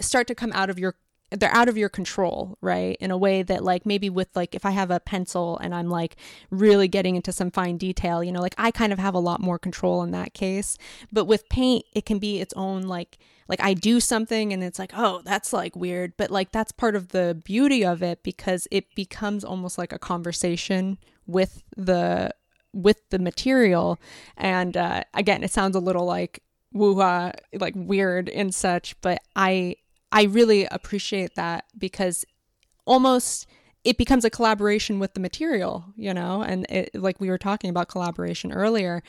start 0.00 0.26
to 0.26 0.34
come 0.34 0.52
out 0.52 0.70
of 0.70 0.78
your 0.78 0.94
they're 1.30 1.54
out 1.54 1.68
of 1.68 1.76
your 1.76 1.88
control, 1.88 2.56
right? 2.60 2.96
In 3.00 3.10
a 3.10 3.18
way 3.18 3.42
that 3.42 3.62
like 3.62 3.84
maybe 3.84 4.08
with 4.08 4.28
like 4.34 4.54
if 4.54 4.64
I 4.64 4.70
have 4.70 4.90
a 4.90 5.00
pencil 5.00 5.58
and 5.58 5.74
I'm 5.74 5.90
like 5.90 6.16
really 6.50 6.88
getting 6.88 7.16
into 7.16 7.32
some 7.32 7.50
fine 7.50 7.76
detail, 7.76 8.24
you 8.24 8.32
know, 8.32 8.40
like 8.40 8.54
I 8.56 8.70
kind 8.70 8.92
of 8.92 8.98
have 8.98 9.14
a 9.14 9.18
lot 9.18 9.40
more 9.40 9.58
control 9.58 10.02
in 10.02 10.10
that 10.12 10.32
case. 10.32 10.78
But 11.12 11.26
with 11.26 11.48
paint, 11.48 11.84
it 11.92 12.06
can 12.06 12.18
be 12.18 12.40
its 12.40 12.54
own 12.54 12.82
like 12.82 13.18
like 13.48 13.60
I 13.62 13.74
do 13.74 14.00
something 14.00 14.52
and 14.52 14.62
it's 14.62 14.78
like, 14.78 14.92
"Oh, 14.94 15.22
that's 15.24 15.52
like 15.52 15.76
weird." 15.76 16.14
But 16.16 16.30
like 16.30 16.52
that's 16.52 16.72
part 16.72 16.94
of 16.96 17.08
the 17.08 17.40
beauty 17.44 17.84
of 17.84 18.02
it 18.02 18.22
because 18.22 18.66
it 18.70 18.94
becomes 18.94 19.44
almost 19.44 19.78
like 19.78 19.92
a 19.92 19.98
conversation 19.98 20.98
with 21.26 21.62
the 21.76 22.34
with 22.74 23.08
the 23.10 23.18
material 23.18 23.98
and 24.36 24.76
uh 24.76 25.02
again, 25.14 25.42
it 25.42 25.50
sounds 25.50 25.76
a 25.76 25.80
little 25.80 26.04
like 26.06 26.42
woo 26.72 26.94
like 27.52 27.74
weird 27.76 28.28
and 28.30 28.54
such, 28.54 28.98
but 29.00 29.20
I 29.36 29.76
I 30.12 30.24
really 30.24 30.64
appreciate 30.66 31.34
that 31.34 31.64
because 31.76 32.24
almost 32.84 33.46
it 33.84 33.96
becomes 33.96 34.24
a 34.24 34.30
collaboration 34.30 34.98
with 34.98 35.14
the 35.14 35.20
material, 35.20 35.84
you 35.96 36.12
know, 36.12 36.42
and 36.42 36.66
it, 36.68 36.94
like 36.94 37.20
we 37.20 37.28
were 37.30 37.38
talking 37.38 37.70
about 37.70 37.88
collaboration 37.88 38.52
earlier, 38.52 39.02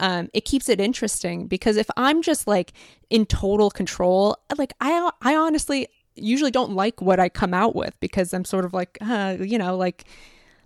um, 0.00 0.28
it 0.32 0.44
keeps 0.44 0.68
it 0.68 0.80
interesting 0.80 1.46
because 1.46 1.76
if 1.76 1.90
I'm 1.96 2.22
just 2.22 2.46
like 2.46 2.72
in 3.10 3.26
total 3.26 3.70
control, 3.70 4.36
like 4.56 4.72
I, 4.80 5.10
I 5.20 5.34
honestly 5.34 5.88
usually 6.14 6.50
don't 6.50 6.72
like 6.72 7.00
what 7.00 7.18
I 7.18 7.28
come 7.28 7.52
out 7.54 7.74
with 7.74 7.98
because 8.00 8.32
I'm 8.32 8.44
sort 8.44 8.64
of 8.64 8.72
like, 8.72 8.96
uh, 9.00 9.36
you 9.40 9.58
know, 9.58 9.76
like 9.76 10.04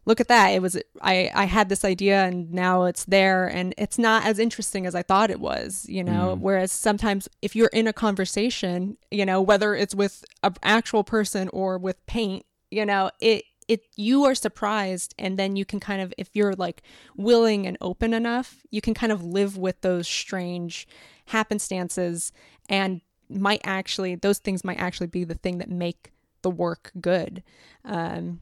look 0.06 0.20
at 0.20 0.28
that. 0.28 0.48
It 0.48 0.62
was 0.62 0.76
i 1.02 1.30
i 1.34 1.44
had 1.44 1.68
this 1.68 1.84
idea 1.84 2.24
and 2.24 2.52
now 2.52 2.84
it's 2.84 3.04
there 3.04 3.46
and 3.46 3.74
it's 3.76 3.98
not 3.98 4.24
as 4.24 4.38
interesting 4.38 4.86
as 4.86 4.94
i 4.94 5.02
thought 5.02 5.30
it 5.30 5.40
was 5.40 5.84
you 5.88 6.02
know? 6.02 6.36
Mm. 6.36 6.40
whereas 6.40 6.72
sometimes 6.72 7.28
if 7.42 7.54
you're 7.54 7.70
in 7.72 7.86
a 7.86 7.92
conversation 7.92 8.96
you 9.10 9.26
know 9.26 9.40
whether 9.42 9.74
it's 9.74 9.94
with 9.94 10.24
an 10.42 10.54
actual 10.62 11.04
person 11.04 11.48
or 11.52 11.76
with 11.78 12.04
paint 12.06 12.44
you 12.70 12.86
know 12.86 13.10
it 13.20 13.44
it 13.68 13.82
you 13.96 14.24
are 14.24 14.34
surprised 14.34 15.14
and 15.18 15.38
then 15.38 15.56
you 15.56 15.64
can 15.64 15.80
kind 15.80 16.00
of 16.00 16.14
if 16.16 16.30
you're 16.32 16.54
like 16.54 16.82
willing 17.16 17.66
and 17.66 17.76
open 17.80 18.14
enough 18.14 18.62
you 18.70 18.80
can 18.80 18.94
kind 18.94 19.12
of 19.12 19.22
live 19.22 19.56
with 19.56 19.80
those 19.80 20.06
strange 20.06 20.86
happenstances 21.26 22.32
and 22.68 23.00
might 23.28 23.60
actually 23.64 24.14
those 24.14 24.38
things 24.38 24.64
might 24.64 24.78
actually 24.78 25.08
be 25.08 25.24
the 25.24 25.34
thing 25.34 25.58
that 25.58 25.70
make 25.70 26.12
the 26.42 26.50
work 26.50 26.92
good. 27.00 27.42
Um 27.84 28.40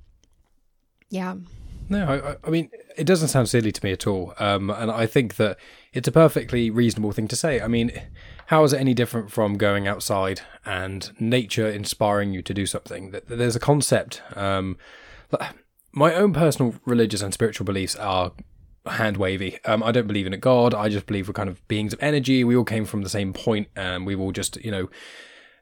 yeah. 1.15 1.37
No, 1.89 2.37
I, 2.43 2.47
I, 2.47 2.51
mean, 2.51 2.71
it 2.97 3.05
doesn't 3.05 3.29
sound 3.29 3.49
silly 3.49 3.71
to 3.71 3.85
me 3.85 3.93
at 3.93 4.07
all. 4.07 4.35
Um, 4.39 4.71
and 4.71 4.91
I 4.91 5.07
think 5.07 5.37
that 5.37 5.59
it's 5.93 6.09
a 6.09 6.13
perfectly 6.13 6.71
reasonable 6.71 7.13
thing 7.13 7.29
to 7.29 7.37
say. 7.37 7.61
I 7.61 7.69
mean, 7.69 7.93
how 8.47 8.65
is 8.65 8.73
it 8.73 8.81
any 8.81 8.95
different 8.95 9.31
from 9.31 9.57
going 9.57 9.87
outside 9.87 10.41
and 10.65 11.11
nature 11.21 11.69
inspiring 11.69 12.33
you 12.33 12.43
to 12.43 12.55
do 12.55 12.67
something? 12.67 13.15
There's 13.29 13.55
a 13.55 13.61
concept. 13.61 14.23
Um, 14.35 14.77
my 15.93 16.15
own 16.15 16.33
personal 16.33 16.75
religious 16.85 17.23
and 17.23 17.33
spiritual 17.33 17.65
beliefs 17.65 17.95
are 17.97 18.33
hand 18.87 19.17
wavy. 19.17 19.59
Um, 19.65 19.83
I 19.83 19.93
don't 19.93 20.07
believe 20.07 20.27
in 20.27 20.33
a 20.33 20.39
god. 20.39 20.75
I 20.75 20.89
just 20.89 21.07
believe 21.07 21.29
we're 21.29 21.35
kind 21.35 21.49
of 21.49 21.67
beings 21.69 21.93
of 21.93 22.03
energy. 22.03 22.45
We 22.45 22.57
all 22.57 22.65
came 22.65 22.87
from 22.87 23.03
the 23.03 23.09
same 23.09 23.33
point, 23.33 23.69
and 23.77 24.07
we've 24.07 24.21
all 24.21 24.33
just, 24.33 24.57
you 24.65 24.71
know, 24.71 24.91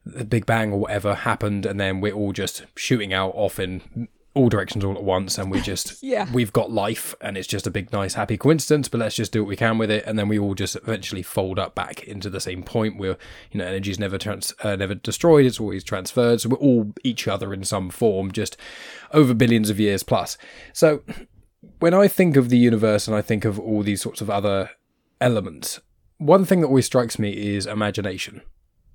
the 0.05 0.24
Big 0.24 0.46
Bang 0.46 0.72
or 0.72 0.80
whatever 0.80 1.14
happened, 1.14 1.66
and 1.66 1.78
then 1.78 2.00
we're 2.00 2.14
all 2.14 2.32
just 2.32 2.64
shooting 2.74 3.12
out 3.12 3.32
off 3.34 3.59
in 3.59 4.09
all 4.34 4.48
directions 4.48 4.84
all 4.84 4.94
at 4.96 5.02
once, 5.04 5.36
and 5.38 5.50
we 5.50 5.60
just 5.72 6.02
Yeah. 6.02 6.26
we've 6.32 6.52
got 6.52 6.70
life, 6.70 7.14
and 7.20 7.36
it's 7.36 7.46
just 7.46 7.66
a 7.66 7.70
big, 7.70 7.92
nice, 7.92 8.14
happy 8.14 8.36
coincidence. 8.38 8.88
But 8.88 9.00
let's 9.00 9.14
just 9.16 9.32
do 9.32 9.42
what 9.42 9.48
we 9.48 9.56
can 9.56 9.78
with 9.78 9.90
it, 9.90 10.04
and 10.06 10.18
then 10.18 10.28
we 10.28 10.38
all 10.38 10.54
just 10.54 10.76
eventually 10.76 11.22
fold 11.22 11.58
up 11.58 11.74
back 11.74 12.02
into 12.04 12.30
the 12.30 12.40
same 12.40 12.62
point 12.62 12.98
where 12.98 13.16
you 13.50 13.58
know 13.58 13.66
energy 13.66 13.90
is 13.90 13.98
never 13.98 14.18
trans- 14.18 14.54
uh, 14.62 14.76
never 14.76 14.94
destroyed; 14.94 15.44
it's 15.46 15.60
always 15.60 15.84
transferred. 15.84 16.40
So 16.40 16.50
we're 16.50 16.56
all 16.58 16.92
each 17.04 17.28
other 17.28 17.52
in 17.52 17.64
some 17.64 17.90
form, 17.90 18.32
just 18.32 18.56
over 19.12 19.34
billions 19.34 19.70
of 19.70 19.78
years 19.80 20.02
plus. 20.02 20.38
So 20.72 21.02
when 21.78 21.94
I 21.94 22.08
think 22.08 22.36
of 22.36 22.48
the 22.48 22.58
universe 22.58 23.06
and 23.06 23.16
I 23.16 23.22
think 23.22 23.44
of 23.44 23.58
all 23.60 23.82
these 23.82 24.00
sorts 24.02 24.20
of 24.20 24.30
other 24.30 24.70
elements, 25.20 25.80
one 26.18 26.44
thing 26.44 26.60
that 26.60 26.68
always 26.68 26.86
strikes 26.86 27.18
me 27.18 27.54
is 27.54 27.66
imagination. 27.66 28.42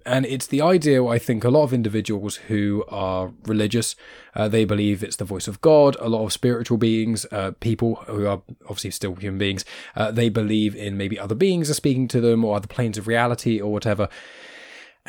And 0.08 0.26
it's 0.26 0.48
the 0.48 0.62
idea, 0.62 1.06
I 1.06 1.20
think, 1.20 1.44
a 1.44 1.50
lot 1.50 1.64
of 1.64 1.74
individuals 1.74 2.38
who 2.48 2.86
are 2.88 3.34
religious, 3.44 3.98
uh, 4.36 4.48
they 4.48 4.64
believe 4.64 5.04
it's 5.04 5.18
the 5.18 5.26
voice 5.26 5.50
of 5.50 5.60
God. 5.60 5.98
A 6.00 6.08
lot 6.08 6.24
of 6.24 6.32
spiritual 6.32 6.78
beings, 6.78 7.26
uh, 7.30 7.52
people 7.60 7.96
who 8.08 8.26
are 8.26 8.42
obviously 8.64 8.92
still 8.92 9.16
human 9.16 9.38
beings, 9.38 9.66
uh, 9.98 10.10
they 10.12 10.30
believe 10.30 10.78
in 10.78 10.96
maybe 10.96 11.20
other 11.20 11.36
beings 11.36 11.70
are 11.70 11.74
speaking 11.74 12.08
to 12.08 12.22
them 12.22 12.46
or 12.46 12.56
other 12.56 12.68
planes 12.68 12.98
of 12.98 13.06
reality 13.06 13.60
or 13.60 13.70
whatever. 13.70 14.08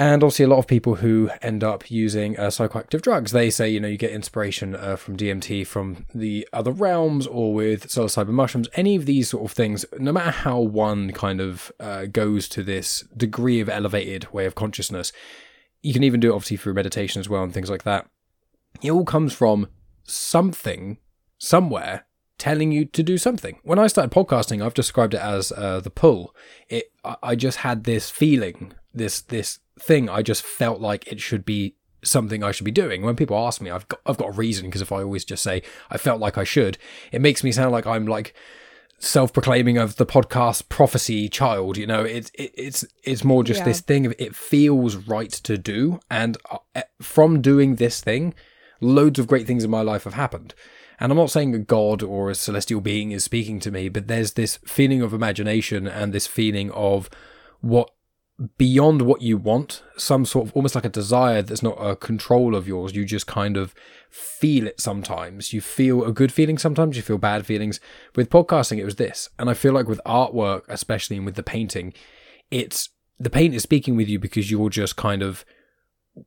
And 0.00 0.22
obviously, 0.22 0.44
a 0.44 0.48
lot 0.48 0.58
of 0.60 0.68
people 0.68 0.94
who 0.96 1.28
end 1.42 1.64
up 1.64 1.90
using 1.90 2.38
uh, 2.38 2.42
psychoactive 2.46 3.02
drugs, 3.02 3.32
they 3.32 3.50
say, 3.50 3.68
you 3.68 3.80
know, 3.80 3.88
you 3.88 3.96
get 3.98 4.12
inspiration 4.12 4.76
uh, 4.76 4.94
from 4.94 5.16
DMT 5.16 5.66
from 5.66 6.06
the 6.14 6.46
other 6.52 6.70
realms 6.70 7.26
or 7.26 7.52
with 7.52 7.88
psilocybin 7.88 8.28
mushrooms, 8.28 8.68
any 8.74 8.94
of 8.94 9.06
these 9.06 9.28
sort 9.30 9.44
of 9.44 9.50
things, 9.50 9.84
no 9.98 10.12
matter 10.12 10.30
how 10.30 10.60
one 10.60 11.10
kind 11.12 11.40
of 11.40 11.72
uh, 11.80 12.06
goes 12.06 12.48
to 12.50 12.62
this 12.62 13.00
degree 13.16 13.58
of 13.60 13.68
elevated 13.68 14.32
way 14.32 14.46
of 14.46 14.54
consciousness, 14.54 15.12
you 15.82 15.92
can 15.92 16.04
even 16.04 16.20
do 16.20 16.30
it 16.30 16.34
obviously 16.34 16.56
through 16.58 16.74
meditation 16.74 17.18
as 17.18 17.28
well 17.28 17.42
and 17.42 17.52
things 17.52 17.68
like 17.70 17.82
that. 17.82 18.08
It 18.80 18.92
all 18.92 19.04
comes 19.04 19.32
from 19.32 19.66
something 20.04 20.98
somewhere 21.38 22.06
telling 22.38 22.70
you 22.70 22.84
to 22.84 23.02
do 23.02 23.18
something. 23.18 23.58
When 23.64 23.80
I 23.80 23.88
started 23.88 24.12
podcasting, 24.14 24.64
I've 24.64 24.74
described 24.74 25.14
it 25.14 25.20
as 25.20 25.50
uh, 25.50 25.80
the 25.80 25.90
pull. 25.90 26.34
It, 26.68 26.92
I- 27.04 27.16
I 27.22 27.34
just 27.34 27.58
had 27.58 27.82
this 27.82 28.10
feeling, 28.10 28.74
this 28.94 29.20
this 29.20 29.58
thing. 29.78 30.08
I 30.08 30.22
just 30.22 30.42
felt 30.42 30.80
like 30.80 31.06
it 31.06 31.20
should 31.20 31.44
be 31.44 31.74
something 32.02 32.42
I 32.44 32.52
should 32.52 32.64
be 32.64 32.70
doing. 32.70 33.02
When 33.02 33.16
people 33.16 33.36
ask 33.36 33.60
me, 33.60 33.70
I've 33.70 33.88
got 33.88 34.00
I've 34.06 34.18
got 34.18 34.28
a 34.28 34.32
reason 34.32 34.66
because 34.66 34.82
if 34.82 34.92
I 34.92 35.02
always 35.02 35.24
just 35.24 35.42
say 35.42 35.62
I 35.90 35.98
felt 35.98 36.20
like 36.20 36.38
I 36.38 36.44
should, 36.44 36.78
it 37.12 37.20
makes 37.20 37.42
me 37.44 37.52
sound 37.52 37.72
like 37.72 37.86
I'm 37.86 38.06
like 38.06 38.34
self-proclaiming 39.00 39.78
of 39.78 39.94
the 39.94 40.04
podcast 40.04 40.68
prophecy 40.68 41.28
child 41.28 41.76
you 41.76 41.86
know 41.86 42.02
it's 42.02 42.30
it, 42.34 42.50
it's 42.56 42.84
it's 43.04 43.22
more 43.22 43.44
just 43.44 43.58
Yeah. 43.60 43.66
this 43.66 43.80
thing 43.80 44.06
of 44.06 44.14
it 44.18 44.34
feels 44.34 44.96
right 44.96 45.30
to 45.30 45.56
do 45.56 46.00
and 46.10 46.36
uh, 46.50 46.82
from 47.00 47.40
doing 47.40 47.76
this 47.76 48.00
thing 48.00 48.34
loads 48.80 49.20
of 49.20 49.28
great 49.28 49.46
things 49.46 49.62
in 49.62 49.70
my 49.70 49.82
life 49.82 50.02
have 50.02 50.14
happened 50.14 50.52
and 50.98 51.12
i'm 51.12 51.16
not 51.18 51.30
saying 51.30 51.54
a 51.54 51.60
god 51.60 52.02
or 52.02 52.28
a 52.28 52.34
celestial 52.34 52.80
being 52.80 53.12
is 53.12 53.22
speaking 53.22 53.60
to 53.60 53.70
me 53.70 53.88
but 53.88 54.08
there's 54.08 54.32
this 54.32 54.58
feeling 54.66 55.00
of 55.00 55.14
imagination 55.14 55.86
and 55.86 56.12
this 56.12 56.26
feeling 56.26 56.72
of 56.72 57.08
what 57.60 57.92
beyond 58.56 59.02
what 59.02 59.20
you 59.20 59.36
want, 59.36 59.82
some 59.96 60.24
sort 60.24 60.46
of 60.46 60.52
almost 60.54 60.74
like 60.74 60.84
a 60.84 60.90
desire 60.90 61.42
that's 61.42 61.62
not 61.62 61.74
a 61.74 61.96
control 61.96 62.54
of 62.54 62.68
yours. 62.68 62.94
You 62.94 63.04
just 63.04 63.26
kind 63.26 63.56
of 63.56 63.74
feel 64.10 64.66
it 64.68 64.80
sometimes. 64.80 65.52
You 65.52 65.60
feel 65.60 66.04
a 66.04 66.12
good 66.12 66.32
feeling 66.32 66.56
sometimes, 66.56 66.96
you 66.96 67.02
feel 67.02 67.18
bad 67.18 67.46
feelings. 67.46 67.80
With 68.14 68.30
podcasting, 68.30 68.78
it 68.78 68.84
was 68.84 68.96
this. 68.96 69.28
And 69.38 69.50
I 69.50 69.54
feel 69.54 69.72
like 69.72 69.88
with 69.88 70.00
artwork, 70.06 70.62
especially 70.68 71.16
and 71.16 71.26
with 71.26 71.34
the 71.34 71.42
painting, 71.42 71.92
it's 72.50 72.90
the 73.18 73.30
paint 73.30 73.54
is 73.54 73.64
speaking 73.64 73.96
with 73.96 74.08
you 74.08 74.20
because 74.20 74.50
you're 74.50 74.70
just 74.70 74.94
kind 74.94 75.22
of 75.22 75.44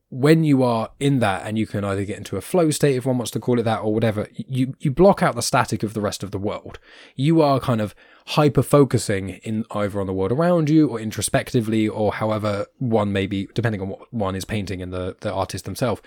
when 0.08 0.44
you 0.44 0.62
are 0.62 0.90
in 1.00 1.18
that 1.20 1.46
and 1.46 1.58
you 1.58 1.66
can 1.66 1.84
either 1.84 2.04
get 2.04 2.18
into 2.18 2.36
a 2.36 2.40
flow 2.40 2.70
state 2.70 2.96
if 2.96 3.06
one 3.06 3.18
wants 3.18 3.30
to 3.30 3.40
call 3.40 3.58
it 3.58 3.64
that 3.64 3.80
or 3.80 3.92
whatever 3.92 4.26
you 4.34 4.74
you 4.78 4.90
block 4.90 5.22
out 5.22 5.34
the 5.34 5.42
static 5.42 5.82
of 5.82 5.92
the 5.92 6.00
rest 6.00 6.22
of 6.22 6.30
the 6.30 6.38
world 6.38 6.78
you 7.14 7.42
are 7.42 7.60
kind 7.60 7.80
of 7.80 7.94
hyper 8.26 8.62
focusing 8.62 9.30
in 9.30 9.64
either 9.72 10.00
on 10.00 10.06
the 10.06 10.12
world 10.12 10.32
around 10.32 10.70
you 10.70 10.88
or 10.88 11.00
introspectively 11.00 11.88
or 11.88 12.12
however 12.12 12.66
one 12.78 13.12
may 13.12 13.26
be 13.26 13.48
depending 13.54 13.80
on 13.80 13.88
what 13.88 14.12
one 14.12 14.36
is 14.36 14.44
painting 14.44 14.80
and 14.80 14.92
the 14.92 15.16
the 15.20 15.32
artist 15.32 15.64
themselves 15.64 16.00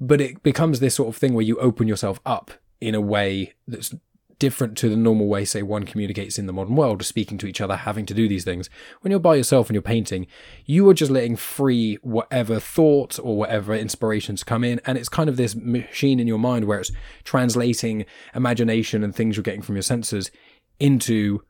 but 0.00 0.20
it 0.20 0.42
becomes 0.42 0.80
this 0.80 0.94
sort 0.94 1.08
of 1.08 1.16
thing 1.16 1.34
where 1.34 1.44
you 1.44 1.58
open 1.58 1.88
yourself 1.88 2.20
up 2.26 2.50
in 2.80 2.94
a 2.94 3.00
way 3.00 3.54
that's 3.66 3.94
different 4.38 4.76
to 4.76 4.88
the 4.88 4.96
normal 4.96 5.26
way, 5.26 5.44
say, 5.44 5.62
one 5.62 5.84
communicates 5.84 6.38
in 6.38 6.46
the 6.46 6.52
modern 6.52 6.76
world, 6.76 7.02
speaking 7.02 7.38
to 7.38 7.46
each 7.46 7.60
other, 7.60 7.76
having 7.76 8.06
to 8.06 8.14
do 8.14 8.28
these 8.28 8.44
things. 8.44 8.68
When 9.00 9.10
you're 9.10 9.20
by 9.20 9.36
yourself 9.36 9.68
and 9.68 9.74
you're 9.74 9.82
painting, 9.82 10.26
you 10.66 10.88
are 10.88 10.94
just 10.94 11.10
letting 11.10 11.36
free 11.36 11.96
whatever 12.02 12.60
thoughts 12.60 13.18
or 13.18 13.36
whatever 13.36 13.74
inspirations 13.74 14.44
come 14.44 14.64
in. 14.64 14.80
And 14.84 14.98
it's 14.98 15.08
kind 15.08 15.28
of 15.28 15.36
this 15.36 15.54
machine 15.54 16.20
in 16.20 16.26
your 16.26 16.38
mind 16.38 16.66
where 16.66 16.80
it's 16.80 16.92
translating 17.24 18.04
imagination 18.34 19.02
and 19.02 19.14
things 19.14 19.36
you're 19.36 19.42
getting 19.42 19.62
from 19.62 19.76
your 19.76 19.82
senses 19.82 20.30
into 20.78 21.42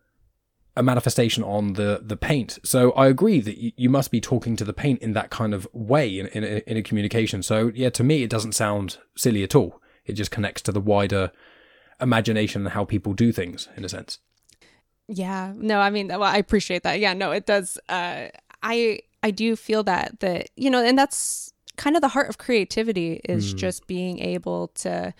a 0.77 0.83
manifestation 0.83 1.45
on 1.45 1.75
the 1.75 2.01
the 2.05 2.16
paint. 2.16 2.59
So 2.64 2.93
I 2.93 3.07
agree 3.07 3.41
that 3.41 3.59
you, 3.59 3.72
you 3.77 3.91
must 3.91 4.11
be 4.11 4.20
talking 4.20 4.57
to 4.57 4.64
the 4.64 4.72
paint 4.72 5.01
in 5.03 5.12
that 5.12 5.31
kind 5.31 5.55
of 5.55 5.68
way 5.72 6.18
in, 6.18 6.27
in, 6.29 6.45
a, 6.45 6.62
in 6.70 6.77
a 6.77 6.83
communication. 6.83 7.43
So 7.43 7.70
yeah, 7.75 7.91
to 7.91 8.05
me, 8.05 8.22
it 8.22 8.31
doesn't 8.31 8.53
sound 8.53 8.99
silly 9.16 9.43
at 9.43 9.55
all. 9.55 9.81
It 10.05 10.14
just 10.14 10.31
connects 10.31 10.62
to 10.62 10.72
the 10.72 10.81
wider 10.81 11.31
imagination 12.01 12.62
and 12.62 12.72
how 12.72 12.85
people 12.85 13.12
do 13.12 13.33
things 13.33 13.68
in 13.77 13.85
a 13.85 13.89
sense. 13.89 14.18
Yeah. 15.07 15.53
No, 15.55 15.81
I 15.81 15.91
mean, 15.91 16.09
well, 16.09 16.22
I 16.22 16.37
appreciate 16.37 16.83
that. 16.83 16.99
Yeah, 16.99 17.14
no, 17.14 17.31
it 17.31 17.47
does. 17.47 17.79
Uh, 17.89 18.29
I 18.62 19.01
I 19.22 19.31
do 19.31 19.57
feel 19.57 19.83
that 19.85 20.20
that 20.20 20.51
you 20.57 20.70
know, 20.70 20.83
and 20.85 20.99
that's 20.99 21.53
kind 21.77 21.97
of 21.97 22.03
the 22.03 22.09
heart 22.09 22.29
of 22.29 22.39
creativity 22.39 23.20
is 23.25 23.53
just 23.53 23.87
being 23.87 24.20
able 24.20 24.68
to 24.68 25.12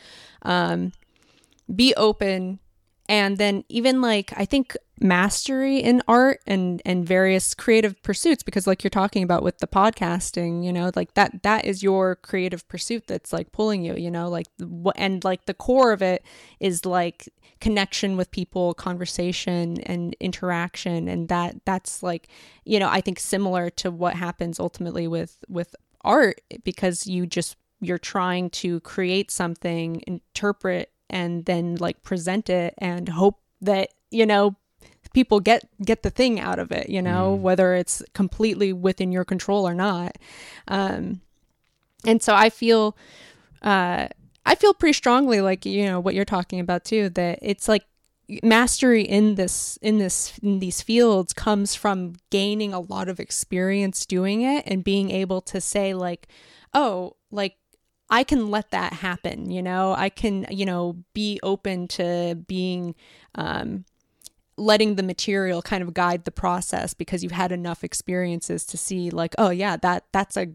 um, 0.42 0.92
be 1.74 1.94
open, 1.96 2.61
and 3.09 3.38
then 3.38 3.64
even 3.68 4.00
like 4.00 4.32
I 4.36 4.44
think 4.44 4.76
mastery 5.00 5.78
in 5.78 6.02
art 6.07 6.40
and 6.46 6.80
and 6.84 7.07
various 7.07 7.52
creative 7.52 8.00
pursuits 8.02 8.42
because 8.42 8.66
like 8.66 8.84
you're 8.84 8.90
talking 8.90 9.22
about 9.24 9.42
with 9.42 9.59
the 9.59 9.66
podcasting 9.66 10.64
you 10.64 10.72
know 10.72 10.92
like 10.94 11.14
that 11.14 11.42
that 11.42 11.64
is 11.64 11.82
your 11.82 12.14
creative 12.16 12.66
pursuit 12.68 13.05
that's 13.09 13.32
like 13.32 13.50
pulling 13.50 13.84
you 13.84 13.94
you 13.96 14.11
know 14.11 14.28
like 14.28 14.46
and 14.94 15.24
like 15.24 15.46
the 15.46 15.55
core 15.55 15.92
of 15.92 16.00
it 16.00 16.24
is 16.61 16.86
like 16.86 17.28
connection 17.64 18.16
with 18.18 18.30
people 18.30 18.74
conversation 18.74 19.80
and 19.84 20.14
interaction. 20.20 21.09
And 21.09 21.28
that 21.28 21.64
that's 21.64 22.02
like 22.02 22.28
you 22.64 22.78
know 22.78 22.88
i 22.90 23.00
think 23.00 23.18
similar 23.18 23.70
to 23.70 23.90
what 23.90 24.14
happens 24.14 24.61
ultimately 24.61 25.09
with 25.09 25.38
with 25.48 25.74
art 26.02 26.42
because 26.62 27.07
you 27.07 27.26
just 27.26 27.57
you're 27.80 27.98
trying 27.98 28.50
to 28.50 28.80
create 28.80 29.30
something 29.30 30.02
interpret 30.07 30.90
and 31.14 31.44
then 31.46 31.76
like 31.76 32.02
present 32.02 32.50
it 32.50 32.74
and 32.78 33.08
hope 33.08 33.40
that 33.62 33.90
you 34.10 34.26
know 34.26 34.54
people 35.14 35.38
get 35.38 35.62
get 35.82 36.02
the 36.02 36.10
thing 36.10 36.40
out 36.40 36.58
of 36.58 36.72
it 36.72 36.90
you 36.90 37.00
know 37.00 37.32
whether 37.34 37.74
it's 37.74 38.02
completely 38.12 38.72
within 38.72 39.12
your 39.12 39.24
control 39.24 39.66
or 39.66 39.74
not. 39.74 40.18
Um 40.68 41.20
and 42.06 42.22
so 42.22 42.34
i 42.34 42.50
feel 42.50 42.96
uh 43.62 44.08
i 44.44 44.54
feel 44.54 44.74
pretty 44.74 44.92
strongly 44.92 45.40
like 45.40 45.64
you 45.64 45.84
know 45.84 46.00
what 46.00 46.14
you're 46.14 46.24
talking 46.24 46.60
about 46.60 46.84
too 46.84 47.08
that 47.10 47.38
it's 47.42 47.68
like 47.68 47.84
mastery 48.42 49.02
in 49.02 49.34
this 49.34 49.78
in 49.82 49.98
this 49.98 50.38
in 50.38 50.58
these 50.58 50.80
fields 50.82 51.32
comes 51.32 51.74
from 51.74 52.14
gaining 52.30 52.72
a 52.72 52.80
lot 52.80 53.08
of 53.08 53.20
experience 53.20 54.06
doing 54.06 54.42
it 54.42 54.64
and 54.66 54.82
being 54.84 55.10
able 55.10 55.40
to 55.40 55.60
say 55.60 55.94
like 55.94 56.28
oh 56.72 57.14
like 57.30 57.56
I 58.11 58.24
can 58.24 58.50
let 58.50 58.70
that 58.70 58.92
happen, 58.92 59.50
you 59.50 59.62
know. 59.62 59.94
I 59.96 60.09
can, 60.09 60.46
you 60.50 60.66
know, 60.66 60.96
be 61.14 61.40
open 61.42 61.88
to 61.88 62.36
being 62.46 62.94
um 63.34 63.84
letting 64.57 64.94
the 64.94 65.02
material 65.02 65.62
kind 65.62 65.82
of 65.82 65.94
guide 65.94 66.24
the 66.24 66.30
process 66.30 66.94
because 66.94 67.22
you've 67.22 67.32
had 67.32 67.50
enough 67.50 67.82
experiences 67.82 68.64
to 68.66 68.76
see 68.76 69.11
like, 69.11 69.34
oh 69.38 69.50
yeah, 69.50 69.76
that 69.76 70.05
that's 70.12 70.36
a 70.36 70.48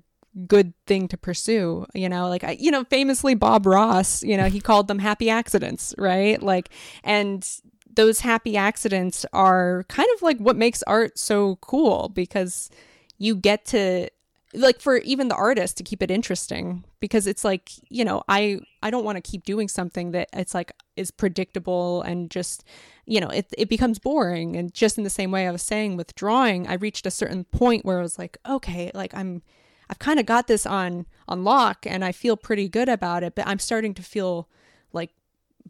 good 0.47 0.73
thing 0.85 1.07
to 1.07 1.17
pursue, 1.17 1.85
you 1.93 2.07
know, 2.07 2.29
like 2.29 2.43
I, 2.43 2.51
you 2.59 2.71
know, 2.71 2.83
famously 2.85 3.35
Bob 3.35 3.65
Ross, 3.65 4.23
you 4.23 4.37
know, 4.37 4.45
he 4.45 4.61
called 4.61 4.87
them 4.87 4.99
happy 4.99 5.29
accidents, 5.29 5.93
right? 5.97 6.41
Like 6.41 6.69
and 7.03 7.47
those 7.93 8.21
happy 8.21 8.55
accidents 8.55 9.25
are 9.33 9.83
kind 9.89 10.07
of 10.15 10.21
like 10.21 10.37
what 10.37 10.55
makes 10.55 10.83
art 10.83 11.17
so 11.17 11.57
cool 11.57 12.09
because 12.09 12.69
you 13.17 13.35
get 13.35 13.65
to 13.65 14.09
like 14.53 14.81
for 14.81 14.97
even 14.97 15.27
the 15.27 15.35
artist 15.35 15.77
to 15.77 15.83
keep 15.83 16.01
it 16.01 16.09
interesting 16.09 16.83
because 16.99 17.27
it's 17.27 17.43
like 17.43 17.71
you 17.89 18.03
know 18.03 18.23
i 18.27 18.59
i 18.81 18.89
don't 18.89 19.03
want 19.03 19.15
to 19.15 19.31
keep 19.31 19.43
doing 19.43 19.67
something 19.67 20.11
that 20.11 20.27
it's 20.33 20.53
like 20.55 20.71
is 20.95 21.11
predictable 21.11 22.01
and 22.01 22.31
just 22.31 22.63
you 23.05 23.19
know 23.19 23.27
it, 23.29 23.47
it 23.57 23.69
becomes 23.69 23.99
boring. 23.99 24.55
And 24.55 24.73
just 24.73 24.97
in 24.97 25.03
the 25.03 25.09
same 25.09 25.31
way 25.31 25.47
i 25.47 25.51
was 25.51 25.61
saying 25.61 25.97
with 25.97 26.15
drawing 26.15 26.67
i 26.67 26.73
reached 26.73 27.05
a 27.05 27.11
certain 27.11 27.43
point 27.43 27.85
where 27.85 27.99
i 27.99 28.01
was 28.01 28.17
like 28.17 28.37
okay 28.47 28.91
like 28.93 29.13
i'm 29.13 29.43
i've 29.89 29.99
kind 29.99 30.19
of 30.19 30.25
got 30.25 30.47
this 30.47 30.65
on 30.65 31.05
on 31.27 31.43
lock 31.43 31.85
and 31.85 32.03
i 32.03 32.11
feel 32.11 32.35
pretty 32.35 32.67
good 32.67 32.89
about 32.89 33.23
it 33.23 33.35
but 33.35 33.47
i'm 33.47 33.59
starting 33.59 33.93
to 33.93 34.01
feel 34.03 34.49
like 34.93 35.11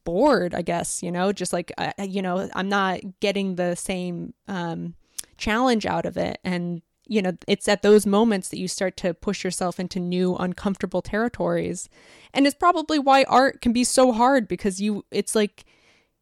bored 0.06 0.56
i 0.56 0.62
guess 0.62 1.04
you 1.04 1.12
know 1.12 1.34
just 1.34 1.52
like 1.52 1.72
I- 1.78 1.94
you 2.04 2.22
know 2.22 2.50
i'm 2.56 2.70
not 2.70 3.02
getting 3.20 3.56
the 3.56 3.76
same 3.76 4.34
um 4.48 4.96
challenge 5.40 5.86
out 5.88 6.06
of 6.06 6.18
it. 6.18 6.38
And 6.44 6.82
you 7.10 7.24
know, 7.24 7.32
it's 7.48 7.68
at 7.68 7.82
those 7.82 8.06
moments 8.06 8.50
that 8.50 8.60
you 8.60 8.68
start 8.68 8.96
to 8.98 9.16
push 9.16 9.44
yourself 9.44 9.80
into 9.80 10.00
new 10.00 10.36
uncomfortable 10.36 11.02
territories. 11.02 11.90
And 12.36 12.46
it's 12.46 12.56
probably 12.56 13.00
why 13.00 13.24
art 13.24 13.62
can 13.62 13.74
be 13.74 13.84
so 13.84 14.12
hard 14.12 14.48
because 14.48 14.80
you, 14.80 15.04
it's 15.10 15.34
like 15.34 15.66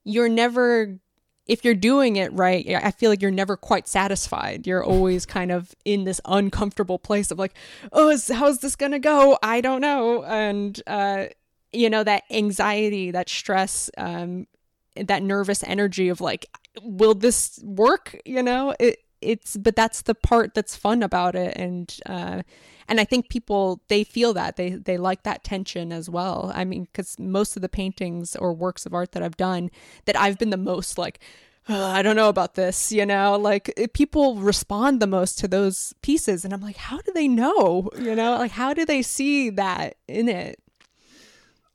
you're 0.05 0.29
never, 0.29 0.97
if 1.45 1.65
you're 1.65 1.75
doing 1.75 2.15
it 2.15 2.31
right, 2.31 2.65
I 2.69 2.91
feel 2.91 3.09
like 3.09 3.21
you're 3.21 3.31
never 3.31 3.57
quite 3.57 3.89
satisfied. 3.89 4.65
You're 4.65 4.83
always 4.83 5.25
kind 5.37 5.51
of 5.51 5.75
in 5.83 6.05
this 6.05 6.21
uncomfortable 6.23 6.99
place 6.99 7.31
of 7.31 7.37
like, 7.37 7.53
oh, 7.91 8.09
is, 8.09 8.29
how's 8.29 8.59
this 8.59 8.77
going 8.77 8.93
to 8.93 8.99
go? 8.99 9.37
I 9.43 9.59
don't 9.59 9.81
know. 9.81 10.23
And, 10.23 10.81
uh, 10.87 11.25
you 11.73 11.89
know, 11.89 12.05
that 12.05 12.23
anxiety, 12.31 13.11
that 13.11 13.27
stress, 13.27 13.91
um, 13.97 14.47
that 14.95 15.21
nervous 15.21 15.63
energy 15.63 16.07
of 16.07 16.21
like, 16.21 16.45
will 16.81 17.13
this 17.13 17.59
work? 17.61 18.17
You 18.25 18.41
know, 18.41 18.73
it, 18.79 18.99
it's 19.21 19.57
but 19.57 19.75
that's 19.75 20.03
the 20.03 20.15
part 20.15 20.53
that's 20.53 20.75
fun 20.75 21.03
about 21.03 21.35
it. 21.35 21.55
And 21.57 21.95
uh 22.05 22.43
and 22.87 22.99
i 22.99 23.03
think 23.03 23.29
people 23.29 23.81
they 23.87 24.03
feel 24.03 24.33
that 24.33 24.55
they 24.55 24.69
they 24.71 24.97
like 24.97 25.23
that 25.23 25.43
tension 25.43 25.91
as 25.91 26.09
well. 26.09 26.51
I 26.53 26.65
mean 26.65 26.85
because 26.85 27.19
most 27.19 27.55
of 27.55 27.61
the 27.61 27.69
paintings 27.69 28.35
or 28.35 28.53
works 28.53 28.85
of 28.85 28.93
art 28.93 29.11
that 29.13 29.23
i've 29.23 29.37
done 29.37 29.69
that 30.05 30.17
i've 30.17 30.37
been 30.37 30.49
the 30.51 30.57
most 30.57 30.97
like 30.97 31.19
oh, 31.69 31.85
i 31.85 32.01
don't 32.01 32.15
know 32.15 32.29
about 32.29 32.55
this 32.55 32.91
you 32.91 33.05
know? 33.05 33.37
Like 33.37 33.73
people 33.93 34.35
respond 34.35 35.01
the 35.01 35.07
most 35.07 35.39
to 35.39 35.47
those 35.47 35.93
pieces. 36.01 36.45
And 36.45 36.53
i'm 36.53 36.61
like 36.61 36.77
how 36.77 36.99
do 36.99 37.11
they 37.13 37.27
know? 37.27 37.89
You 37.99 38.15
know? 38.15 38.37
Like 38.37 38.51
how 38.51 38.73
do 38.73 38.85
they 38.85 39.01
see 39.01 39.49
that 39.51 39.97
in 40.07 40.29
it? 40.29 40.59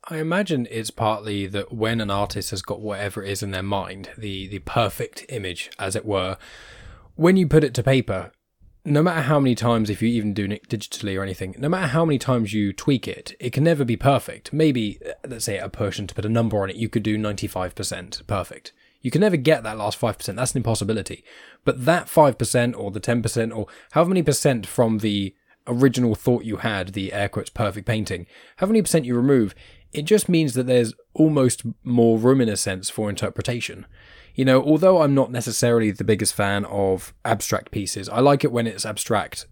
I 0.05 0.17
imagine 0.17 0.67
it's 0.69 0.89
partly 0.91 1.47
that 1.47 1.71
when 1.71 2.01
an 2.01 2.11
artist 2.11 2.51
has 2.51 2.61
got 2.61 2.81
whatever 2.81 3.23
it 3.23 3.29
is 3.29 3.41
in 3.41 3.51
their 3.51 3.63
mind, 3.63 4.09
the 4.17 4.47
the 4.47 4.59
perfect 4.59 5.25
image, 5.29 5.69
as 5.79 5.95
it 5.95 6.05
were, 6.05 6.37
when 7.15 7.37
you 7.37 7.47
put 7.47 7.63
it 7.63 7.73
to 7.75 7.83
paper, 7.83 8.31
no 8.85 9.01
matter 9.01 9.21
how 9.21 9.39
many 9.39 9.55
times, 9.55 9.89
if 9.89 10.01
you 10.01 10.09
even 10.09 10.33
do 10.33 10.45
it 10.45 10.67
digitally 10.67 11.17
or 11.17 11.23
anything, 11.23 11.55
no 11.57 11.69
matter 11.69 11.87
how 11.87 12.03
many 12.03 12.19
times 12.19 12.53
you 12.53 12.73
tweak 12.73 13.07
it, 13.07 13.33
it 13.39 13.53
can 13.53 13.63
never 13.63 13.85
be 13.85 13.95
perfect. 13.95 14.51
Maybe, 14.51 14.99
uh, 15.05 15.13
let's 15.27 15.45
say, 15.45 15.57
a 15.57 15.69
person 15.69 16.05
to 16.07 16.15
put 16.15 16.25
a 16.25 16.29
number 16.29 16.61
on 16.61 16.69
it, 16.69 16.75
you 16.75 16.89
could 16.89 17.03
do 17.03 17.17
95% 17.17 18.27
perfect. 18.27 18.73
You 19.01 19.11
can 19.11 19.21
never 19.21 19.37
get 19.37 19.63
that 19.63 19.77
last 19.77 19.99
5%. 19.99 20.35
That's 20.35 20.51
an 20.51 20.57
impossibility. 20.57 21.23
But 21.63 21.85
that 21.85 22.07
5% 22.07 22.77
or 22.77 22.91
the 22.91 22.99
10% 22.99 23.55
or 23.55 23.67
however 23.91 24.09
many 24.09 24.23
percent 24.23 24.65
from 24.65 24.99
the 24.99 25.33
original 25.67 26.15
thought 26.15 26.43
you 26.43 26.57
had, 26.57 26.89
the 26.89 27.13
air 27.13 27.29
quotes 27.29 27.49
perfect 27.49 27.87
painting, 27.87 28.27
however 28.57 28.73
many 28.73 28.81
percent 28.81 29.05
you 29.05 29.15
remove, 29.15 29.55
it 29.93 30.03
just 30.03 30.27
means 30.27 30.55
that 30.55 30.67
there's 30.67 30.93
almost 31.13 31.63
more 31.83 32.17
room 32.17 32.41
in 32.41 32.49
a 32.49 32.57
sense 32.57 32.89
for 32.89 33.09
interpretation. 33.09 33.85
You 34.35 34.45
know, 34.45 34.63
although 34.63 35.01
I'm 35.01 35.13
not 35.13 35.31
necessarily 35.31 35.91
the 35.91 36.03
biggest 36.03 36.33
fan 36.33 36.65
of 36.65 37.13
abstract 37.23 37.71
pieces, 37.71 38.09
I 38.09 38.19
like 38.19 38.43
it 38.43 38.51
when 38.51 38.67
it's 38.67 38.85
abstract 38.85 39.45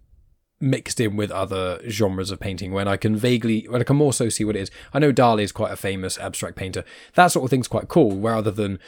mixed 0.60 1.00
in 1.00 1.16
with 1.16 1.32
other 1.32 1.82
genres 1.90 2.30
of 2.32 2.40
painting 2.40 2.72
when 2.72 2.88
I 2.88 2.96
can 2.96 3.16
vaguely, 3.16 3.66
when 3.68 3.82
I 3.82 3.84
can 3.84 3.96
more 3.96 4.14
so 4.14 4.30
see 4.30 4.44
what 4.44 4.56
it 4.56 4.62
is. 4.62 4.72
I 4.94 5.00
know 5.00 5.12
Dali 5.12 5.42
is 5.44 5.52
quite 5.52 5.72
a 5.72 5.76
famous 5.76 6.20
abstract 6.20 6.56
painter. 6.56 6.84
That 7.16 7.28
sort 7.28 7.44
of 7.46 7.50
thing's 7.50 7.68
quite 7.68 7.88
cool, 7.88 8.18
rather 8.18 8.52
than, 8.52 8.80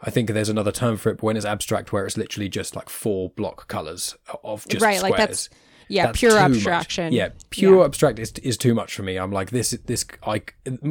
I 0.00 0.10
think 0.10 0.28
there's 0.30 0.48
another 0.48 0.72
term 0.72 0.96
for 0.96 1.10
it, 1.10 1.22
when 1.22 1.36
it's 1.36 1.46
abstract 1.46 1.92
where 1.92 2.04
it's 2.06 2.16
literally 2.16 2.48
just 2.48 2.74
like 2.74 2.88
four 2.88 3.30
block 3.30 3.68
colours 3.68 4.16
of 4.42 4.66
just 4.68 4.84
right, 4.84 4.98
squares. 4.98 5.02
like 5.12 5.16
that's 5.18 5.50
yeah, 5.90 6.12
pure 6.14 6.38
abstraction. 6.38 7.04
Much. 7.06 7.12
Yeah, 7.12 7.28
pure 7.50 7.78
Yeah. 7.78 7.84
abstract 7.84 8.18
is 8.18 8.32
is 8.42 8.56
too 8.56 8.74
much 8.74 8.94
for 8.94 9.02
me. 9.02 9.16
I'm 9.16 9.30
like 9.32 9.50
this 9.50 9.70
this 9.86 10.04
I 10.26 10.42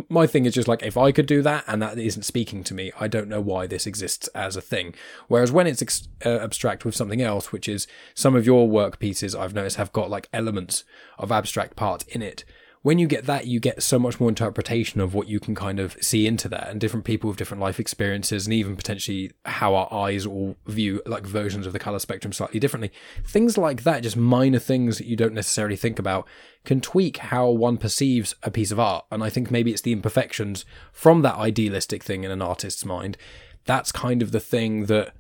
my 0.10 0.28
thing 0.28 0.45
is 0.45 0.54
just 0.54 0.68
like 0.68 0.84
if 0.84 0.97
I 0.97 1.12
could 1.12 1.26
do 1.26 1.41
that 1.41 1.64
and 1.68 1.82
that 1.82 1.97
isn't 1.97 2.24
speaking 2.24 2.64
to 2.66 2.74
me, 2.74 2.91
I 3.00 3.08
don't 3.08 3.28
know 3.28 3.41
why 3.41 3.66
this 3.68 3.88
exists 3.88 4.28
as 4.36 4.56
a 4.56 4.62
thing. 4.62 4.93
Whereas 5.28 5.52
when 5.52 5.68
it's 5.68 5.82
ex- 5.82 6.08
uh, 6.26 6.39
abstract 6.39 6.86
with 6.86 6.95
something 6.95 7.22
else, 7.22 7.52
which 7.52 7.68
is 7.70 7.88
some 8.14 8.36
of 8.36 8.45
your 8.45 8.68
work 8.70 9.00
pieces, 9.00 9.34
I've 9.34 9.54
noticed 9.54 9.78
have 9.78 9.91
got 9.93 10.10
like 10.10 10.30
elements 10.34 10.84
of 11.18 11.32
abstract 11.32 11.76
parts 11.76 12.06
in 12.06 12.22
it. 12.22 12.43
When 12.82 12.97
you 12.97 13.07
get 13.07 13.25
that, 13.25 13.45
you 13.45 13.59
get 13.59 13.84
so 13.84 13.99
much 13.99 14.21
more 14.21 14.30
interpretation 14.30 15.01
of 15.01 15.13
what 15.13 15.27
you 15.27 15.41
can 15.41 15.53
kind 15.53 15.82
of 15.82 15.97
see 16.01 16.25
into 16.25 16.47
that, 16.47 16.69
and 16.69 16.80
different 16.80 17.05
people 17.05 17.27
with 17.30 17.38
different 17.38 17.59
life 17.59 17.77
experiences, 17.77 18.47
and 18.47 18.53
even 18.53 18.77
potentially 18.77 19.32
how 19.43 19.75
our 19.75 19.91
eyes 19.91 20.25
all 20.25 20.55
view 20.65 21.01
like 21.05 21.25
versions 21.25 21.67
of 21.67 21.73
the 21.73 21.80
color 21.80 21.99
spectrum 21.99 22.32
slightly 22.32 22.59
differently. 22.59 22.91
Things 23.25 23.57
like 23.57 23.84
that, 23.84 24.03
just 24.03 24.15
minor 24.15 24.59
things 24.59 24.97
that 24.97 25.07
you 25.07 25.17
don't 25.17 25.34
necessarily 25.34 25.75
think 25.75 25.99
about, 25.99 26.25
can 26.63 26.80
tweak 26.80 27.17
how 27.17 27.49
one 27.49 27.77
perceives 27.77 28.34
a 28.43 28.51
piece 28.51 28.71
of 28.71 28.80
art. 28.80 29.05
And 29.11 29.23
I 29.23 29.30
think 29.30 29.51
maybe 29.51 29.71
it's 29.71 29.82
the 29.82 29.91
imperfections 29.91 30.63
from 30.93 31.21
that 31.23 31.36
idealistic 31.36 32.01
thing 32.01 32.23
in 32.23 32.32
an 32.32 32.41
artist's 32.41 32.86
mind. 32.86 33.17
That's 33.65 33.91
kind 33.91 34.21
of 34.21 34.32
the 34.32 34.39
thing 34.39 34.86
that 34.86 35.13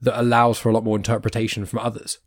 that 0.00 0.20
allows 0.20 0.58
for 0.58 0.68
a 0.68 0.72
lot 0.72 0.84
more 0.84 0.96
interpretation 0.96 1.66
from 1.66 1.78
others. 1.80 2.18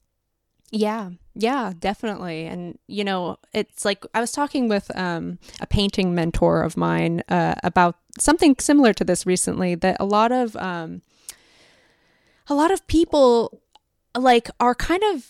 Yeah, 0.71 1.11
yeah, 1.33 1.73
definitely. 1.77 2.45
And 2.45 2.77
you 2.87 3.03
know, 3.03 3.37
it's 3.53 3.85
like 3.85 4.05
I 4.13 4.19
was 4.19 4.31
talking 4.31 4.67
with 4.67 4.95
um, 4.97 5.39
a 5.61 5.67
painting 5.67 6.13
mentor 6.13 6.61
of 6.61 6.75
mine 6.75 7.23
uh, 7.29 7.55
about 7.63 7.97
something 8.19 8.55
similar 8.59 8.93
to 8.93 9.03
this 9.03 9.25
recently. 9.25 9.75
That 9.75 9.97
a 9.99 10.05
lot 10.05 10.31
of 10.31 10.55
um, 10.57 11.01
a 12.47 12.53
lot 12.53 12.71
of 12.71 12.85
people 12.87 13.61
like 14.17 14.49
are 14.59 14.75
kind 14.75 15.03
of. 15.13 15.25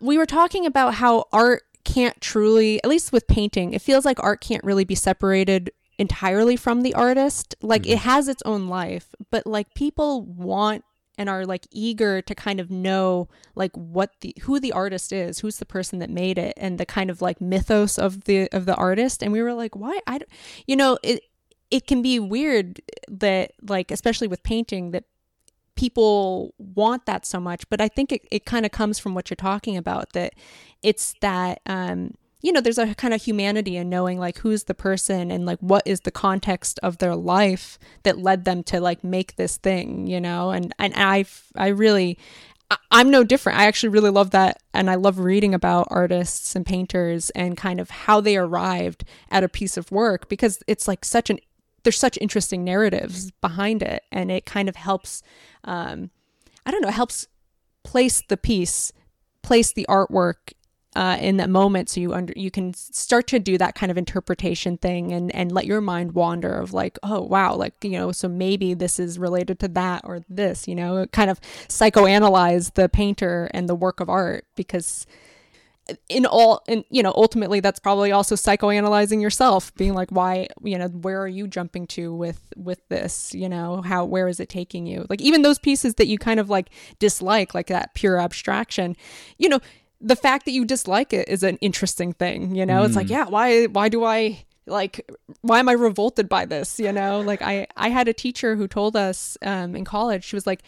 We 0.00 0.18
were 0.18 0.26
talking 0.26 0.66
about 0.66 0.94
how 0.94 1.26
art 1.32 1.62
can't 1.84 2.20
truly, 2.20 2.82
at 2.82 2.90
least 2.90 3.12
with 3.12 3.28
painting, 3.28 3.72
it 3.72 3.80
feels 3.80 4.04
like 4.04 4.22
art 4.22 4.40
can't 4.40 4.64
really 4.64 4.84
be 4.84 4.96
separated 4.96 5.70
entirely 5.98 6.56
from 6.56 6.82
the 6.82 6.92
artist. 6.94 7.54
Like 7.62 7.86
it 7.86 7.98
has 7.98 8.28
its 8.28 8.42
own 8.44 8.66
life, 8.66 9.14
but 9.30 9.46
like 9.46 9.72
people 9.74 10.22
want 10.22 10.84
and 11.18 11.28
are 11.28 11.44
like 11.44 11.66
eager 11.70 12.20
to 12.22 12.34
kind 12.34 12.60
of 12.60 12.70
know 12.70 13.28
like 13.54 13.74
what 13.76 14.12
the 14.20 14.34
who 14.42 14.60
the 14.60 14.72
artist 14.72 15.12
is 15.12 15.38
who's 15.40 15.58
the 15.58 15.64
person 15.66 15.98
that 15.98 16.10
made 16.10 16.38
it 16.38 16.54
and 16.56 16.78
the 16.78 16.86
kind 16.86 17.10
of 17.10 17.22
like 17.22 17.40
mythos 17.40 17.98
of 17.98 18.24
the 18.24 18.48
of 18.52 18.66
the 18.66 18.74
artist. 18.74 19.22
And 19.22 19.32
we 19.32 19.42
were 19.42 19.54
like 19.54 19.74
why? 19.74 20.00
I 20.06 20.18
don't- 20.18 20.30
you 20.66 20.76
know 20.76 20.98
it 21.02 21.22
it 21.70 21.86
can 21.86 22.02
be 22.02 22.18
weird 22.18 22.80
that 23.08 23.52
like 23.62 23.90
especially 23.90 24.28
with 24.28 24.42
painting 24.42 24.92
that 24.92 25.04
people 25.74 26.54
want 26.58 27.04
that 27.06 27.26
so 27.26 27.38
much. 27.40 27.68
But 27.68 27.80
i 27.80 27.88
think 27.88 28.12
it, 28.12 28.26
it 28.30 28.44
kind 28.44 28.64
of 28.66 28.72
comes 28.72 28.98
from 28.98 29.14
what 29.14 29.28
you're 29.30 29.36
talking 29.36 29.76
about 29.76 30.12
that 30.12 30.34
it's 30.82 31.14
that 31.20 31.60
um 31.66 32.14
you 32.42 32.52
know 32.52 32.60
there's 32.60 32.78
a 32.78 32.94
kind 32.94 33.14
of 33.14 33.22
humanity 33.22 33.76
in 33.76 33.88
knowing 33.88 34.18
like 34.18 34.38
who's 34.38 34.64
the 34.64 34.74
person 34.74 35.30
and 35.30 35.46
like 35.46 35.58
what 35.60 35.82
is 35.86 36.00
the 36.00 36.10
context 36.10 36.78
of 36.82 36.98
their 36.98 37.16
life 37.16 37.78
that 38.02 38.18
led 38.18 38.44
them 38.44 38.62
to 38.62 38.80
like 38.80 39.02
make 39.02 39.36
this 39.36 39.56
thing 39.56 40.06
you 40.06 40.20
know 40.20 40.50
and 40.50 40.74
and 40.78 40.92
i 40.96 41.24
i 41.56 41.68
really 41.68 42.18
I'm 42.90 43.10
no 43.10 43.22
different. 43.22 43.58
I 43.58 43.66
actually 43.66 43.90
really 43.90 44.10
love 44.10 44.30
that. 44.32 44.60
And 44.74 44.90
I 44.90 44.96
love 44.96 45.20
reading 45.20 45.54
about 45.54 45.86
artists 45.90 46.56
and 46.56 46.66
painters 46.66 47.30
and 47.30 47.56
kind 47.56 47.80
of 47.80 47.90
how 47.90 48.20
they 48.20 48.36
arrived 48.36 49.04
at 49.30 49.44
a 49.44 49.48
piece 49.48 49.76
of 49.76 49.92
work 49.92 50.28
because 50.28 50.62
it's 50.66 50.88
like 50.88 51.04
such 51.04 51.30
an, 51.30 51.38
there's 51.84 51.98
such 51.98 52.18
interesting 52.20 52.64
narratives 52.64 53.30
behind 53.40 53.82
it. 53.82 54.02
And 54.10 54.32
it 54.32 54.46
kind 54.46 54.68
of 54.68 54.74
helps, 54.74 55.22
um, 55.62 56.10
I 56.64 56.72
don't 56.72 56.82
know, 56.82 56.90
helps 56.90 57.28
place 57.84 58.20
the 58.28 58.36
piece, 58.36 58.92
place 59.42 59.72
the 59.72 59.86
artwork 59.88 60.52
uh, 60.96 61.18
in 61.20 61.36
that 61.36 61.50
moment. 61.50 61.90
So 61.90 62.00
you 62.00 62.14
under 62.14 62.32
you 62.34 62.50
can 62.50 62.72
start 62.74 63.26
to 63.28 63.38
do 63.38 63.58
that 63.58 63.74
kind 63.74 63.92
of 63.92 63.98
interpretation 63.98 64.78
thing 64.78 65.12
and 65.12 65.32
and 65.34 65.52
let 65.52 65.66
your 65.66 65.82
mind 65.82 66.12
wander 66.12 66.54
of 66.54 66.72
like 66.72 66.98
oh 67.02 67.20
wow 67.20 67.54
like 67.54 67.74
you 67.82 67.90
know 67.90 68.12
so 68.12 68.28
maybe 68.28 68.72
this 68.72 68.98
is 68.98 69.18
related 69.18 69.58
to 69.60 69.68
that 69.68 70.00
or 70.04 70.20
this 70.28 70.66
you 70.66 70.74
know 70.74 71.06
kind 71.08 71.30
of 71.30 71.40
psychoanalyze 71.68 72.74
the 72.74 72.88
painter 72.88 73.50
and 73.52 73.68
the 73.68 73.74
work 73.74 74.00
of 74.00 74.08
art 74.08 74.46
because 74.56 75.06
in 76.08 76.26
all 76.26 76.62
and 76.66 76.84
you 76.90 77.02
know 77.02 77.12
ultimately 77.14 77.60
that's 77.60 77.78
probably 77.78 78.10
also 78.10 78.34
psychoanalyzing 78.34 79.20
yourself 79.20 79.74
being 79.76 79.94
like 79.94 80.10
why 80.10 80.48
you 80.62 80.76
know 80.78 80.88
where 80.88 81.20
are 81.20 81.28
you 81.28 81.46
jumping 81.46 81.86
to 81.86 82.12
with 82.12 82.40
with 82.56 82.80
this 82.88 83.34
you 83.34 83.48
know 83.48 83.82
how 83.82 84.04
where 84.04 84.28
is 84.28 84.40
it 84.40 84.48
taking 84.48 84.86
you? 84.86 85.06
Like 85.08 85.20
even 85.20 85.42
those 85.42 85.58
pieces 85.58 85.94
that 85.96 86.06
you 86.06 86.18
kind 86.18 86.40
of 86.40 86.50
like 86.50 86.70
dislike 86.98 87.54
like 87.54 87.68
that 87.68 87.94
pure 87.94 88.18
abstraction 88.18 88.96
you 89.38 89.48
know 89.48 89.60
the 90.00 90.16
fact 90.16 90.44
that 90.44 90.52
you 90.52 90.64
dislike 90.64 91.12
it 91.12 91.28
is 91.28 91.42
an 91.42 91.56
interesting 91.58 92.12
thing 92.12 92.54
you 92.54 92.66
know? 92.66 92.82
It's 92.84 92.96
like 92.96 93.10
yeah 93.10 93.26
why 93.26 93.66
why 93.66 93.88
do 93.88 94.04
i 94.04 94.44
like 94.66 95.08
why 95.42 95.58
am 95.58 95.68
i 95.68 95.72
revolted 95.72 96.28
by 96.28 96.44
this 96.44 96.78
you 96.78 96.92
know? 96.92 97.20
Like 97.20 97.42
i 97.42 97.66
i 97.76 97.88
had 97.88 98.08
a 98.08 98.12
teacher 98.12 98.56
who 98.56 98.68
told 98.68 98.96
us 98.96 99.36
um 99.42 99.74
in 99.74 99.84
college 99.84 100.24
she 100.24 100.36
was 100.36 100.46
like 100.46 100.62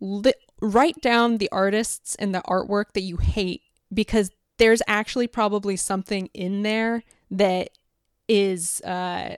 li- 0.00 0.34
write 0.60 1.00
down 1.00 1.38
the 1.38 1.48
artists 1.52 2.14
and 2.16 2.34
the 2.34 2.42
artwork 2.42 2.92
that 2.94 3.02
you 3.02 3.16
hate 3.16 3.62
because 3.92 4.30
there's 4.58 4.82
actually 4.88 5.26
probably 5.28 5.76
something 5.76 6.28
in 6.34 6.62
there 6.62 7.04
that 7.30 7.70
is 8.28 8.80
uh 8.82 9.36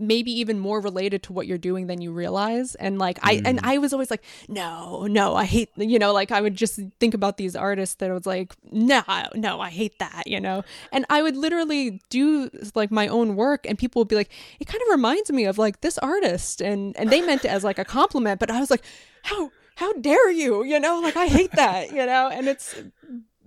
maybe 0.00 0.32
even 0.32 0.58
more 0.58 0.80
related 0.80 1.22
to 1.24 1.32
what 1.32 1.46
you're 1.46 1.58
doing 1.58 1.86
than 1.86 2.00
you 2.00 2.12
realize. 2.12 2.74
And 2.76 2.98
like 2.98 3.18
i 3.22 3.40
and 3.44 3.58
mm. 3.58 3.64
i 3.64 3.78
was 3.78 3.92
always 3.92 4.10
like 4.10 4.24
no 4.48 5.06
no 5.06 5.34
i 5.34 5.44
hate 5.44 5.70
you 5.76 5.98
know 5.98 6.12
like 6.12 6.32
i 6.32 6.40
would 6.40 6.56
just 6.56 6.80
think 6.98 7.14
about 7.14 7.36
these 7.36 7.54
artists 7.54 7.96
that 7.96 8.10
I 8.10 8.14
was 8.14 8.26
like 8.26 8.54
no 8.70 9.02
no 9.34 9.60
i 9.60 9.70
hate 9.70 9.98
that 9.98 10.24
you 10.26 10.40
know? 10.40 10.64
And 10.92 11.04
i 11.10 11.22
would 11.22 11.36
literally 11.36 12.00
do 12.10 12.50
like 12.74 12.90
my 12.90 13.08
own 13.08 13.36
work 13.36 13.66
and 13.68 13.78
people 13.78 14.00
would 14.00 14.08
be 14.08 14.16
like 14.16 14.32
it 14.58 14.66
kind 14.66 14.82
of 14.82 14.88
reminds 14.90 15.30
me 15.30 15.44
of 15.44 15.58
like 15.58 15.80
this 15.80 15.98
artist. 15.98 16.60
And 16.60 16.96
and 16.96 17.10
they 17.10 17.20
meant 17.20 17.44
it 17.44 17.48
as 17.48 17.64
like 17.64 17.78
a 17.78 17.84
compliment 17.84 18.40
but 18.40 18.50
i 18.50 18.60
was 18.60 18.70
like 18.70 18.84
how 19.22 19.50
how 19.76 19.92
dare 19.94 20.30
you 20.30 20.64
you 20.64 20.80
know? 20.80 21.00
Like 21.00 21.16
i 21.16 21.26
hate 21.26 21.52
that 21.52 21.90
you 21.90 22.06
know? 22.06 22.28
And 22.32 22.48
it's 22.48 22.74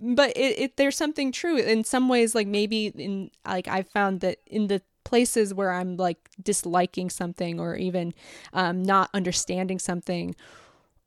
but 0.00 0.30
it, 0.36 0.58
it 0.58 0.76
there's 0.76 0.96
something 0.96 1.32
true. 1.32 1.56
In 1.56 1.84
some 1.84 2.08
ways 2.08 2.34
like 2.34 2.46
maybe 2.46 2.86
in 2.86 3.30
like 3.46 3.68
i've 3.68 3.88
found 3.88 4.20
that 4.20 4.38
in 4.46 4.66
the 4.66 4.82
places 5.04 5.52
where 5.52 5.70
i'm 5.70 5.96
like 5.96 6.30
disliking 6.42 7.10
something 7.10 7.60
or 7.60 7.76
even 7.76 8.14
um, 8.52 8.82
not 8.82 9.10
understanding 9.14 9.78
something 9.78 10.34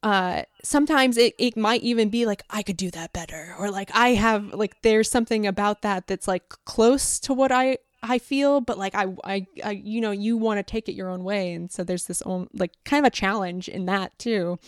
uh 0.04 0.44
sometimes 0.64 1.18
it, 1.18 1.34
it 1.40 1.58
might 1.58 1.82
even 1.82 2.10
be 2.10 2.26
like 2.26 2.44
i 2.50 2.62
could 2.62 2.78
do 2.78 2.92
that 2.92 3.12
better 3.14 3.56
or 3.58 3.72
like 3.72 3.90
i 3.94 4.10
have 4.10 4.54
like 4.54 4.82
there's 4.84 5.10
something 5.10 5.48
about 5.48 5.82
that 5.82 6.08
that's 6.08 6.28
like 6.28 6.48
close 6.66 7.20
to 7.20 7.34
what 7.34 7.52
i 7.52 7.78
i 8.04 8.20
feel 8.20 8.62
but 8.62 8.78
like 8.78 8.94
i 8.94 9.08
i, 9.24 9.48
I 9.64 9.72
you 9.72 10.00
know 10.00 10.12
you 10.12 10.38
want 10.38 10.60
to 10.60 10.64
take 10.64 10.88
it 10.88 10.94
your 10.94 11.10
own 11.10 11.24
way 11.24 11.54
and 11.54 11.72
so 11.72 11.84
there's 11.84 12.06
this 12.06 12.22
own 12.22 12.48
like 12.54 12.72
kind 12.86 13.04
of 13.04 13.08
a 13.08 13.16
challenge 13.16 13.68
in 13.68 13.86
that 13.88 14.18
too 14.20 14.60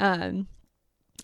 um 0.00 0.46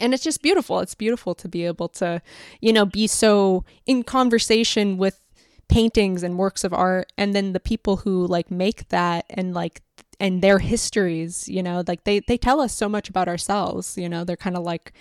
and 0.01 0.13
it's 0.13 0.25
just 0.25 0.43
beautiful. 0.43 0.81
It's 0.81 0.95
beautiful 0.95 1.35
to 1.37 1.49
be 1.49 1.65
able 1.67 1.89
to 1.91 2.21
you 2.61 2.73
know 2.73 2.85
be 2.85 3.07
so 3.07 3.65
in 3.87 4.03
conversation 4.03 4.99
with 4.99 5.21
paintings 5.69 6.23
and 6.23 6.39
works 6.39 6.65
of 6.65 6.73
art 6.73 7.13
and 7.17 7.35
then 7.35 7.53
the 7.53 7.61
people 7.61 7.97
who 7.97 8.27
like 8.27 8.51
make 8.51 8.89
that 8.89 9.25
and 9.31 9.55
like 9.55 9.83
and 10.21 10.43
their 10.43 10.59
histories 10.59 11.49
you 11.49 11.63
know 11.63 11.83
like 11.87 12.05
they 12.05 12.21
they 12.21 12.37
tell 12.37 12.61
us 12.61 12.75
so 12.75 12.89
much 12.89 13.09
about 13.09 13.29
ourselves 13.29 13.97
you 13.97 14.09
know 14.09 14.25
they're 14.25 14.37
kind 14.37 14.57
of 14.57 14.63
like 14.63 14.93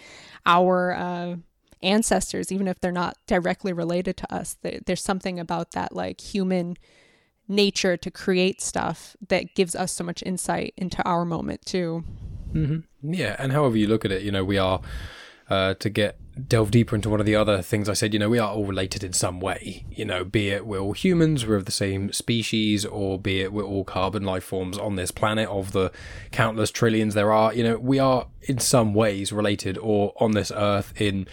our 0.45 0.93
uh 0.93 1.35
ancestors 1.81 2.51
even 2.51 2.67
if 2.67 2.79
they're 2.79 2.91
not 2.91 3.17
directly 3.27 3.73
related 3.73 4.15
to 4.15 4.33
us 4.33 4.55
there's 4.61 5.03
something 5.03 5.39
about 5.39 5.71
that 5.71 5.93
like 5.93 6.21
human 6.21 6.75
nature 7.49 7.97
to 7.97 8.09
create 8.09 8.61
stuff 8.61 9.17
that 9.27 9.53
gives 9.53 9.75
us 9.75 9.91
so 9.91 10.03
much 10.03 10.23
insight 10.25 10.73
into 10.77 11.03
our 11.03 11.25
moment 11.25 11.65
too 11.65 12.03
mm-hmm. 12.53 13.13
yeah 13.13 13.35
and 13.37 13.51
however 13.51 13.75
you 13.75 13.87
look 13.87 14.05
at 14.05 14.11
it 14.11 14.21
you 14.21 14.31
know 14.31 14.45
we 14.45 14.57
are 14.57 14.79
uh, 15.53 15.73
to 15.75 15.89
get 15.89 16.17
delve 16.47 16.71
deeper 16.71 16.95
into 16.95 17.09
one 17.09 17.19
of 17.19 17.27
the 17.27 17.35
other 17.35 17.61
things 17.61 17.87
I 17.87 17.93
said, 17.93 18.11
you 18.11 18.19
know, 18.19 18.29
we 18.29 18.39
are 18.39 18.51
all 18.51 18.65
related 18.65 19.03
in 19.03 19.13
some 19.13 19.39
way. 19.39 19.85
You 19.91 20.03
know, 20.03 20.23
be 20.23 20.49
it 20.49 20.65
we're 20.65 20.79
all 20.79 20.93
humans, 20.93 21.45
we're 21.45 21.55
of 21.55 21.65
the 21.65 21.71
same 21.71 22.11
species, 22.11 22.85
or 22.85 23.19
be 23.19 23.41
it 23.41 23.53
we're 23.53 23.63
all 23.63 23.83
carbon 23.83 24.23
life 24.23 24.43
forms 24.43 24.77
on 24.77 24.95
this 24.95 25.11
planet 25.11 25.47
of 25.49 25.71
the 25.71 25.91
countless 26.31 26.71
trillions 26.71 27.13
there 27.13 27.31
are. 27.31 27.53
You 27.53 27.63
know, 27.63 27.77
we 27.77 27.99
are 27.99 28.27
in 28.41 28.57
some 28.57 28.95
ways 28.95 29.31
related, 29.31 29.77
or 29.77 30.13
on 30.19 30.31
this 30.31 30.51
earth 30.55 30.91
in 30.99 31.27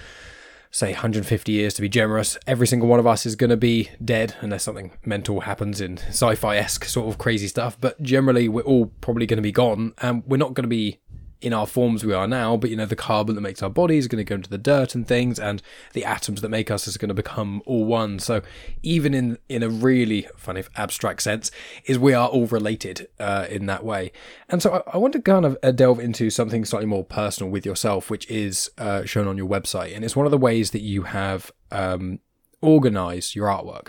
say 0.71 0.93
150 0.93 1.51
years 1.51 1.75
to 1.75 1.83
be 1.83 1.89
generous, 1.89 2.39
every 2.47 2.67
single 2.67 2.89
one 2.89 3.01
of 3.01 3.07
us 3.07 3.27
is 3.27 3.35
going 3.35 3.51
to 3.51 3.57
be 3.57 3.91
dead 4.05 4.37
unless 4.41 4.63
something 4.63 4.93
mental 5.05 5.41
happens 5.41 5.81
in 5.81 5.99
sci 5.99 6.35
fi 6.37 6.59
esque 6.59 6.85
sort 6.85 7.09
of 7.09 7.19
crazy 7.19 7.49
stuff. 7.49 7.77
But 7.81 8.01
generally, 8.03 8.49
we're 8.49 8.63
all 8.63 8.93
probably 9.01 9.27
going 9.27 9.39
to 9.39 9.43
be 9.43 9.53
gone, 9.53 9.95
and 10.03 10.23
we're 10.27 10.37
not 10.37 10.55
going 10.55 10.65
to 10.65 10.69
be 10.69 11.01
in 11.41 11.53
our 11.53 11.67
forms 11.67 12.05
we 12.05 12.13
are 12.13 12.29
now, 12.29 12.57
but 12.57 12.71
you 12.71 12.77
know, 12.77 12.87
the 12.87 12.97
carbon 12.97 13.35
that 13.35 13.41
makes 13.41 13.63
our 13.63 13.71
bodies 13.71 14.05
is 14.05 14.09
going 14.09 14.25
to 14.25 14.29
go 14.29 14.35
into 14.35 14.51
the 14.51 14.59
dirt 14.59 14.95
and 14.95 15.07
things, 15.07 15.39
and 15.39 15.63
the 15.93 16.05
atoms 16.05 16.41
that 16.43 16.49
make 16.49 16.71
us 16.71 16.87
is 16.87 16.97
going 16.97 17.09
to 17.09 17.15
become 17.15 17.63
all 17.67 17.85
one. 17.85 18.19
So, 18.19 18.43
even 18.83 19.15
in 19.15 19.39
in 19.49 19.63
a 19.63 19.69
really 19.69 20.27
funny 20.37 20.65
abstract 20.77 21.23
sense, 21.23 21.51
is 21.87 21.99
we 21.99 22.15
are 22.15 22.29
all 22.29 22.47
related 22.47 23.09
uh, 23.19 23.47
in 23.49 23.67
that 23.67 23.85
way. 23.85 24.13
And 24.49 24.63
so, 24.63 24.83
I, 24.87 24.95
I, 24.95 24.97
want 24.99 25.13
to 25.15 25.23
kind 25.23 25.45
of 25.45 25.57
uh, 25.63 25.71
delve 25.73 26.01
into 26.01 26.31
something 26.31 26.65
slightly 26.65 26.87
more 26.87 27.05
personal 27.05 27.51
with 27.51 27.65
yourself, 27.65 28.11
which 28.11 28.29
is 28.31 28.71
uh, 28.79 29.05
shown 29.05 29.27
on 29.27 29.39
your 29.39 29.49
website, 29.49 29.95
and 29.95 30.05
it's 30.05 30.17
one 30.17 30.27
of 30.27 30.33
the 30.33 30.39
ways 30.39 30.73
that 30.73 30.83
you 30.83 31.03
have 31.05 31.51
um, 31.71 32.21
organized 32.61 33.35
your 33.35 33.49
artwork. 33.49 33.89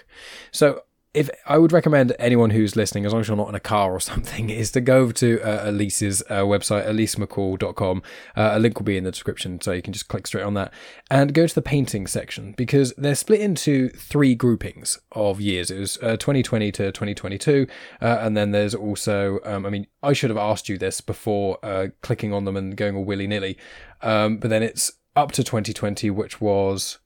So, 0.52 0.84
if 1.14 1.30
I 1.46 1.58
would 1.58 1.74
recommend 1.74 2.16
anyone 2.20 2.52
who's 2.52 2.78
listening, 2.78 3.06
as 3.06 3.12
long 3.12 3.20
as 3.22 3.28
you're 3.28 3.36
not 3.36 3.50
in 3.50 3.56
a 3.56 3.60
car 3.60 3.92
or 3.92 4.00
something, 4.12 4.50
is 4.50 4.72
to 4.72 4.82
go 4.82 5.12
to 5.12 5.42
uh, 5.42 5.70
Elise's 5.70 6.22
uh, 6.30 6.42
website, 6.42 6.88
elisemccall.com. 6.88 8.02
Uh, 8.36 8.52
a 8.54 8.60
link 8.60 8.80
will 8.80 8.86
be 8.86 8.98
in 8.98 9.04
the 9.04 9.12
description, 9.12 9.60
so 9.60 9.72
you 9.72 9.82
can 9.82 9.94
just 9.94 10.08
click 10.08 10.28
straight 10.28 10.44
on 10.44 10.54
that 10.54 10.74
and 11.10 11.34
go 11.34 11.46
to 11.46 11.56
the 11.56 11.62
painting 11.62 12.08
section 12.08 12.54
because 12.54 12.94
they're 12.98 13.16
split 13.16 13.42
into 13.42 13.90
three 13.90 14.36
groupings 14.36 15.00
of 15.12 15.42
years. 15.42 15.70
It 15.70 15.80
was 15.80 15.98
2020 15.98 16.70
uh, 16.70 16.72
to 16.72 16.92
2022, 16.92 17.68
uh, 18.02 18.06
and 18.22 18.38
then 18.38 18.52
there's 18.52 18.76
also, 18.76 19.40
um, 19.44 19.66
I 19.66 19.70
mean, 19.70 19.88
I 20.02 20.14
should 20.14 20.30
have 20.30 20.38
asked 20.38 20.70
you 20.70 20.78
this 20.78 21.02
before 21.02 21.58
uh, 21.64 21.88
clicking 22.02 22.34
on 22.34 22.46
them 22.46 22.56
and 22.56 22.76
going 22.78 22.96
all 22.96 23.04
willy 23.04 23.28
nilly, 23.28 23.58
um, 24.02 24.38
but 24.38 24.50
then 24.50 24.64
it's 24.64 24.94
up 25.16 25.34
to 25.34 25.44
2020, 25.44 26.10
which 26.10 26.40
was 26.40 27.00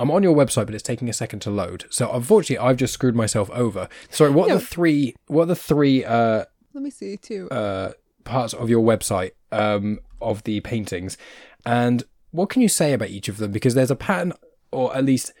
I'm 0.00 0.10
on 0.10 0.22
your 0.22 0.34
website, 0.34 0.66
but 0.66 0.74
it's 0.74 0.82
taking 0.82 1.08
a 1.08 1.12
second 1.12 1.40
to 1.40 1.50
load. 1.50 1.84
So 1.90 2.10
unfortunately, 2.12 2.64
I've 2.66 2.76
just 2.76 2.94
screwed 2.94 3.14
myself 3.14 3.50
over. 3.50 3.88
Sorry, 4.08 4.30
what 4.30 4.50
are 4.50 4.54
the 4.54 4.64
three? 4.64 5.14
What 5.26 5.42
are 5.42 5.46
the 5.46 5.56
three? 5.56 6.04
Uh, 6.04 6.44
Let 6.72 6.82
me 6.82 6.90
see 6.90 7.16
two 7.16 7.48
Uh, 7.50 7.92
parts 8.24 8.54
of 8.54 8.70
your 8.70 8.82
website 8.82 9.32
um, 9.52 10.00
of 10.20 10.44
the 10.44 10.60
paintings, 10.60 11.18
and 11.66 12.04
what 12.30 12.48
can 12.48 12.62
you 12.62 12.68
say 12.68 12.92
about 12.92 13.10
each 13.10 13.28
of 13.28 13.36
them? 13.38 13.52
Because 13.52 13.74
there's 13.74 13.90
a 13.90 13.96
pattern, 13.96 14.32
or 14.70 14.96
at 14.96 15.04
least 15.04 15.32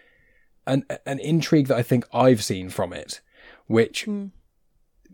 an 0.66 0.84
an 1.06 1.18
intrigue 1.20 1.68
that 1.68 1.76
I 1.78 1.82
think 1.82 2.04
I've 2.12 2.44
seen 2.44 2.68
from 2.68 2.92
it, 2.92 3.20
which 3.66 4.06
mm 4.06 4.30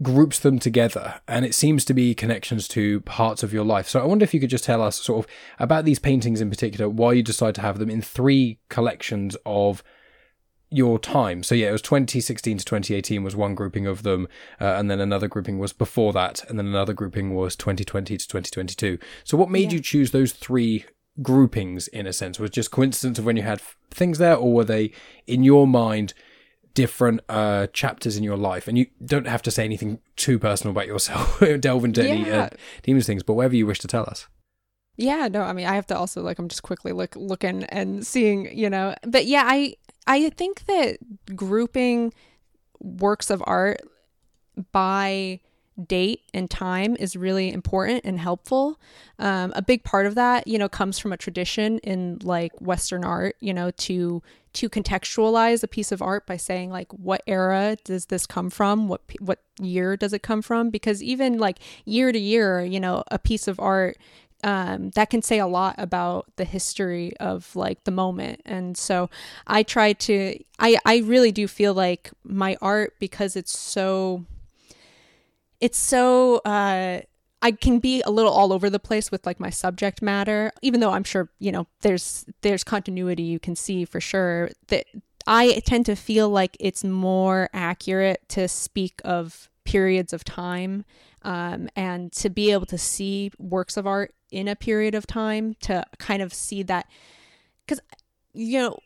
groups 0.03 0.39
them 0.39 0.59
together 0.59 1.21
and 1.27 1.45
it 1.45 1.55
seems 1.55 1.85
to 1.85 1.95
be 1.95 2.15
connections 2.15 2.69
to 2.69 3.01
parts 3.01 3.43
of 3.43 3.53
your 3.53 3.65
life. 3.65 3.89
So 3.89 4.01
I 4.01 4.05
wonder 4.05 4.25
if 4.25 4.35
you 4.35 4.41
could 4.41 4.51
just 4.51 4.65
tell 4.65 4.83
us 4.83 5.01
sort 5.01 5.25
of 5.25 5.31
about 5.59 5.85
these 5.85 5.99
paintings 5.99 6.41
in 6.41 6.51
particular, 6.51 6.89
why 6.89 7.13
you 7.13 7.23
decided 7.23 7.55
to 7.57 7.63
have 7.63 7.79
them 7.79 7.91
in 7.91 8.03
three 8.03 8.59
collections 8.69 9.37
of 9.47 9.83
your 10.71 10.99
time. 10.99 11.43
So 11.43 11.55
yeah, 11.55 11.69
it 11.69 11.73
was 11.73 11.83
2016 11.83 12.59
to 12.59 12.65
2018 12.65 13.23
was 13.23 13.37
one 13.37 13.55
grouping 13.55 13.87
of 13.87 14.03
them, 14.03 14.29
uh, 14.61 14.75
and 14.77 14.91
then 14.91 15.01
another 15.01 15.29
grouping 15.29 15.59
was 15.59 15.73
before 15.73 16.13
that, 16.13 16.45
and 16.49 16.59
then 16.59 16.67
another 16.67 16.93
grouping 16.93 17.35
was 17.35 17.57
2020 17.57 18.17
to 18.17 18.29
2022. 18.29 18.99
So 19.25 19.37
what 19.37 19.51
made 19.51 19.71
yeah. 19.71 19.77
you 19.77 19.81
choose 19.81 20.11
those 20.11 20.33
three 20.33 20.85
groupings 21.23 21.89
in 21.89 22.07
a 22.07 22.13
sense? 22.13 22.39
Was 22.39 22.51
just 22.51 22.71
coincidence 22.71 23.19
of 23.19 23.25
when 23.25 23.37
you 23.37 23.43
had 23.43 23.61
things 23.91 24.19
there, 24.19 24.37
or 24.37 24.53
were 24.53 24.65
they 24.65 24.93
in 25.27 25.45
your 25.45 25.67
mind 25.67 26.15
different 26.77 27.23
uh, 27.31 27.67
chapters 27.69 28.17
in 28.19 28.23
your 28.23 28.37
life, 28.37 28.69
and 28.69 28.77
you 28.77 28.87
don't 29.05 29.27
have 29.27 29.41
to 29.43 29.51
say 29.51 29.65
anything 29.65 29.99
too 30.15 30.39
personal 30.39 30.71
about 30.73 30.87
yourself, 30.87 31.43
delve 31.61 31.85
into 31.85 32.05
yeah. 32.05 32.11
any 32.11 32.31
uh, 32.31 32.49
demons 32.83 33.07
things, 33.07 33.23
but 33.25 33.33
whatever 33.33 33.57
you 33.57 33.67
wish 33.67 33.81
to 33.81 33.89
tell 33.89 34.05
us. 34.05 34.29
Yeah, 34.99 35.29
no, 35.29 35.43
I 35.43 35.53
mean, 35.55 35.67
I 35.67 35.75
have 35.75 35.87
to 35.89 35.97
also 35.97 36.23
like 36.23 36.39
I'm 36.39 36.49
just 36.49 36.63
quickly 36.63 36.93
look 36.93 37.17
looking 37.17 37.65
and 37.65 38.07
seeing, 38.07 38.57
you 38.57 38.71
know, 38.71 38.95
but 39.03 39.27
yeah, 39.27 39.43
I 39.47 39.75
I 40.07 40.31
think 40.31 40.67
that 40.67 40.99
grouping 41.35 42.13
works 42.79 43.31
of 43.31 43.43
art 43.47 43.81
by 44.73 45.41
date 45.85 46.23
and 46.33 46.51
time 46.51 46.97
is 46.99 47.17
really 47.17 47.53
important 47.53 48.03
and 48.05 48.19
helpful. 48.19 48.81
Um, 49.19 49.53
a 49.55 49.63
big 49.63 49.85
part 49.85 50.07
of 50.07 50.15
that, 50.15 50.47
you 50.47 50.59
know, 50.59 50.69
comes 50.69 50.99
from 50.99 51.13
a 51.13 51.17
tradition 51.17 51.79
in 51.79 52.19
like 52.23 52.53
Western 52.61 53.05
art, 53.05 53.37
you 53.41 53.53
know, 53.53 53.71
to 53.71 54.23
to 54.55 54.71
contextualize 54.71 55.63
a 55.63 55.69
piece 55.69 55.93
of 55.93 56.01
art 56.01 56.27
by 56.27 56.39
saying 56.39 56.71
like 56.71 56.91
what 56.93 57.23
era 57.27 57.77
does 57.85 58.07
this 58.07 58.27
come 58.27 58.49
from? 58.51 58.89
What 58.89 59.03
what 59.21 59.41
year 59.61 59.97
does 59.97 60.13
it 60.13 60.23
come 60.23 60.43
from? 60.43 60.71
Because 60.71 61.03
even 61.03 61.39
like 61.39 61.59
year 61.85 62.11
to 62.13 62.19
year 62.19 62.65
you 62.65 62.81
know 62.81 63.05
a 63.11 63.19
piece 63.19 63.49
of 63.49 63.61
art 63.61 63.99
um, 64.45 64.91
that 64.91 65.11
can 65.11 65.23
say 65.23 65.39
a 65.39 65.47
lot 65.47 65.75
about 65.79 66.27
the 66.37 66.45
history 66.45 67.17
of 67.19 67.55
like 67.57 67.85
the 67.85 67.91
moment. 67.91 68.41
And 68.45 68.77
so 68.77 69.11
i 69.47 69.63
try 69.63 69.93
to 69.93 70.39
i 70.59 70.79
i 70.87 70.99
really 70.99 71.33
do 71.33 71.47
feel 71.47 71.75
like 71.75 72.11
my 72.25 72.57
art 72.63 72.95
because 72.99 73.37
it's 73.37 73.57
so 73.59 74.25
it's 75.61 75.79
so 75.79 76.39
uh 76.39 77.01
I 77.43 77.53
can 77.53 77.79
be 77.79 78.03
a 78.03 78.11
little 78.11 78.33
all 78.33 78.53
over 78.53 78.71
the 78.71 78.79
place 78.79 79.11
with 79.11 79.27
like 79.27 79.39
my 79.39 79.51
subject 79.51 80.03
matter, 80.03 80.51
even 80.63 80.81
though 80.81 80.91
I'm 80.91 81.05
sure, 81.05 81.29
you 81.39 81.53
know, 81.53 81.67
there's 81.83 82.25
there's 82.41 82.65
continuity 82.65 83.23
you 83.23 83.39
can 83.39 83.55
see 83.55 83.85
for 83.85 84.01
sure. 84.01 84.51
That 84.69 84.87
I 85.27 85.61
tend 85.67 85.87
to 85.87 85.97
feel 85.97 86.29
like 86.29 86.57
it's 86.59 86.83
more 86.83 87.49
accurate 87.53 88.29
to 88.31 88.49
speak 88.49 89.01
of 89.05 89.51
periods 89.65 90.13
of 90.13 90.25
time 90.25 90.85
um, 91.23 91.69
and 91.77 92.13
to 92.13 92.31
be 92.31 92.53
able 92.53 92.67
to 92.67 92.79
see 92.79 93.33
works 93.39 93.77
of 93.77 93.87
art 93.87 94.15
in 94.31 94.49
a 94.49 94.57
period 94.57 94.95
of 94.95 95.07
time 95.07 95.55
to 95.61 95.85
kind 95.99 96.23
of 96.23 96.33
see 96.33 96.63
that 96.63 96.87
because 97.65 97.81
you 98.33 98.59
know 98.59 98.79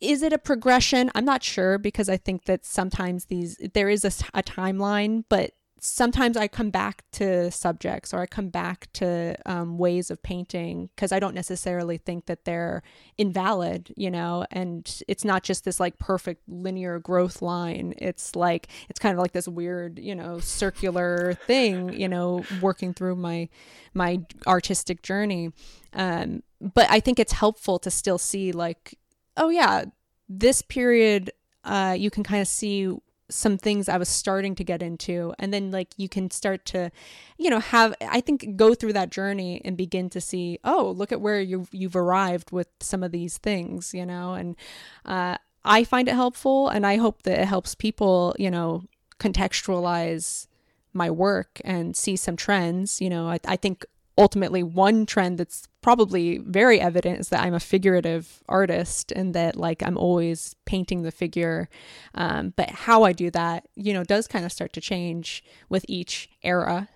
is 0.00 0.22
it 0.22 0.32
a 0.32 0.38
progression 0.38 1.10
i'm 1.14 1.24
not 1.24 1.42
sure 1.42 1.78
because 1.78 2.08
i 2.08 2.16
think 2.16 2.44
that 2.44 2.64
sometimes 2.64 3.26
these 3.26 3.58
there 3.74 3.88
is 3.88 4.04
a, 4.04 4.12
a 4.34 4.42
timeline 4.42 5.24
but 5.28 5.52
sometimes 5.78 6.36
I 6.36 6.48
come 6.48 6.70
back 6.70 7.04
to 7.12 7.50
subjects 7.50 8.14
or 8.14 8.20
I 8.20 8.26
come 8.26 8.48
back 8.48 8.88
to 8.94 9.36
um, 9.44 9.76
ways 9.76 10.10
of 10.10 10.22
painting 10.22 10.88
because 10.94 11.12
I 11.12 11.20
don't 11.20 11.34
necessarily 11.34 11.98
think 11.98 12.26
that 12.26 12.44
they're 12.44 12.82
invalid, 13.18 13.92
you 13.96 14.10
know, 14.10 14.46
and 14.50 15.02
it's 15.06 15.24
not 15.24 15.42
just 15.42 15.64
this 15.64 15.78
like 15.78 15.98
perfect 15.98 16.42
linear 16.48 16.98
growth 16.98 17.42
line. 17.42 17.94
It's 17.98 18.34
like, 18.34 18.68
it's 18.88 18.98
kind 18.98 19.12
of 19.12 19.20
like 19.20 19.32
this 19.32 19.48
weird, 19.48 19.98
you 19.98 20.14
know, 20.14 20.40
circular 20.40 21.34
thing, 21.46 21.92
you 21.92 22.08
know, 22.08 22.44
working 22.60 22.94
through 22.94 23.16
my, 23.16 23.48
my 23.92 24.20
artistic 24.46 25.02
journey. 25.02 25.52
Um, 25.92 26.42
but 26.60 26.90
I 26.90 27.00
think 27.00 27.18
it's 27.18 27.32
helpful 27.32 27.78
to 27.80 27.90
still 27.90 28.18
see 28.18 28.50
like, 28.52 28.98
oh 29.36 29.50
yeah, 29.50 29.84
this 30.28 30.62
period, 30.62 31.30
uh, 31.64 31.94
you 31.98 32.10
can 32.10 32.22
kind 32.22 32.40
of 32.40 32.48
see 32.48 32.92
some 33.28 33.58
things 33.58 33.88
I 33.88 33.96
was 33.96 34.08
starting 34.08 34.54
to 34.54 34.64
get 34.64 34.82
into. 34.82 35.34
And 35.38 35.52
then, 35.52 35.70
like, 35.70 35.88
you 35.96 36.08
can 36.08 36.30
start 36.30 36.64
to, 36.66 36.90
you 37.38 37.50
know, 37.50 37.60
have, 37.60 37.94
I 38.00 38.20
think, 38.20 38.56
go 38.56 38.74
through 38.74 38.92
that 38.92 39.10
journey 39.10 39.60
and 39.64 39.76
begin 39.76 40.08
to 40.10 40.20
see, 40.20 40.58
oh, 40.64 40.94
look 40.96 41.12
at 41.12 41.20
where 41.20 41.40
you've, 41.40 41.68
you've 41.72 41.96
arrived 41.96 42.52
with 42.52 42.68
some 42.80 43.02
of 43.02 43.12
these 43.12 43.38
things, 43.38 43.92
you 43.92 44.06
know? 44.06 44.34
And 44.34 44.56
uh, 45.04 45.38
I 45.64 45.84
find 45.84 46.08
it 46.08 46.14
helpful. 46.14 46.68
And 46.68 46.86
I 46.86 46.96
hope 46.96 47.22
that 47.22 47.40
it 47.40 47.48
helps 47.48 47.74
people, 47.74 48.34
you 48.38 48.50
know, 48.50 48.84
contextualize 49.18 50.46
my 50.92 51.10
work 51.10 51.60
and 51.64 51.96
see 51.96 52.16
some 52.16 52.36
trends. 52.36 53.00
You 53.00 53.10
know, 53.10 53.28
I, 53.28 53.40
I 53.46 53.56
think 53.56 53.84
ultimately 54.18 54.62
one 54.62 55.06
trend 55.06 55.38
that's 55.38 55.68
probably 55.82 56.38
very 56.38 56.80
evident 56.80 57.20
is 57.20 57.28
that 57.28 57.42
I'm 57.42 57.54
a 57.54 57.60
figurative 57.60 58.42
artist 58.48 59.12
and 59.12 59.34
that 59.34 59.56
like 59.56 59.82
I'm 59.82 59.98
always 59.98 60.54
painting 60.64 61.02
the 61.02 61.12
figure. 61.12 61.68
Um, 62.14 62.52
but 62.56 62.70
how 62.70 63.04
I 63.04 63.12
do 63.12 63.30
that, 63.30 63.68
you 63.74 63.92
know, 63.92 64.04
does 64.04 64.26
kind 64.26 64.44
of 64.44 64.52
start 64.52 64.72
to 64.74 64.80
change 64.80 65.44
with 65.68 65.84
each 65.88 66.30
era. 66.42 66.88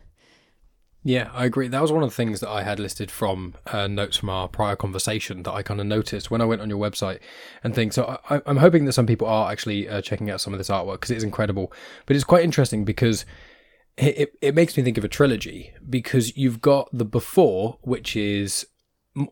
Yeah, 1.03 1.31
I 1.33 1.47
agree. 1.47 1.69
That 1.69 1.81
was 1.81 1.93
one 1.93 2.03
of 2.03 2.11
the 2.11 2.15
things 2.15 2.41
that 2.41 2.51
I 2.51 2.63
had 2.63 2.79
listed 2.79 3.11
from 3.11 3.55
uh, 3.67 3.87
notes 3.87 4.19
from 4.19 4.29
our 4.29 4.49
prior 4.49 4.77
conversation 4.77 5.45
that 5.45 5.53
I 5.53 5.63
kind 5.63 5.81
of 5.81 5.87
noticed 5.87 6.31
when 6.31 6.43
I 6.43 6.45
went 6.45 6.61
on 6.61 6.69
your 6.69 6.79
website 6.79 7.21
and 7.65 7.75
things. 7.75 7.95
So 7.95 8.21
I, 8.29 8.43
am 8.45 8.59
hoping 8.59 8.85
that 8.85 8.93
some 8.93 9.07
people 9.07 9.27
are 9.27 9.51
actually 9.51 9.89
uh, 9.89 10.03
checking 10.03 10.31
out 10.31 10.43
some 10.43 10.53
of 10.53 10.59
this 10.59 10.69
artwork 10.69 10.95
because 10.95 11.11
it 11.11 11.17
is 11.17 11.25
incredible. 11.25 11.73
But 12.05 12.17
it's 12.17 12.25
quite 12.25 12.45
interesting 12.45 12.85
because 12.85 13.25
it, 13.97 14.35
it 14.41 14.55
makes 14.55 14.77
me 14.77 14.83
think 14.83 14.99
of 14.99 15.05
a 15.05 15.09
trilogy 15.09 15.73
because 15.89 16.37
you've 16.37 16.61
got 16.61 16.89
the 16.93 17.05
before, 17.05 17.79
which 17.83 18.17
is 18.17 18.67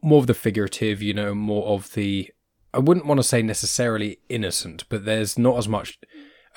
more 0.02 0.18
of 0.18 0.26
the 0.26 0.34
figurative, 0.34 1.00
you 1.02 1.14
know, 1.14 1.34
more 1.34 1.68
of 1.68 1.92
the. 1.94 2.30
I 2.74 2.78
wouldn't 2.78 3.06
want 3.06 3.18
to 3.18 3.24
say 3.24 3.40
necessarily 3.40 4.20
innocent, 4.28 4.84
but 4.88 5.04
there's 5.04 5.38
not 5.38 5.56
as 5.56 5.68
much 5.68 5.98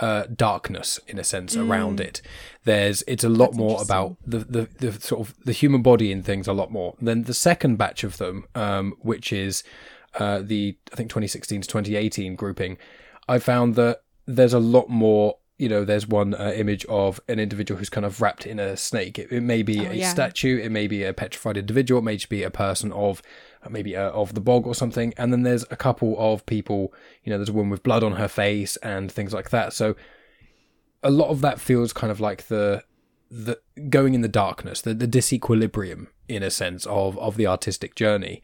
uh, 0.02 0.26
darkness 0.36 0.99
in 1.08 1.20
a 1.20 1.24
sense 1.24 1.56
mm. 1.56 1.68
around 1.68 2.02
it. 2.02 2.22
There's 2.66 3.04
it's 3.08 3.24
a 3.24 3.30
lot 3.30 3.47
That's 3.47 3.58
more 3.58 3.82
about 3.82 4.18
the, 4.26 4.39
the 4.39 4.70
the 4.80 4.99
sort 4.99 5.22
of 5.22 5.36
the 5.45 5.52
human 5.52 5.82
body 5.82 6.12
and 6.12 6.26
things 6.26 6.47
a 6.47 6.54
lot 6.54 6.72
more. 6.72 6.95
Then 6.99 7.24
the 7.24 7.34
second 7.34 7.78
batch 7.78 8.04
of 8.04 8.18
them, 8.18 8.45
um, 8.56 8.95
which 8.99 9.32
is 9.32 9.64
uh, 10.20 10.41
the 10.43 10.78
I 10.91 10.95
think 10.95 11.10
2016 11.10 11.62
to 11.62 11.68
2018 11.68 12.36
grouping, 12.36 12.78
I 13.30 13.39
found 13.39 13.76
that 13.76 14.02
there's 14.26 14.54
a 14.54 14.60
lot 14.60 14.89
more 14.89 15.38
you 15.62 15.70
know, 15.70 15.86
there's 15.86 16.07
one 16.07 16.34
uh, 16.34 16.51
image 16.55 16.86
of 16.86 17.20
an 17.28 17.38
individual 17.38 17.78
who's 17.78 17.88
kind 17.88 18.03
of 18.03 18.20
wrapped 18.20 18.47
in 18.47 18.59
a 18.59 18.76
snake. 18.76 19.20
It, 19.20 19.32
it 19.32 19.41
may 19.41 19.62
be 19.62 19.88
oh, 19.88 19.91
a 19.91 19.93
yeah. 19.93 20.09
statue, 20.09 20.57
it 20.57 20.72
may 20.72 20.88
be 20.88 21.03
a 21.03 21.14
petrified 21.14 21.55
individual, 21.55 21.99
it 21.99 22.03
may 22.03 22.16
just 22.16 22.30
be 22.30 22.41
a 22.41 22.49
person 22.49 22.91
of 22.93 23.22
uh, 23.62 23.70
maybe 23.70 23.95
uh, 23.95 24.09
of 24.09 24.34
the 24.34 24.41
bog 24.41 24.66
or 24.66 24.74
something. 24.74 25.14
And 25.18 25.32
then 25.32 25.43
there's 25.43 25.64
a 25.70 25.76
couple 25.76 26.16
of 26.18 26.43
people, 26.47 26.91
you 27.24 27.30
know, 27.30 27.38
there's 27.38 27.49
a 27.49 27.53
woman 27.53 27.70
with 27.70 27.84
blood 27.84 28.03
on 28.03 28.14
her 28.14 28.28
face 28.28 28.76
and 28.78 29.12
things 29.12 29.36
like 29.36 29.51
that. 29.51 29.72
So 29.72 29.95
a 31.03 31.12
lot 31.12 31.30
of 31.30 31.41
that 31.41 31.62
feels 31.62 31.93
kind 31.93 32.09
of 32.09 32.20
like 32.20 32.47
the 32.47 32.84
the 33.30 33.59
going 33.88 34.16
in 34.16 34.22
the 34.22 34.28
darkness, 34.28 34.82
the, 34.82 34.95
the 34.95 35.07
disequilibrium 35.07 36.07
in 36.28 36.41
a 36.41 36.49
sense 36.49 36.88
of 36.88 37.20
of 37.20 37.38
the 37.38 37.45
artistic 37.45 37.93
journey. 37.93 38.41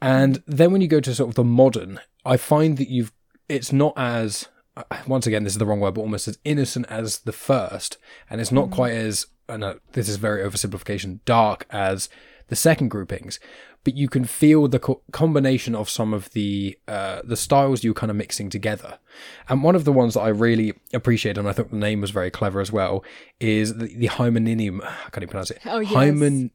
And 0.00 0.44
then 0.46 0.70
when 0.70 0.80
you 0.80 0.86
go 0.86 1.00
to 1.00 1.12
sort 1.12 1.30
of 1.30 1.34
the 1.34 1.42
modern, 1.42 1.98
I 2.24 2.36
find 2.36 2.78
that 2.78 2.88
you've 2.88 3.12
it's 3.48 3.72
not 3.72 3.94
as 3.96 4.46
once 5.06 5.26
again, 5.26 5.44
this 5.44 5.54
is 5.54 5.58
the 5.58 5.66
wrong 5.66 5.80
word, 5.80 5.94
but 5.94 6.02
almost 6.02 6.28
as 6.28 6.38
innocent 6.44 6.86
as 6.88 7.20
the 7.20 7.32
first, 7.32 7.98
and 8.30 8.40
it's 8.40 8.52
not 8.52 8.68
mm. 8.68 8.72
quite 8.72 8.92
as, 8.92 9.26
and 9.48 9.78
this 9.92 10.08
is 10.08 10.16
very 10.16 10.42
oversimplification, 10.48 11.20
dark 11.24 11.66
as 11.70 12.08
the 12.48 12.56
second 12.56 12.88
groupings. 12.88 13.38
But 13.84 13.96
you 13.96 14.08
can 14.08 14.24
feel 14.24 14.68
the 14.68 14.78
co- 14.78 15.02
combination 15.10 15.74
of 15.74 15.90
some 15.90 16.14
of 16.14 16.30
the 16.30 16.78
uh, 16.86 17.22
the 17.24 17.36
styles 17.36 17.82
you're 17.82 17.94
kind 17.94 18.10
of 18.10 18.16
mixing 18.16 18.48
together. 18.48 19.00
And 19.48 19.64
one 19.64 19.74
of 19.74 19.84
the 19.84 19.92
ones 19.92 20.14
that 20.14 20.20
I 20.20 20.28
really 20.28 20.74
appreciate, 20.94 21.36
and 21.36 21.48
I 21.48 21.52
thought 21.52 21.70
the 21.70 21.76
name 21.76 22.00
was 22.00 22.12
very 22.12 22.30
clever 22.30 22.60
as 22.60 22.70
well, 22.70 23.04
is 23.40 23.74
the, 23.74 23.92
the 23.96 24.06
Hymeninium. 24.06 24.84
I 24.84 25.10
can't 25.10 25.18
even 25.18 25.28
pronounce 25.28 25.50
it. 25.50 25.58
Oh 25.66 25.80
yes. 25.80 25.92
Hymen, 25.92 26.52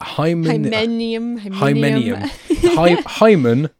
Hymen, 0.00 0.64
Hymenium. 0.66 1.40
Hymenium. 1.40 2.30
Hymenium. 2.30 3.02
Hymen 3.06 3.70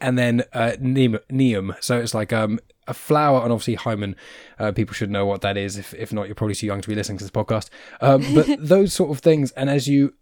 and 0.00 0.18
then 0.18 0.44
uh, 0.52 0.72
neum, 0.80 1.18
neum. 1.30 1.76
So 1.80 1.98
it's 1.98 2.14
like 2.14 2.32
um, 2.32 2.60
a 2.86 2.94
flower, 2.94 3.42
and 3.42 3.52
obviously 3.52 3.74
hymen. 3.74 4.16
Uh, 4.58 4.72
people 4.72 4.94
should 4.94 5.10
know 5.10 5.26
what 5.26 5.40
that 5.42 5.56
is. 5.56 5.76
If 5.76 5.94
if 5.94 6.12
not, 6.12 6.26
you're 6.26 6.34
probably 6.34 6.54
too 6.54 6.66
young 6.66 6.80
to 6.80 6.88
be 6.88 6.94
listening 6.94 7.18
to 7.18 7.24
this 7.24 7.30
podcast. 7.30 7.68
Um, 8.00 8.22
but 8.34 8.48
those 8.58 8.92
sort 8.92 9.10
of 9.10 9.20
things, 9.20 9.52
and 9.52 9.70
as 9.70 9.88
you 9.88 10.14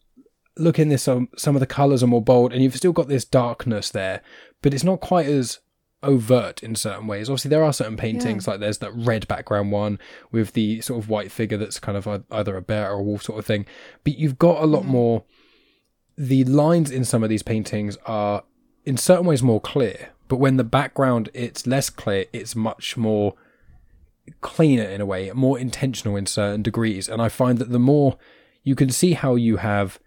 look 0.56 0.78
in 0.78 0.88
this, 0.88 1.08
um, 1.08 1.28
some 1.36 1.56
of 1.56 1.60
the 1.60 1.66
colours 1.66 2.02
are 2.02 2.08
more 2.08 2.22
bold, 2.22 2.52
and 2.52 2.62
you've 2.62 2.76
still 2.76 2.92
got 2.92 3.08
this 3.08 3.24
darkness 3.24 3.90
there, 3.90 4.22
but 4.62 4.74
it's 4.74 4.84
not 4.84 5.00
quite 5.00 5.26
as 5.26 5.60
overt 6.04 6.62
in 6.62 6.74
certain 6.74 7.06
ways. 7.06 7.28
Obviously, 7.28 7.48
there 7.48 7.64
are 7.64 7.72
certain 7.72 7.96
paintings, 7.96 8.46
yeah. 8.46 8.52
like 8.52 8.60
there's 8.60 8.78
that 8.78 8.94
red 8.94 9.26
background 9.26 9.72
one 9.72 9.98
with 10.30 10.52
the 10.52 10.80
sort 10.80 11.02
of 11.02 11.08
white 11.08 11.32
figure 11.32 11.58
that's 11.58 11.80
kind 11.80 11.96
of 11.96 12.24
either 12.30 12.56
a 12.56 12.62
bear 12.62 12.90
or 12.92 13.00
a 13.00 13.02
wolf 13.02 13.22
sort 13.22 13.38
of 13.38 13.46
thing. 13.46 13.66
But 14.04 14.18
you've 14.18 14.38
got 14.38 14.62
a 14.62 14.66
lot 14.66 14.82
mm. 14.82 14.88
more. 14.88 15.24
The 16.16 16.44
lines 16.44 16.92
in 16.92 17.04
some 17.04 17.24
of 17.24 17.28
these 17.28 17.42
paintings 17.42 17.96
are 18.06 18.44
in 18.84 18.96
certain 18.96 19.26
ways 19.26 19.42
more 19.42 19.60
clear, 19.60 20.10
but 20.28 20.36
when 20.36 20.56
the 20.56 20.64
background 20.64 21.30
it's 21.34 21.66
less 21.66 21.90
clear, 21.90 22.26
it's 22.32 22.56
much 22.56 22.96
more 22.96 23.34
cleaner 24.40 24.84
in 24.84 25.00
a 25.00 25.06
way, 25.06 25.30
more 25.32 25.58
intentional 25.58 26.16
in 26.16 26.26
certain 26.26 26.62
degrees. 26.62 27.08
And 27.08 27.20
I 27.20 27.28
find 27.28 27.58
that 27.58 27.70
the 27.70 27.78
more 27.78 28.16
you 28.62 28.74
can 28.74 28.90
see 28.90 29.12
how 29.12 29.34
you 29.34 29.58
have 29.58 29.98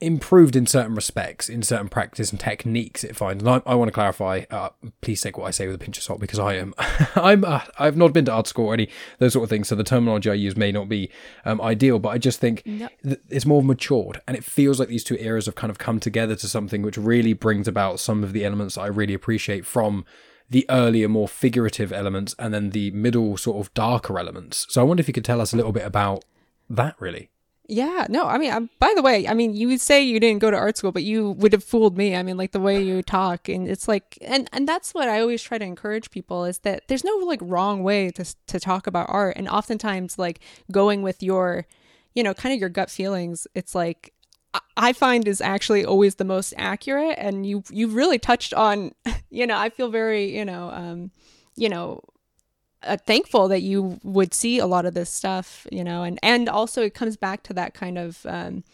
improved 0.00 0.56
in 0.56 0.66
certain 0.66 0.94
respects, 0.94 1.48
in 1.48 1.62
certain 1.62 1.88
practice 1.88 2.30
and 2.30 2.38
techniques. 2.38 3.02
It 3.02 3.16
finds. 3.16 3.42
And 3.42 3.50
I, 3.50 3.62
I 3.70 3.74
want 3.74 3.88
to 3.88 3.92
clarify. 3.92 4.44
Uh, 4.50 4.70
please 5.00 5.20
take 5.20 5.38
what 5.38 5.46
I 5.46 5.50
say 5.50 5.66
with 5.66 5.74
a 5.74 5.78
pinch 5.78 5.96
of 5.96 6.04
salt 6.04 6.20
because 6.20 6.38
I 6.38 6.54
am, 6.54 6.74
I'm, 7.16 7.44
uh, 7.44 7.60
I've 7.78 7.96
not 7.96 8.12
been 8.12 8.26
to 8.26 8.32
art 8.32 8.46
school 8.46 8.66
or 8.66 8.74
any 8.74 8.88
those 9.18 9.32
sort 9.32 9.44
of 9.44 9.50
things. 9.50 9.68
So 9.68 9.74
the 9.74 9.84
terminology 9.84 10.30
I 10.30 10.34
use 10.34 10.56
may 10.56 10.70
not 10.70 10.88
be 10.88 11.10
um, 11.44 11.60
ideal, 11.60 11.98
but 11.98 12.10
I 12.10 12.18
just 12.18 12.40
think 12.40 12.64
no. 12.66 12.88
it's 13.28 13.46
more 13.46 13.62
matured, 13.62 14.20
and 14.28 14.36
it 14.36 14.44
feels 14.44 14.78
like 14.78 14.88
these 14.88 15.04
two 15.04 15.16
eras 15.16 15.46
have 15.46 15.54
kind 15.54 15.70
of 15.70 15.78
come 15.78 16.00
together 16.00 16.36
to 16.36 16.48
something 16.48 16.82
which 16.82 16.98
really 16.98 17.32
brings 17.32 17.66
about 17.66 17.98
some 18.00 18.22
of 18.22 18.32
the 18.32 18.44
elements 18.44 18.76
I 18.76 18.86
really 18.86 19.14
appreciate 19.14 19.64
from 19.64 20.04
the 20.48 20.66
earlier, 20.68 21.08
more 21.08 21.26
figurative 21.26 21.92
elements, 21.92 22.34
and 22.38 22.52
then 22.54 22.70
the 22.70 22.90
middle, 22.92 23.36
sort 23.36 23.58
of 23.58 23.72
darker 23.74 24.18
elements. 24.18 24.66
So 24.68 24.80
I 24.80 24.84
wonder 24.84 25.00
if 25.00 25.08
you 25.08 25.14
could 25.14 25.24
tell 25.24 25.40
us 25.40 25.52
a 25.52 25.56
little 25.56 25.72
bit 25.72 25.84
about 25.84 26.24
that, 26.70 26.94
really. 27.00 27.30
Yeah, 27.68 28.06
no, 28.08 28.26
I 28.26 28.38
mean, 28.38 28.52
um, 28.52 28.70
by 28.78 28.92
the 28.94 29.02
way, 29.02 29.26
I 29.26 29.34
mean, 29.34 29.52
you 29.56 29.66
would 29.68 29.80
say 29.80 30.00
you 30.00 30.20
didn't 30.20 30.40
go 30.40 30.52
to 30.52 30.56
art 30.56 30.76
school, 30.76 30.92
but 30.92 31.02
you 31.02 31.32
would 31.32 31.52
have 31.52 31.64
fooled 31.64 31.96
me. 31.96 32.14
I 32.14 32.22
mean, 32.22 32.36
like 32.36 32.52
the 32.52 32.60
way 32.60 32.80
you 32.80 33.02
talk, 33.02 33.48
and 33.48 33.66
it's 33.66 33.88
like, 33.88 34.16
and 34.20 34.48
and 34.52 34.68
that's 34.68 34.94
what 34.94 35.08
I 35.08 35.20
always 35.20 35.42
try 35.42 35.58
to 35.58 35.64
encourage 35.64 36.12
people 36.12 36.44
is 36.44 36.58
that 36.58 36.84
there's 36.86 37.02
no 37.02 37.16
like 37.16 37.40
wrong 37.42 37.82
way 37.82 38.10
to 38.12 38.24
to 38.46 38.60
talk 38.60 38.86
about 38.86 39.06
art, 39.10 39.36
and 39.36 39.48
oftentimes 39.48 40.16
like 40.16 40.38
going 40.70 41.02
with 41.02 41.24
your, 41.24 41.66
you 42.14 42.22
know, 42.22 42.34
kind 42.34 42.54
of 42.54 42.60
your 42.60 42.68
gut 42.68 42.88
feelings. 42.88 43.48
It's 43.56 43.74
like 43.74 44.12
I 44.76 44.92
find 44.92 45.26
is 45.26 45.40
actually 45.40 45.84
always 45.84 46.16
the 46.16 46.24
most 46.24 46.54
accurate, 46.56 47.16
and 47.18 47.44
you 47.44 47.64
you've 47.70 47.94
really 47.94 48.20
touched 48.20 48.54
on, 48.54 48.92
you 49.30 49.44
know, 49.44 49.58
I 49.58 49.70
feel 49.70 49.88
very, 49.88 50.36
you 50.36 50.44
know, 50.44 50.70
um, 50.70 51.10
you 51.56 51.68
know 51.68 52.00
uh, 52.82 52.96
thankful 52.96 53.48
that 53.48 53.62
you 53.62 53.98
would 54.02 54.34
see 54.34 54.58
a 54.58 54.66
lot 54.66 54.86
of 54.86 54.94
this 54.94 55.10
stuff, 55.10 55.66
you 55.70 55.84
know, 55.84 56.02
and 56.02 56.18
and 56.22 56.48
also 56.48 56.82
it 56.82 56.94
comes 56.94 57.16
back 57.16 57.42
to 57.44 57.54
that 57.54 57.74
kind 57.74 57.98
of 57.98 58.24
um, 58.26 58.64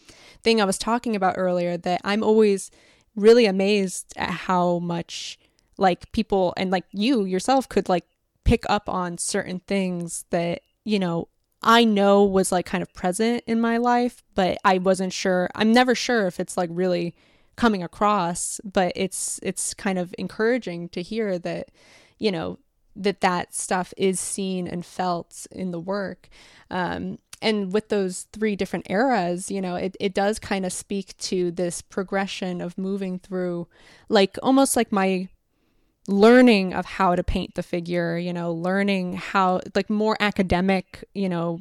thing 0.43 0.61
I 0.61 0.65
was 0.65 0.77
talking 0.77 1.15
about 1.15 1.35
earlier 1.37 1.77
that 1.77 2.01
I'm 2.03 2.23
always 2.23 2.71
really 3.15 3.45
amazed 3.45 4.13
at 4.15 4.29
how 4.29 4.79
much 4.79 5.39
like 5.77 6.11
people 6.11 6.53
and 6.57 6.71
like 6.71 6.85
you 6.91 7.25
yourself 7.25 7.67
could 7.67 7.89
like 7.89 8.05
pick 8.43 8.63
up 8.69 8.89
on 8.89 9.17
certain 9.17 9.59
things 9.61 10.25
that 10.29 10.61
you 10.83 10.99
know 10.99 11.27
I 11.63 11.85
know 11.85 12.23
was 12.23 12.51
like 12.51 12.65
kind 12.65 12.81
of 12.81 12.93
present 12.93 13.43
in 13.47 13.61
my 13.61 13.77
life, 13.77 14.21
but 14.35 14.57
I 14.65 14.79
wasn't 14.79 15.13
sure. 15.13 15.49
I'm 15.55 15.71
never 15.71 15.95
sure 15.95 16.27
if 16.27 16.39
it's 16.39 16.57
like 16.57 16.69
really 16.71 17.15
coming 17.55 17.81
across, 17.81 18.59
but 18.63 18.91
it's 18.95 19.39
it's 19.43 19.73
kind 19.73 19.97
of 19.97 20.13
encouraging 20.17 20.89
to 20.89 21.01
hear 21.01 21.39
that 21.39 21.69
you 22.19 22.31
know 22.31 22.59
that 22.95 23.21
that 23.21 23.53
stuff 23.53 23.93
is 23.97 24.19
seen 24.19 24.67
and 24.67 24.85
felt 24.85 25.47
in 25.51 25.71
the 25.71 25.79
work. 25.79 26.29
Um, 26.69 27.19
and 27.41 27.73
with 27.73 27.89
those 27.89 28.27
three 28.31 28.55
different 28.55 28.89
eras, 28.89 29.51
you 29.51 29.61
know, 29.61 29.75
it, 29.75 29.97
it 29.99 30.13
does 30.13 30.39
kind 30.39 30.65
of 30.65 30.71
speak 30.71 31.17
to 31.17 31.51
this 31.51 31.81
progression 31.81 32.61
of 32.61 32.77
moving 32.77 33.19
through, 33.19 33.67
like 34.07 34.37
almost 34.41 34.75
like 34.75 34.91
my 34.91 35.27
learning 36.07 36.73
of 36.73 36.85
how 36.85 37.15
to 37.15 37.23
paint 37.23 37.55
the 37.55 37.63
figure, 37.63 38.17
you 38.17 38.31
know, 38.31 38.51
learning 38.53 39.13
how, 39.13 39.59
like 39.75 39.89
more 39.89 40.15
academic, 40.21 41.03
you 41.13 41.27
know, 41.27 41.59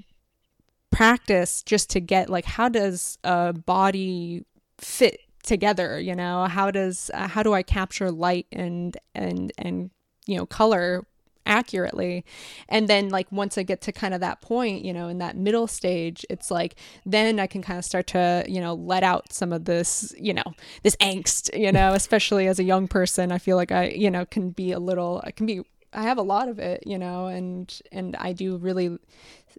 practice 0.92 1.62
just 1.62 1.90
to 1.90 2.00
get 2.00 2.28
like 2.28 2.44
how 2.44 2.68
does 2.68 3.18
a 3.24 3.52
body 3.52 4.44
fit 4.78 5.20
together 5.42 5.98
you 5.98 6.14
know 6.14 6.44
how 6.44 6.70
does 6.70 7.10
uh, 7.14 7.26
how 7.26 7.42
do 7.42 7.52
i 7.52 7.62
capture 7.62 8.10
light 8.10 8.46
and 8.52 8.98
and 9.14 9.52
and 9.58 9.90
you 10.26 10.36
know 10.36 10.46
color 10.46 11.04
accurately 11.46 12.24
and 12.68 12.88
then 12.88 13.08
like 13.08 13.30
once 13.32 13.58
i 13.58 13.62
get 13.62 13.80
to 13.80 13.92
kind 13.92 14.14
of 14.14 14.20
that 14.20 14.40
point 14.40 14.84
you 14.84 14.92
know 14.92 15.08
in 15.08 15.18
that 15.18 15.36
middle 15.36 15.66
stage 15.66 16.24
it's 16.30 16.50
like 16.50 16.76
then 17.04 17.40
i 17.40 17.46
can 17.46 17.62
kind 17.62 17.78
of 17.78 17.84
start 17.84 18.06
to 18.06 18.44
you 18.46 18.60
know 18.60 18.74
let 18.74 19.02
out 19.02 19.32
some 19.32 19.52
of 19.52 19.64
this 19.64 20.14
you 20.18 20.32
know 20.32 20.54
this 20.82 20.96
angst 20.96 21.56
you 21.58 21.72
know 21.72 21.92
especially 21.94 22.46
as 22.46 22.58
a 22.58 22.64
young 22.64 22.86
person 22.86 23.32
i 23.32 23.38
feel 23.38 23.56
like 23.56 23.72
i 23.72 23.88
you 23.88 24.10
know 24.10 24.24
can 24.26 24.50
be 24.50 24.72
a 24.72 24.78
little 24.78 25.20
i 25.24 25.30
can 25.30 25.46
be 25.46 25.62
I 25.94 26.04
have 26.04 26.18
a 26.18 26.22
lot 26.22 26.48
of 26.48 26.58
it, 26.58 26.84
you 26.86 26.98
know, 26.98 27.26
and 27.26 27.72
and 27.90 28.16
I 28.16 28.32
do 28.32 28.56
really 28.56 28.98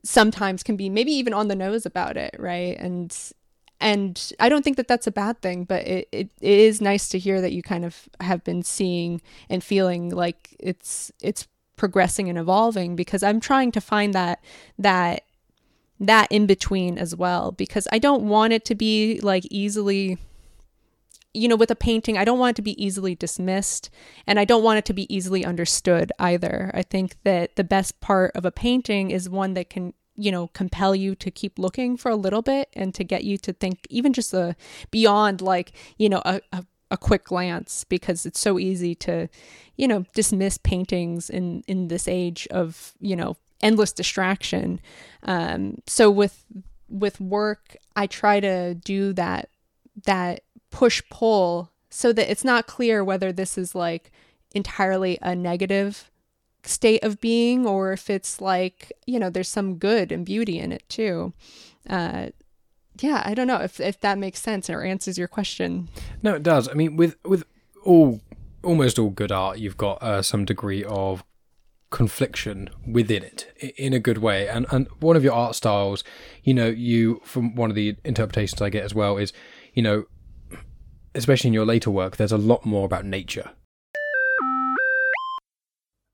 sometimes 0.04 0.64
can 0.64 0.76
be 0.76 0.90
maybe 0.90 1.12
even 1.12 1.34
on 1.34 1.48
the 1.48 1.56
nose 1.56 1.86
about 1.86 2.18
it, 2.18 2.36
right? 2.40 2.76
And 2.80 3.16
and 3.80 4.32
I 4.40 4.50
don't 4.50 4.64
think 4.64 4.78
that 4.78 4.88
that's 4.88 5.08
a 5.08 5.12
bad 5.12 5.42
thing, 5.42 5.66
but 5.66 5.86
it, 5.86 6.08
it, 6.12 6.30
it 6.40 6.60
is 6.60 6.80
nice 6.80 7.10
to 7.10 7.20
hear 7.20 7.42
that 7.42 7.52
you 7.52 7.62
kind 7.62 7.84
of 7.84 8.08
have 8.22 8.44
been 8.44 8.64
seeing 8.64 9.22
and 9.50 9.64
feeling 9.64 10.10
like 10.10 10.56
it's 10.60 11.12
it's 11.22 11.48
progressing 11.76 12.30
and 12.30 12.38
evolving 12.38 12.96
because 12.96 13.24
I'm 13.24 13.40
trying 13.40 13.72
to 13.72 13.82
find 13.82 14.14
that 14.14 14.44
that 14.78 15.24
that 16.00 16.28
in 16.32 16.46
between 16.46 16.98
as 16.98 17.16
well 17.16 17.52
because 17.52 17.88
I 17.92 18.00
don't 18.00 18.24
want 18.24 18.54
it 18.54 18.66
to 18.66 18.76
be 18.76 19.20
like 19.22 19.46
easily 19.50 20.18
you 21.34 21.48
know 21.48 21.56
with 21.56 21.72
a 21.72 21.76
painting 21.76 22.18
I 22.18 22.26
don't 22.26 22.40
want 22.40 22.52
it 22.52 22.56
to 22.58 22.62
be 22.62 22.84
easily 22.84 23.16
dismissed 23.16 23.90
and 24.28 24.40
I 24.40 24.46
don't 24.46 24.64
want 24.64 24.80
it 24.80 24.86
to 24.86 24.94
be 24.94 25.14
easily 25.14 25.46
understood 25.46 26.12
either. 26.20 26.72
I 26.74 26.84
think 26.84 27.16
that 27.24 27.56
the 27.56 27.64
best 27.64 28.00
part 28.02 28.32
of 28.36 28.46
a 28.46 28.52
painting 28.52 29.12
is 29.12 29.30
one 29.30 29.54
that 29.56 29.70
can 29.70 29.94
you 30.16 30.32
know 30.32 30.48
compel 30.48 30.96
you 30.96 31.16
to 31.16 31.32
keep 31.32 31.58
looking 31.58 31.98
for 31.98 32.10
a 32.10 32.16
little 32.16 32.42
bit 32.42 32.70
and 32.74 32.94
to 32.94 33.04
get 33.04 33.24
you 33.24 33.38
to 33.40 33.54
think 33.54 33.88
even 33.90 34.14
just 34.14 34.34
a 34.34 34.56
beyond 34.92 35.42
like 35.42 35.72
you 35.98 36.08
know 36.10 36.22
a, 36.26 36.40
a, 36.52 36.64
a 36.94 36.98
quick 36.98 37.26
glance 37.26 37.84
because 37.84 38.26
it's 38.26 38.40
so 38.40 38.60
easy 38.60 38.94
to 38.94 39.28
you 39.76 39.88
know 39.88 40.06
dismiss 40.14 40.58
paintings 40.60 41.30
in 41.30 41.64
in 41.68 41.88
this 41.90 42.08
age 42.08 42.48
of 42.52 42.94
you 43.02 43.16
know 43.16 43.36
endless 43.62 43.92
distraction. 43.92 44.80
Um 45.24 45.80
so 45.88 46.10
with 46.10 46.46
with 46.90 47.20
work 47.20 47.76
i 47.96 48.06
try 48.06 48.40
to 48.40 48.76
do 48.76 49.14
that 49.14 49.50
that 50.06 50.42
push 50.70 51.02
pull 51.10 51.72
so 51.90 52.14
that 52.14 52.30
it's 52.30 52.44
not 52.44 52.68
clear 52.68 53.04
whether 53.04 53.32
this 53.32 53.58
is 53.58 53.74
like 53.74 54.12
entirely 54.54 55.18
a 55.24 55.36
negative 55.36 56.12
state 56.64 57.04
of 57.04 57.20
being 57.20 57.66
or 57.66 57.94
if 57.94 58.12
it's 58.12 58.40
like 58.40 58.92
you 59.08 59.18
know 59.18 59.32
there's 59.32 59.50
some 59.50 59.78
good 59.78 60.12
and 60.12 60.26
beauty 60.26 60.60
in 60.60 60.72
it 60.72 60.88
too. 60.88 61.34
Uh 61.90 62.28
yeah 63.00 63.22
i 63.26 63.34
don't 63.34 63.48
know 63.48 63.62
if 63.62 63.80
if 63.80 64.00
that 64.02 64.18
makes 64.18 64.40
sense 64.40 64.70
or 64.70 64.84
answers 64.84 65.18
your 65.18 65.28
question 65.28 65.88
No, 66.22 66.36
it 66.36 66.44
does. 66.44 66.70
I 66.70 66.74
mean, 66.74 66.96
with 66.96 67.18
with 67.26 67.44
all 67.84 68.22
almost 68.64 68.98
all 68.98 69.10
good 69.10 69.32
art, 69.32 69.60
you've 69.60 69.78
got 69.78 70.02
uh, 70.02 70.22
some 70.22 70.46
degree 70.46 70.84
of 70.86 71.24
confliction 71.90 72.70
within 72.88 73.24
it 73.24 73.54
in 73.78 73.94
a 73.94 74.00
good 74.00 74.20
way. 74.20 74.48
And 74.48 74.66
and 74.72 74.88
one 75.00 75.18
of 75.18 75.24
your 75.24 75.34
art 75.34 75.56
styles, 75.56 76.04
you 76.44 76.54
know, 76.54 76.68
you 76.68 77.22
from 77.26 77.56
one 77.56 77.70
of 77.70 77.76
the 77.76 77.98
interpretations 78.06 78.62
I 78.62 78.70
get 78.70 78.84
as 78.84 78.96
well 78.96 79.18
is, 79.18 79.34
you 79.74 79.84
know, 79.84 80.06
especially 81.14 81.50
in 81.50 81.54
your 81.54 81.66
later 81.66 81.92
work, 81.92 82.16
there's 82.18 82.32
a 82.32 82.38
lot 82.38 82.66
more 82.66 82.86
about 82.86 83.06
nature. 83.06 83.52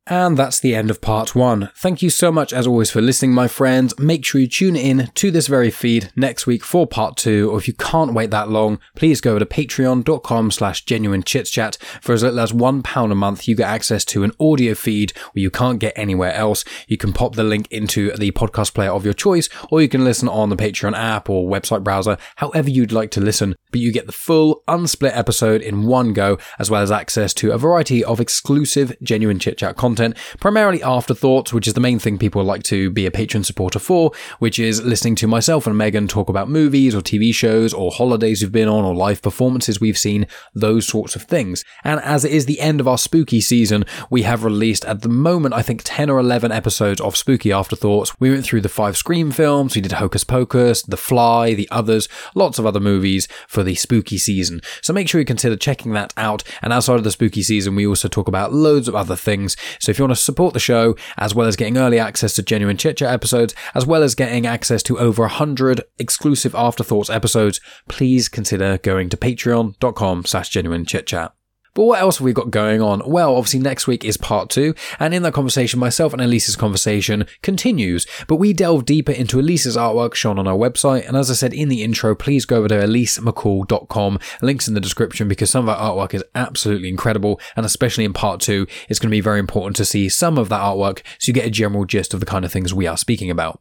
And 0.10 0.36
that's 0.36 0.60
the 0.60 0.74
end 0.74 0.90
of 0.90 1.02
part 1.02 1.36
one. 1.36 1.70
Thank 1.76 2.02
you 2.02 2.10
so 2.10 2.32
much, 2.32 2.52
as 2.52 2.66
always, 2.66 2.90
for 2.90 3.00
listening, 3.00 3.32
my 3.32 3.48
friends. 3.48 3.98
Make 4.00 4.26
sure 4.26 4.42
you 4.42 4.48
tune 4.48 4.76
in 4.76 5.12
to 5.14 5.30
this 5.30 5.46
very 5.46 5.70
feed 5.70 6.12
next 6.16 6.48
week 6.48 6.64
for 6.64 6.88
part 6.88 7.16
two, 7.16 7.52
or 7.52 7.60
if 7.60 7.68
you 7.68 7.76
can't 7.76 8.16
wait 8.16 8.32
that 8.32 8.50
long, 8.50 8.80
please 8.96 9.22
go 9.22 9.38
to 9.38 9.46
patreon.com 9.46 10.50
slash 10.50 10.84
genuine 10.86 11.22
chit 11.22 11.46
chat. 11.46 11.78
For 12.02 12.14
as 12.14 12.24
little 12.24 12.40
as 12.40 12.52
one 12.52 12.82
pound 12.82 13.12
a 13.12 13.16
month, 13.16 13.48
you 13.48 13.56
get 13.56 13.68
access 13.68 14.04
to 14.06 14.24
an 14.24 14.32
audio 14.40 14.74
feed 14.74 15.12
where 15.34 15.44
you 15.44 15.52
can't 15.52 15.78
get 15.78 15.94
anywhere 15.96 16.34
else. 16.34 16.66
You 16.88 16.98
can 16.98 17.14
pop 17.14 17.36
the 17.36 17.44
link 17.44 17.68
into 17.70 18.12
the 18.18 18.32
podcast 18.32 18.74
player 18.74 18.92
of 18.92 19.06
your 19.06 19.14
choice, 19.14 19.48
or 19.70 19.80
you 19.80 19.90
can 19.90 20.04
listen 20.04 20.28
on 20.28 20.50
the 20.50 20.58
Patreon 20.58 20.98
app 20.98 21.30
or 21.30 21.48
website 21.48 21.84
browser, 21.84 22.18
however 22.38 22.72
you'd 22.72 22.92
like 22.92 23.12
to 23.12 23.22
listen. 23.22 23.56
But 23.70 23.82
you 23.82 23.94
get 23.94 24.08
the 24.08 24.12
full, 24.12 24.64
unsplit 24.68 25.16
episode 25.16 25.62
in 25.62 25.86
one 25.86 26.14
go, 26.14 26.40
as 26.58 26.72
well 26.72 26.82
as 26.82 26.92
access 26.92 27.32
to 27.36 27.52
a 27.52 27.60
variety 27.60 28.04
of 28.04 28.20
exclusive 28.20 28.98
genuine 29.04 29.38
chit 29.38 29.60
chat 29.60 29.76
content, 30.00 30.18
primarily 30.40 30.82
afterthoughts, 30.82 31.54
which 31.54 31.68
is 31.68 31.74
the 31.74 31.80
main 31.80 32.00
thing 32.00 32.18
people 32.18 32.44
like 32.44 32.64
to 32.64 32.90
be 32.90 33.06
a 33.06 33.12
patron 33.12 33.44
supporter 33.44 33.80
for, 33.80 34.12
which 34.40 34.58
is 34.58 34.84
listening 34.84 35.16
to 35.16 35.28
myself 35.28 35.68
and 35.68 35.78
Megan 35.78 36.08
talk 36.08 36.30
about 36.30 36.50
movies 36.50 36.96
or 36.96 37.02
TV 37.02 37.34
shows 37.34 37.74
or 37.74 37.92
holidays 37.92 38.42
we've 38.42 38.52
been 38.52 38.70
on 38.70 38.86
or 38.86 38.96
live 38.96 39.22
performances 39.22 39.82
we've 39.82 39.98
seen, 39.98 40.26
those 40.54 40.88
sorts 40.88 41.16
of 41.16 41.24
things. 41.24 41.66
And 41.84 42.00
as 42.02 42.24
it 42.24 42.32
is 42.32 42.46
the 42.46 42.62
end 42.62 42.80
of 42.80 42.88
our 42.88 42.98
spooky 42.98 43.42
season, 43.42 43.86
we 44.10 44.22
have 44.24 44.44
released 44.44 44.86
at 44.86 45.02
the 45.02 45.10
moment, 45.10 45.54
I 45.54 45.62
think 45.62 45.82
10 45.84 46.10
or 46.10 46.20
11 46.20 46.52
episodes 46.52 47.02
of 47.02 47.18
Spooky 47.18 47.52
Afterthoughts. 47.52 48.18
We 48.20 48.32
went 48.32 48.46
through 48.46 48.62
the 48.62 48.70
five 48.70 48.96
Scream 48.96 49.32
films, 49.32 49.76
we 49.76 49.82
did 49.82 49.94
Hocus 49.94 50.24
Pocus, 50.24 50.82
The 50.84 50.98
Fly, 50.98 51.54
the 51.54 51.68
others, 51.72 52.08
lots 52.36 52.60
of 52.60 52.66
other 52.66 52.80
movies 52.80 53.28
for 53.48 53.64
the 53.64 53.76
spooky 53.76 54.18
season. 54.18 54.62
So 54.82 54.94
make 54.94 55.10
sure 55.10 55.20
you 55.20 55.26
consider 55.26 55.58
checking 55.58 55.92
that 55.94 56.14
out. 56.16 56.44
And 56.62 56.72
outside 56.72 56.96
of 56.96 57.04
the 57.04 57.12
spooky 57.12 57.44
season, 57.44 57.76
we 57.76 57.86
also 57.86 58.08
talk 58.08 58.28
about 58.28 58.54
loads 58.54 58.88
of 58.88 58.96
other 58.96 59.16
things. 59.16 59.58
So 59.80 59.89
if 59.90 60.00
you 60.00 60.06
want 60.06 60.16
to 60.16 60.22
support 60.22 60.54
the 60.54 60.60
show, 60.60 60.96
as 61.18 61.34
well 61.34 61.48
as 61.48 61.56
getting 61.56 61.78
early 61.78 62.00
access 62.00 62.34
to 62.36 62.44
genuine 62.44 62.78
chit 62.78 62.98
chat 62.98 63.12
episodes, 63.12 63.54
as 63.74 63.86
well 63.86 64.04
as 64.04 64.16
getting 64.16 64.46
access 64.46 64.84
to 64.84 65.00
over 65.00 65.24
100 65.24 65.82
exclusive 65.98 66.56
afterthoughts 66.56 67.10
episodes, 67.10 67.60
please 67.88 68.30
consider 68.30 68.78
going 68.78 69.10
to 69.10 69.18
patreon.com 69.18 70.26
slash 70.26 70.50
genuine 70.50 70.86
chit 70.86 71.08
chat. 71.08 71.34
But 71.74 71.84
what 71.84 72.00
else 72.00 72.18
have 72.18 72.26
we 72.26 72.34
got 72.34 72.52
going 72.52 72.82
on? 72.82 73.02
Well, 73.06 73.36
obviously 73.36 73.60
next 73.60 73.88
week 73.88 74.04
is 74.04 74.18
part 74.18 74.50
two, 74.50 74.74
and 75.00 75.14
in 75.14 75.24
that 75.24 75.34
conversation, 75.34 75.80
myself 75.80 76.14
and 76.14 76.22
Elise's 76.22 76.56
conversation 76.56 77.26
continues, 77.42 78.06
but 78.28 78.38
we 78.38 78.54
delve 78.54 78.86
deeper 78.86 79.12
into 79.12 79.40
Elise's 79.40 79.78
artwork 79.78 80.14
shown 80.14 80.40
on 80.40 80.48
our 80.48 80.58
website, 80.58 81.08
and 81.08 81.16
as 81.16 81.30
I 81.30 81.34
said 81.34 81.54
in 81.54 81.70
the 81.70 81.84
intro, 81.84 82.16
please 82.16 82.46
go 82.46 82.58
over 82.58 82.68
to 82.70 82.76
elisemccall.com, 82.76 84.20
links 84.42 84.68
in 84.68 84.74
the 84.74 84.82
description 84.82 85.28
because 85.28 85.50
some 85.50 85.68
of 85.68 85.78
our 85.78 85.92
artwork 85.92 86.14
is 86.14 86.24
absolutely 86.36 86.90
incredible, 86.90 87.40
and 87.56 87.66
especially 87.66 88.06
in 88.06 88.14
part 88.14 88.42
two, 88.42 88.68
it's 88.88 89.00
going 89.00 89.10
to 89.10 89.16
be 89.16 89.22
very 89.22 89.40
important 89.40 89.76
to 89.78 89.86
see 89.86 90.10
some 90.10 90.38
of 90.38 90.50
that 90.50 90.62
artwork 90.62 91.02
so 91.18 91.30
you 91.30 91.34
get 91.34 91.46
a 91.46 91.52
general 91.52 91.86
gist 91.86 92.14
of 92.14 92.20
the 92.20 92.26
kind 92.26 92.46
of 92.46 92.52
things 92.52 92.74
we 92.74 92.88
are 92.88 92.98
speaking 92.98 93.30
about. 93.30 93.60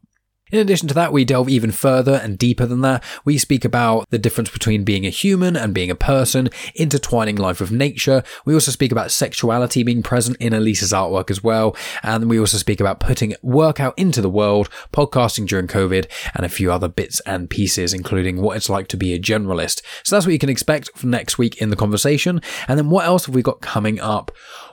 In 0.50 0.58
addition 0.58 0.88
to 0.88 0.94
that, 0.94 1.12
we 1.12 1.24
delve 1.24 1.48
even 1.48 1.70
further 1.70 2.20
and 2.22 2.38
deeper 2.38 2.66
than 2.66 2.80
that. 2.80 3.04
We 3.24 3.38
speak 3.38 3.64
about 3.64 4.08
the 4.10 4.18
difference 4.18 4.50
between 4.50 4.84
being 4.84 5.04
a 5.04 5.10
human 5.10 5.56
and 5.56 5.74
being 5.74 5.90
a 5.90 5.94
person, 5.94 6.48
intertwining 6.74 7.36
life 7.36 7.60
with 7.60 7.70
nature. 7.70 8.22
We 8.44 8.54
also 8.54 8.70
speak 8.70 8.92
about 8.92 9.10
sexuality 9.10 9.82
being 9.82 10.02
present 10.02 10.36
in 10.38 10.52
Elise's 10.52 10.92
artwork 10.92 11.30
as 11.30 11.42
well. 11.42 11.76
And 12.02 12.30
we 12.30 12.38
also 12.38 12.56
speak 12.56 12.80
about 12.80 13.00
putting 13.00 13.34
work 13.42 13.80
out 13.80 13.98
into 13.98 14.20
the 14.20 14.30
world, 14.30 14.70
podcasting 14.92 15.46
during 15.46 15.66
COVID, 15.66 16.10
and 16.34 16.46
a 16.46 16.48
few 16.48 16.72
other 16.72 16.88
bits 16.88 17.20
and 17.20 17.50
pieces, 17.50 17.92
including 17.92 18.40
what 18.40 18.56
it's 18.56 18.70
like 18.70 18.88
to 18.88 18.96
be 18.96 19.12
a 19.12 19.18
generalist. 19.18 19.82
So 20.04 20.16
that's 20.16 20.26
what 20.26 20.32
you 20.32 20.38
can 20.38 20.48
expect 20.48 20.90
for 20.94 21.06
next 21.06 21.38
week 21.38 21.60
in 21.60 21.70
the 21.70 21.76
conversation. 21.76 22.40
And 22.66 22.78
then 22.78 22.90
what 22.90 23.04
else 23.04 23.26
have 23.26 23.34
we 23.34 23.42
got 23.42 23.60
coming 23.60 24.00
up? 24.00 24.30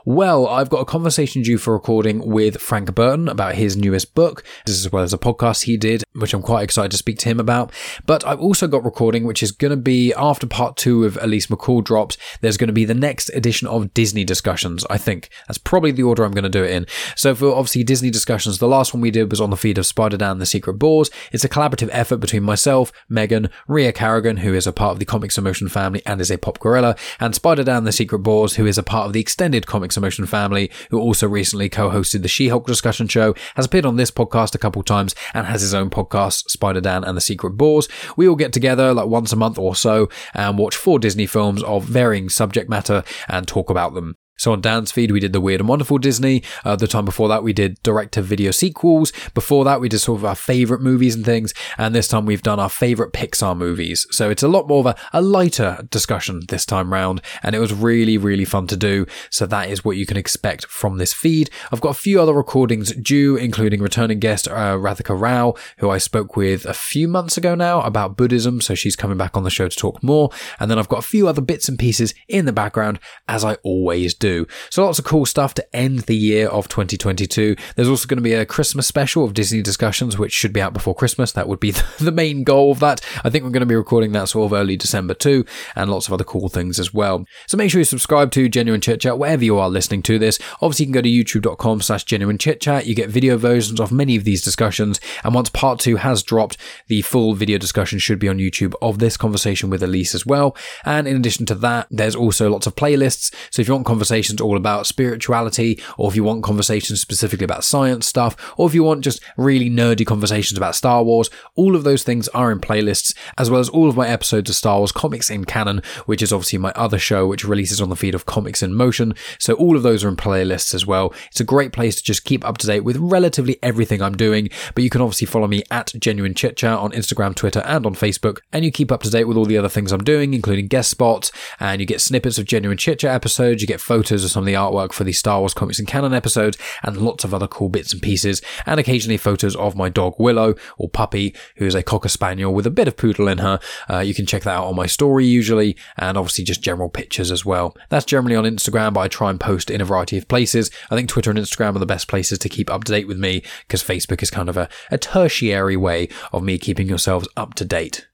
Well, 0.08 0.45
I've 0.45 0.70
got 0.70 0.82
a 0.82 0.86
conversation 0.86 1.41
due 1.41 1.58
for 1.58 1.74
recording 1.74 2.28
with 2.28 2.62
Frank 2.62 2.93
Burton 2.93 3.28
about 3.28 3.56
his 3.56 3.76
newest 3.76 4.14
book, 4.14 4.43
as 4.68 4.91
well 4.91 5.01
as 5.01 5.14
a 5.14 5.18
podcast 5.18 5.64
he 5.64 5.78
did, 5.78 6.03
which 6.14 6.32
I'm 6.32 6.43
quite 6.43 6.62
excited 6.62 6.91
to 6.91 6.97
speak 6.97 7.18
to 7.20 7.30
him 7.30 7.39
about. 7.39 7.72
But 8.06 8.24
I've 8.24 8.39
also 8.39 8.68
got 8.68 8.86
recording, 8.86 9.24
which 9.24 9.41
is 9.41 9.51
going 9.51 9.72
to 9.72 9.78
be 9.78 10.14
after 10.14 10.45
part 10.45 10.78
two 10.78 11.06
of 11.06 11.18
Elise 11.24 11.47
McCall 11.47 11.84
drops. 11.84 12.18
There's 12.41 12.56
going 12.56 12.68
to 12.68 12.74
be 12.74 12.86
the 12.86 12.93
next 12.93 13.30
edition 13.30 13.68
of 13.68 13.95
Disney 13.95 14.24
discussions. 14.24 14.86
I 14.91 14.99
think 14.99 15.32
that's 15.47 15.58
probably 15.58 15.89
the 15.89 16.03
order 16.03 16.24
I'm 16.24 16.34
going 16.34 16.43
to 16.43 16.49
do 16.49 16.64
it 16.64 16.70
in. 16.70 16.86
So 17.16 17.34
for 17.34 17.56
obviously 17.56 17.84
Disney 17.84 18.12
discussions, 18.12 18.60
the 18.60 18.68
last 18.68 18.93
one 18.93 19.01
we 19.01 19.10
did 19.10 19.32
was 19.32 19.41
on 19.41 19.49
the 19.49 19.58
feed 19.58 19.80
of 19.80 19.88
Spider 19.88 20.18
Dan 20.18 20.38
the 20.38 20.45
Secret 20.45 20.76
Boars. 20.76 21.10
It's 21.32 21.43
a 21.43 21.49
collaborative 21.49 21.89
effort 21.91 22.18
between 22.18 22.43
myself, 22.43 22.91
Megan, 23.10 23.49
Ria 23.68 23.91
Carrigan, 23.91 24.38
who 24.38 24.53
is 24.53 24.68
a 24.68 24.72
part 24.72 24.91
of 24.91 24.99
the 24.99 25.06
Comics 25.06 25.36
in 25.36 25.45
Motion 25.45 25.68
family 25.68 26.03
and 26.06 26.22
is 26.22 26.30
a 26.30 26.38
pop 26.38 26.60
gorilla, 26.60 26.95
and 27.20 27.34
Spider 27.34 27.64
Dan 27.64 27.86
the 27.86 27.91
Secret 27.91 28.20
Boars, 28.20 28.58
who 28.58 28.68
is 28.68 28.78
a 28.78 28.84
part 28.84 29.08
of 29.08 29.14
the 29.14 29.20
extended 29.20 29.66
Comics 29.66 29.95
in 29.98 30.02
Motion 30.02 30.26
family, 30.26 30.72
who 30.89 31.00
also 31.00 31.28
recently 31.28 31.70
co-hosted 31.70 32.22
the 32.22 32.28
She-Hulk 32.28 32.68
discussion 32.68 33.08
show, 33.08 33.34
has 33.56 33.66
appeared 33.66 33.86
on 33.86 33.96
this 33.96 34.12
podcast 34.12 34.56
a 34.56 34.60
couple 34.60 34.84
times, 34.84 35.16
and 35.34 35.48
has 35.48 35.62
his 35.62 35.74
own 35.74 35.89
podcast, 35.89 36.50
Spider 36.50 36.82
Dan 36.82 37.04
and 37.04 37.16
the 37.16 37.22
Secret 37.22 37.52
Boars. 37.52 37.88
We 38.18 38.28
all 38.28 38.36
get 38.36 38.54
together 38.54 38.93
like 38.93 39.08
once 39.08 39.34
a 39.34 39.36
month 39.36 39.58
or 39.58 39.76
so 39.76 40.10
and 40.34 40.58
watch 40.58 40.76
four 40.76 41.00
Disney 41.00 41.26
films 41.26 41.64
of 41.64 41.86
varying 41.86 42.30
subject 42.30 42.70
matter 42.70 43.04
and 43.28 43.48
talk 43.48 43.70
about 43.70 43.93
them. 43.93 44.16
So 44.38 44.51
on 44.51 44.61
Dan's 44.61 44.91
feed, 44.91 45.11
we 45.11 45.19
did 45.19 45.33
the 45.33 45.41
Weird 45.41 45.61
and 45.61 45.69
Wonderful 45.69 45.97
Disney. 45.97 46.43
Uh, 46.63 46.75
the 46.75 46.88
time 46.88 47.05
before 47.05 47.29
that, 47.29 47.43
we 47.43 47.53
did 47.53 47.81
direct-to-video 47.83 48.51
sequels. 48.51 49.13
Before 49.33 49.63
that, 49.63 49.79
we 49.79 49.89
did 49.89 49.99
sort 49.99 50.19
of 50.19 50.25
our 50.25 50.36
favorite 50.36 50.81
movies 50.81 51.15
and 51.15 51.23
things. 51.23 51.53
And 51.77 51.95
this 51.95 52.07
time, 52.07 52.25
we've 52.25 52.41
done 52.41 52.59
our 52.59 52.69
favorite 52.69 53.13
Pixar 53.13 53.55
movies. 53.55 54.05
So 54.11 54.29
it's 54.29 54.43
a 54.43 54.47
lot 54.47 54.67
more 54.67 54.79
of 54.81 54.86
a, 54.88 54.95
a 55.13 55.21
lighter 55.21 55.88
discussion 55.89 56.41
this 56.49 56.65
time 56.65 56.91
round, 56.91 57.21
and 57.43 57.55
it 57.55 57.59
was 57.59 57.73
really, 57.73 58.17
really 58.17 58.45
fun 58.45 58.67
to 58.67 58.77
do. 58.77 59.05
So 59.29 59.45
that 59.45 59.69
is 59.69 59.86
what 59.86 59.97
you 59.97 60.05
can 60.05 60.17
expect 60.17 60.65
from 60.65 60.97
this 60.97 61.13
feed. 61.13 61.49
I've 61.71 61.81
got 61.81 61.89
a 61.89 61.93
few 61.93 62.21
other 62.21 62.33
recordings 62.33 62.93
due, 62.93 63.38
including 63.38 63.81
returning 63.81 64.19
guest 64.19 64.47
uh, 64.47 64.75
Radhika 64.75 65.19
Rao, 65.19 65.53
who 65.77 65.89
I 65.89 65.97
spoke 65.97 66.36
with 66.36 66.65
a 66.65 66.73
few 66.73 67.07
months 67.07 67.38
ago 67.38 67.55
now 67.55 67.81
about 67.81 68.17
Buddhism. 68.17 68.59
So 68.59 68.75
she's 68.75 68.97
coming 68.97 69.17
back 69.17 69.38
on 69.38 69.43
the 69.43 69.49
show 69.49 69.69
to 69.69 69.75
talk 69.77 70.03
more. 70.03 70.29
And 70.59 70.69
then 70.69 70.77
I've 70.77 70.89
got 70.89 70.99
a 70.99 71.07
few 71.07 71.27
other 71.27 71.41
bits 71.41 71.69
and 71.69 71.79
pieces 71.79 72.13
in 72.27 72.45
the 72.45 72.53
background, 72.53 72.99
as 73.27 73.45
I 73.45 73.55
always 73.63 74.13
do. 74.13 74.24
Do. 74.26 74.47
So 74.71 74.84
lots 74.84 74.97
of 74.97 75.05
cool 75.05 75.28
stuff 75.28 75.53
to 75.53 75.76
end 75.76 75.99
the 75.99 76.15
year 76.15 76.47
of 76.47 76.67
2022. 76.67 77.55
There's 77.76 77.88
also 77.88 78.07
going 78.07 78.17
to 78.17 78.23
be 78.23 78.34
a 78.34 78.43
Christmas 78.43 78.88
special 78.88 79.23
of 79.23 79.36
Disney 79.36 79.61
discussions, 79.61 80.17
which 80.17 80.34
should 80.34 80.51
be 80.51 80.61
out 80.61 80.73
before 80.73 80.95
Christmas. 80.95 81.32
That 81.32 81.47
would 81.47 81.59
be 81.59 81.71
the 81.99 82.11
main 82.11 82.43
goal 82.43 82.71
of 82.71 82.80
that. 82.80 83.01
I 83.23 83.30
think 83.30 83.43
we're 83.43 83.51
going 83.51 83.59
to 83.59 83.67
be 83.67 83.76
recording 83.76 84.13
that 84.13 84.30
sort 84.30 84.51
of 84.51 84.57
early 84.57 84.78
December 84.78 85.13
too, 85.13 85.45
and 85.76 85.91
lots 85.91 86.07
of 86.07 86.13
other 86.13 86.23
cool 86.23 86.49
things 86.49 86.80
as 86.80 86.91
well. 86.91 87.26
So 87.47 87.55
make 87.55 87.69
sure 87.69 87.80
you 87.80 87.86
subscribe 87.86 88.32
to 88.32 88.49
Genuine 88.49 88.82
Chit 88.82 89.01
Chat 89.01 89.19
wherever 89.19 89.43
you 89.43 89.59
are 89.59 89.69
listening 89.69 90.01
to 90.03 90.17
this. 90.17 90.39
Obviously, 90.61 90.86
you 90.86 90.88
can 90.88 90.93
go 90.93 91.01
to 91.01 91.09
youtube.com 91.09 91.82
slash 91.82 92.03
genuine 92.03 92.39
chit 92.39 92.59
chat. 92.59 92.88
You 92.88 92.95
get 92.95 93.09
video 93.09 93.38
versions 93.38 93.80
of 93.80 93.91
many 93.91 94.15
of 94.15 94.23
these 94.23 94.43
discussions. 94.43 94.99
And 95.23 95.36
once 95.36 95.49
part 95.49 95.80
two 95.80 95.97
has 95.97 96.23
dropped, 96.23 96.57
the 96.88 97.03
full 97.03 97.36
video 97.36 97.59
discussion 97.59 97.99
should 97.99 98.17
be 98.17 98.30
on 98.30 98.39
YouTube 98.39 98.73
of 98.82 98.97
this 98.97 99.17
conversation 99.17 99.69
with 99.69 99.84
Elise 99.84 100.15
as 100.15 100.26
well. 100.26 100.57
And 100.84 101.07
in 101.07 101.15
addition 101.15 101.45
to 101.47 101.55
that, 101.55 101.88
there's 101.91 102.15
also 102.15 102.49
lots 102.49 102.65
of 102.65 102.76
playlists. 102.76 103.34
So 103.51 103.61
if 103.61 103.67
you 103.67 103.76
want 103.76 103.86
conversations 104.16 104.39
all 104.39 104.55
about 104.55 104.88
spirituality, 104.88 105.78
or 105.97 106.09
if 106.09 106.16
you 106.16 106.24
want 106.24 106.41
conversations 106.41 107.01
specifically 107.01 107.43
about 107.43 107.66
science 107.66 108.07
stuff, 108.07 108.53
or 108.57 108.66
if 108.66 108.74
you 108.74 108.82
want 108.82 109.03
just 109.03 109.22
really 109.36 109.70
nerdy 109.70 110.05
conversations 110.05 110.57
about 110.57 110.74
Star 110.74 111.03
Wars, 111.03 111.30
all 111.55 111.76
of 111.76 111.84
those 111.84 112.03
things 112.03 112.30
are 112.30 112.49
in 112.49 112.61
playlists, 112.61 113.13
as 113.38 113.51
well 113.51 113.59
as 113.59 113.68
all 113.68 113.89
of 113.89 113.97
my 113.97 114.07
episodes 114.07 114.49
of 114.49 114.55
Star 114.55 114.78
Wars 114.78 114.93
Comics 114.93 115.30
in 115.30 115.43
Canon, 115.43 115.82
which 116.05 116.22
is 116.22 116.32
obviously 116.32 116.59
my 116.59 116.72
other 116.78 116.97
show, 116.97 117.28
which 117.28 117.43
releases 117.43 117.82
on 117.82 117.89
the 117.89 117.95
feed 117.97 118.16
of 118.16 118.26
Comics 118.26 118.63
in 118.63 118.74
Motion. 118.74 119.13
So 119.38 119.53
all 119.55 119.76
of 119.76 119.84
those 119.84 120.05
are 120.05 120.09
in 120.09 120.16
playlists 120.16 120.74
as 120.74 120.86
well. 120.86 121.13
It's 121.28 121.41
a 121.41 121.43
great 121.43 121.74
place 121.74 121.97
to 121.97 122.03
just 122.03 122.24
keep 122.24 122.45
up 122.45 122.57
to 122.59 122.68
date 122.68 122.86
with 122.86 122.95
relatively 122.95 123.59
everything 123.61 124.01
I'm 124.01 124.16
doing, 124.16 124.49
but 124.76 124.86
you 124.86 124.89
can 124.89 125.01
obviously 125.01 125.28
follow 125.28 125.47
me 125.47 125.63
at 125.70 125.91
Genuine 125.99 126.36
Chit 126.36 126.55
Chat 126.55 126.80
on 126.80 126.93
Instagram, 126.93 127.36
Twitter, 127.36 127.63
and 127.66 127.86
on 127.86 127.95
Facebook, 127.95 128.39
and 128.53 128.63
you 128.63 128.72
keep 128.72 128.93
up 128.93 129.03
to 129.03 129.09
date 129.09 129.26
with 129.26 129.36
all 129.36 129.45
the 129.45 129.57
other 129.57 129.68
things 129.68 129.91
I'm 129.91 130.05
doing, 130.05 130.34
including 130.34 130.68
guest 130.68 130.89
spots, 130.89 131.34
and 131.59 131.82
you 131.82 131.86
get 131.86 131.99
snippets 131.99 132.38
of 132.38 132.45
Genuine 132.45 132.78
Chit 132.78 132.99
Chat 132.99 133.13
episodes, 133.13 133.61
you 133.61 133.68
get 133.68 133.82
photos 133.82 134.05
of 134.12 134.32
some 134.32 134.43
of 134.43 134.47
the 134.47 134.53
artwork 134.53 134.93
for 134.93 135.03
the 135.03 135.12
Star 135.12 135.39
Wars 135.39 135.53
Comics 135.53 135.80
and 135.80 135.88
Canon 135.88 136.14
episodes, 136.14 136.58
and 136.84 136.97
lots 136.97 137.24
of 137.24 137.34
other 137.34 137.47
cool 137.47 137.70
bits 137.70 137.93
and 137.93 138.01
pieces, 138.01 138.41
and 138.66 138.80
occasionally 138.80 139.18
photos 139.18 139.56
of 139.56 139.76
my 139.76 139.89
dog 139.89 140.16
Willow, 140.20 140.56
or 140.78 140.89
Puppy, 140.89 141.36
who 141.58 141.66
is 141.66 141.76
a 141.76 141.84
Cocker 141.84 142.10
Spaniel 142.10 142.53
with 142.53 142.68
a 142.68 142.72
bit 142.72 142.88
of 142.88 142.97
poodle 142.97 143.28
in 143.28 143.39
her. 143.39 143.60
Uh, 143.89 143.99
you 143.99 144.14
can 144.14 144.26
check 144.26 144.43
that 144.43 144.56
out 144.56 144.68
on 144.68 144.76
my 144.76 144.86
story 144.86 145.26
usually, 145.26 145.76
and 145.97 146.18
obviously 146.18 146.43
just 146.43 146.62
general 146.62 146.89
pictures 146.89 147.32
as 147.32 147.45
well. 147.45 147.76
That's 147.89 148.06
generally 148.06 148.36
on 148.36 148.43
Instagram, 148.43 148.93
but 148.93 149.01
I 149.01 149.08
try 149.08 149.30
and 149.30 149.39
post 149.39 149.70
in 149.70 149.82
a 149.82 149.86
variety 149.86 150.18
of 150.18 150.28
places. 150.28 150.72
I 150.89 150.95
think 150.95 151.10
Twitter 151.10 151.30
and 151.30 151.39
Instagram 151.39 151.76
are 151.76 151.80
the 151.80 151.86
best 151.86 152.08
places 152.08 152.39
to 152.39 152.49
keep 152.49 152.70
up 152.70 152.84
to 152.84 152.91
date 152.91 153.08
with 153.08 153.18
me, 153.18 153.43
because 153.68 153.84
Facebook 153.84 154.22
is 154.22 154.32
kind 154.32 154.49
of 154.49 154.58
a, 154.58 154.70
a 154.91 154.97
tertiary 154.97 155.78
way 155.78 156.10
of 156.32 156.43
me 156.43 156.58
keeping 156.58 156.88
yourselves 156.88 157.28
up 157.36 157.53
to 157.56 157.66
date. 157.66 158.08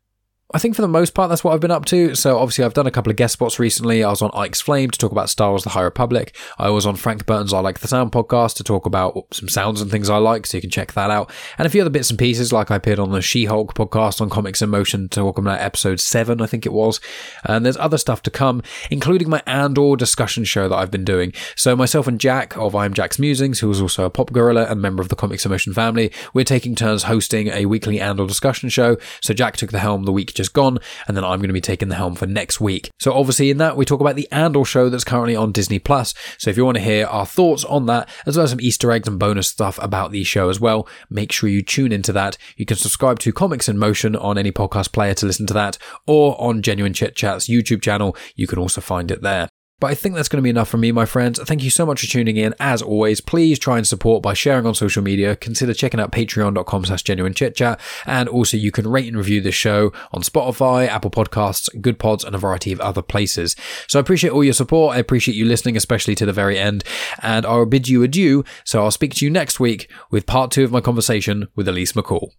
I 0.54 0.60
think 0.60 0.76
for 0.76 0.82
the 0.82 0.88
most 0.88 1.14
part, 1.14 1.30
that's 1.30 1.44
what 1.44 1.54
I've 1.54 1.62
been 1.62 1.72
up 1.72 1.86
to. 1.86 2.14
So 2.16 2.38
obviously, 2.38 2.66
I've 2.66 2.74
done 2.74 2.88
a 2.88 2.92
couple 2.92 3.10
of 3.10 3.16
guest 3.16 3.34
spots 3.34 3.58
recently. 3.58 4.04
I 4.04 4.10
was 4.10 4.22
on 4.22 4.32
Ike's 4.34 4.60
Flame 4.60 4.90
to 4.90 5.00
talk 5.00 5.12
about 5.12 5.30
Star 5.30 5.52
Wars: 5.52 5.64
The 5.64 5.70
High 5.70 5.82
Republic. 5.84 6.36
I 6.58 6.70
was 6.70 6.86
on 6.86 6.96
Frank 6.98 7.26
Burton's 7.26 7.54
I 7.54 7.60
Like 7.60 7.80
the 7.80 7.88
Sound 7.88 8.12
podcast 8.12 8.56
to 8.56 8.64
talk 8.64 8.86
about 8.86 9.28
some 9.32 9.48
sounds 9.48 9.82
and 9.82 9.90
things 9.90 10.10
I 10.10 10.18
like, 10.18 10.46
so 10.46 10.58
you 10.58 10.62
can 10.62 10.70
check 10.70 10.92
that 10.94 11.10
out. 11.10 11.32
And 11.58 11.66
a 11.66 11.70
few 11.70 11.82
other 11.82 11.90
bits 11.90 12.10
and 12.10 12.20
pieces, 12.20 12.52
like 12.52 12.70
I 12.70 12.76
appeared 12.76 13.00
on 13.00 13.12
the 13.12 13.22
She-Hulk 13.22 13.74
podcast 13.76 14.20
on 14.20 14.30
Comics 14.30 14.62
in 14.62 14.70
Motion 14.70 15.08
to 15.10 15.20
talk 15.22 15.38
about 15.38 15.62
episode 15.62 16.00
seven, 16.00 16.42
I 16.42 16.48
think 16.48 16.66
it 16.66 16.74
was. 16.74 17.00
And 17.46 17.66
there's 17.66 17.78
other 17.78 17.98
stuff 17.98 18.22
to 18.24 18.32
come, 18.32 18.62
including 18.90 19.30
my 19.30 19.42
Andor 19.48 19.96
discussion 19.96 20.44
show 20.44 20.68
that 20.68 20.76
I've 20.76 20.92
been 20.92 21.06
doing. 21.06 21.34
So 21.56 21.76
myself 21.76 22.08
and 22.08 22.20
Jack 22.20 22.58
of 22.58 22.76
I'm 22.76 22.94
Jack's 22.94 23.20
Musings, 23.20 23.60
who 23.62 23.72
is 23.72 23.82
also 23.82 24.04
a 24.04 24.10
pop 24.10 24.32
gorilla 24.34 24.66
and 24.66 24.82
member 24.82 25.02
of 25.02 25.10
the 25.10 25.16
Comics 25.16 25.46
in 25.46 25.52
Motion 25.52 25.74
family, 25.74 26.12
we're 26.34 26.44
taking 26.44 26.76
turns 26.76 27.04
hosting 27.04 27.48
a 27.48 27.68
weekly 27.68 28.02
Andor 28.02 28.28
discussion 28.28 28.68
show. 28.70 28.98
So 29.22 29.34
Jack 29.34 29.56
took 29.56 29.72
the 29.72 29.80
helm 29.80 30.04
the 30.04 30.12
week 30.12 30.34
just 30.42 30.54
gone, 30.54 30.80
and 31.08 31.16
then 31.16 31.24
I'm 31.24 31.40
going 31.40 31.50
to 31.50 31.54
be 31.54 31.62
taking 31.62 31.90
the 31.90 31.96
helm 31.96 32.16
for 32.16 32.26
next 32.26 32.60
week. 32.60 32.90
So 33.00 33.14
obviously 33.14 33.50
in 33.50 33.58
that 33.58 33.78
we 33.78 33.86
talk 33.86 34.02
about 34.02 34.16
the 34.16 34.28
Andor 34.32 34.66
show 34.66 34.90
that's 34.90 35.04
currently 35.04 35.36
on 35.36 35.52
Disney 35.52 35.80
Plus. 35.80 36.14
So 36.38 36.50
if 36.50 36.58
you 36.58 36.66
want 36.66 36.78
to 36.78 36.84
hear 36.84 37.06
our 37.06 37.26
thoughts 37.26 37.64
on 37.66 37.86
that, 37.86 38.10
as 38.26 38.36
well 38.36 38.44
as 38.44 38.50
some 38.50 38.62
Easter 38.62 38.92
eggs 38.92 39.08
and 39.08 39.20
bonus 39.20 39.48
stuff 39.48 39.80
about 39.82 40.12
the 40.12 40.24
show 40.24 40.50
as 40.50 40.60
well, 40.60 40.88
make 41.10 41.32
sure 41.32 41.50
you 41.50 41.62
tune 41.62 41.92
into 41.92 42.12
that. 42.14 42.38
You 42.58 42.66
can 42.66 42.78
subscribe 42.78 43.20
to 43.20 43.32
Comics 43.32 43.70
in 43.70 43.78
Motion 43.78 44.16
on 44.16 44.38
any 44.38 44.52
podcast 44.52 44.92
player 44.92 45.14
to 45.16 45.26
listen 45.26 45.46
to 45.48 45.54
that, 45.54 45.78
or 46.08 46.40
on 46.42 46.62
Genuine 46.62 46.94
Chit 46.94 47.16
Chat's 47.16 47.48
YouTube 47.48 47.82
channel. 47.82 48.16
You 48.36 48.48
can 48.48 48.60
also 48.60 48.82
find 48.82 49.12
it 49.12 49.22
there. 49.22 49.48
But 49.82 49.88
I 49.88 49.96
think 49.96 50.14
that's 50.14 50.30
going 50.30 50.38
to 50.38 50.44
be 50.44 50.52
enough 50.52 50.70
from 50.70 50.82
me, 50.82 50.92
my 50.92 51.06
friends. 51.06 51.40
Thank 51.40 51.64
you 51.64 51.72
so 51.72 51.88
much 51.88 52.02
for 52.02 52.08
tuning 52.08 52.38
in. 52.38 52.54
As 52.60 52.84
always, 52.84 53.20
please 53.20 53.58
try 53.58 53.78
and 53.78 53.88
support 53.88 54.22
by 54.22 54.36
sharing 54.36 54.68
on 54.68 54.76
social 54.76 55.02
media. 55.02 55.36
Consider 55.36 55.74
checking 55.74 56.00
out 56.00 56.12
patreon.com 56.12 56.86
slash 56.86 57.02
genuine 57.02 57.34
chit 57.34 57.56
chat. 57.56 57.82
And 58.06 58.30
also 58.30 58.58
you 58.58 58.72
can 58.72 58.88
rate 58.88 59.08
and 59.08 59.18
review 59.18 59.42
this 59.42 59.56
show 59.56 59.92
on 60.12 60.22
Spotify, 60.22 60.88
Apple 60.88 61.10
Podcasts, 61.10 61.68
Good 61.82 61.98
Pods, 61.98 62.24
and 62.24 62.36
a 62.36 62.38
variety 62.38 62.72
of 62.72 62.80
other 62.80 63.02
places. 63.02 63.56
So 63.88 63.98
I 63.98 64.02
appreciate 64.02 64.30
all 64.30 64.44
your 64.44 64.54
support. 64.54 64.96
I 64.96 65.00
appreciate 65.00 65.34
you 65.34 65.46
listening, 65.46 65.76
especially 65.76 66.14
to 66.14 66.28
the 66.28 66.32
very 66.32 66.60
end. 66.60 66.84
And 67.24 67.44
I'll 67.44 67.66
bid 67.66 67.90
you 67.90 68.04
adieu. 68.04 68.46
So 68.64 68.84
I'll 68.84 68.92
speak 68.92 69.16
to 69.16 69.26
you 69.26 69.32
next 69.32 69.60
week 69.60 69.92
with 70.12 70.28
part 70.28 70.52
two 70.52 70.64
of 70.64 70.72
my 70.72 70.82
conversation 70.82 71.48
with 71.56 71.68
Elise 71.68 71.94
McCall. 71.94 72.30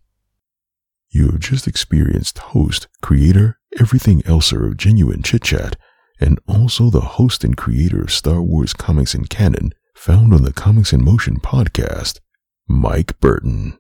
You 1.11 1.33
have 1.33 1.41
just 1.41 1.67
experienced 1.67 2.39
host, 2.39 2.87
creator, 3.03 3.59
everything 3.81 4.23
elser 4.23 4.65
of 4.65 4.77
Genuine 4.77 5.25
Chit 5.25 5.43
Chat, 5.43 5.77
and 6.23 6.39
also 6.47 6.89
the 6.89 7.01
host 7.01 7.45
and 7.45 7.57
creator 7.57 8.03
of 8.03 8.13
Star 8.13 8.41
Wars 8.41 8.73
Comics 8.73 9.15
in 9.15 9.27
Canon, 9.27 9.75
found 9.95 10.33
on 10.33 10.43
the 10.43 10.53
Comics 10.53 10.93
in 10.93 11.05
Motion 11.05 11.41
podcast, 11.41 12.21
Mike 12.69 13.19
Burton. 13.21 13.79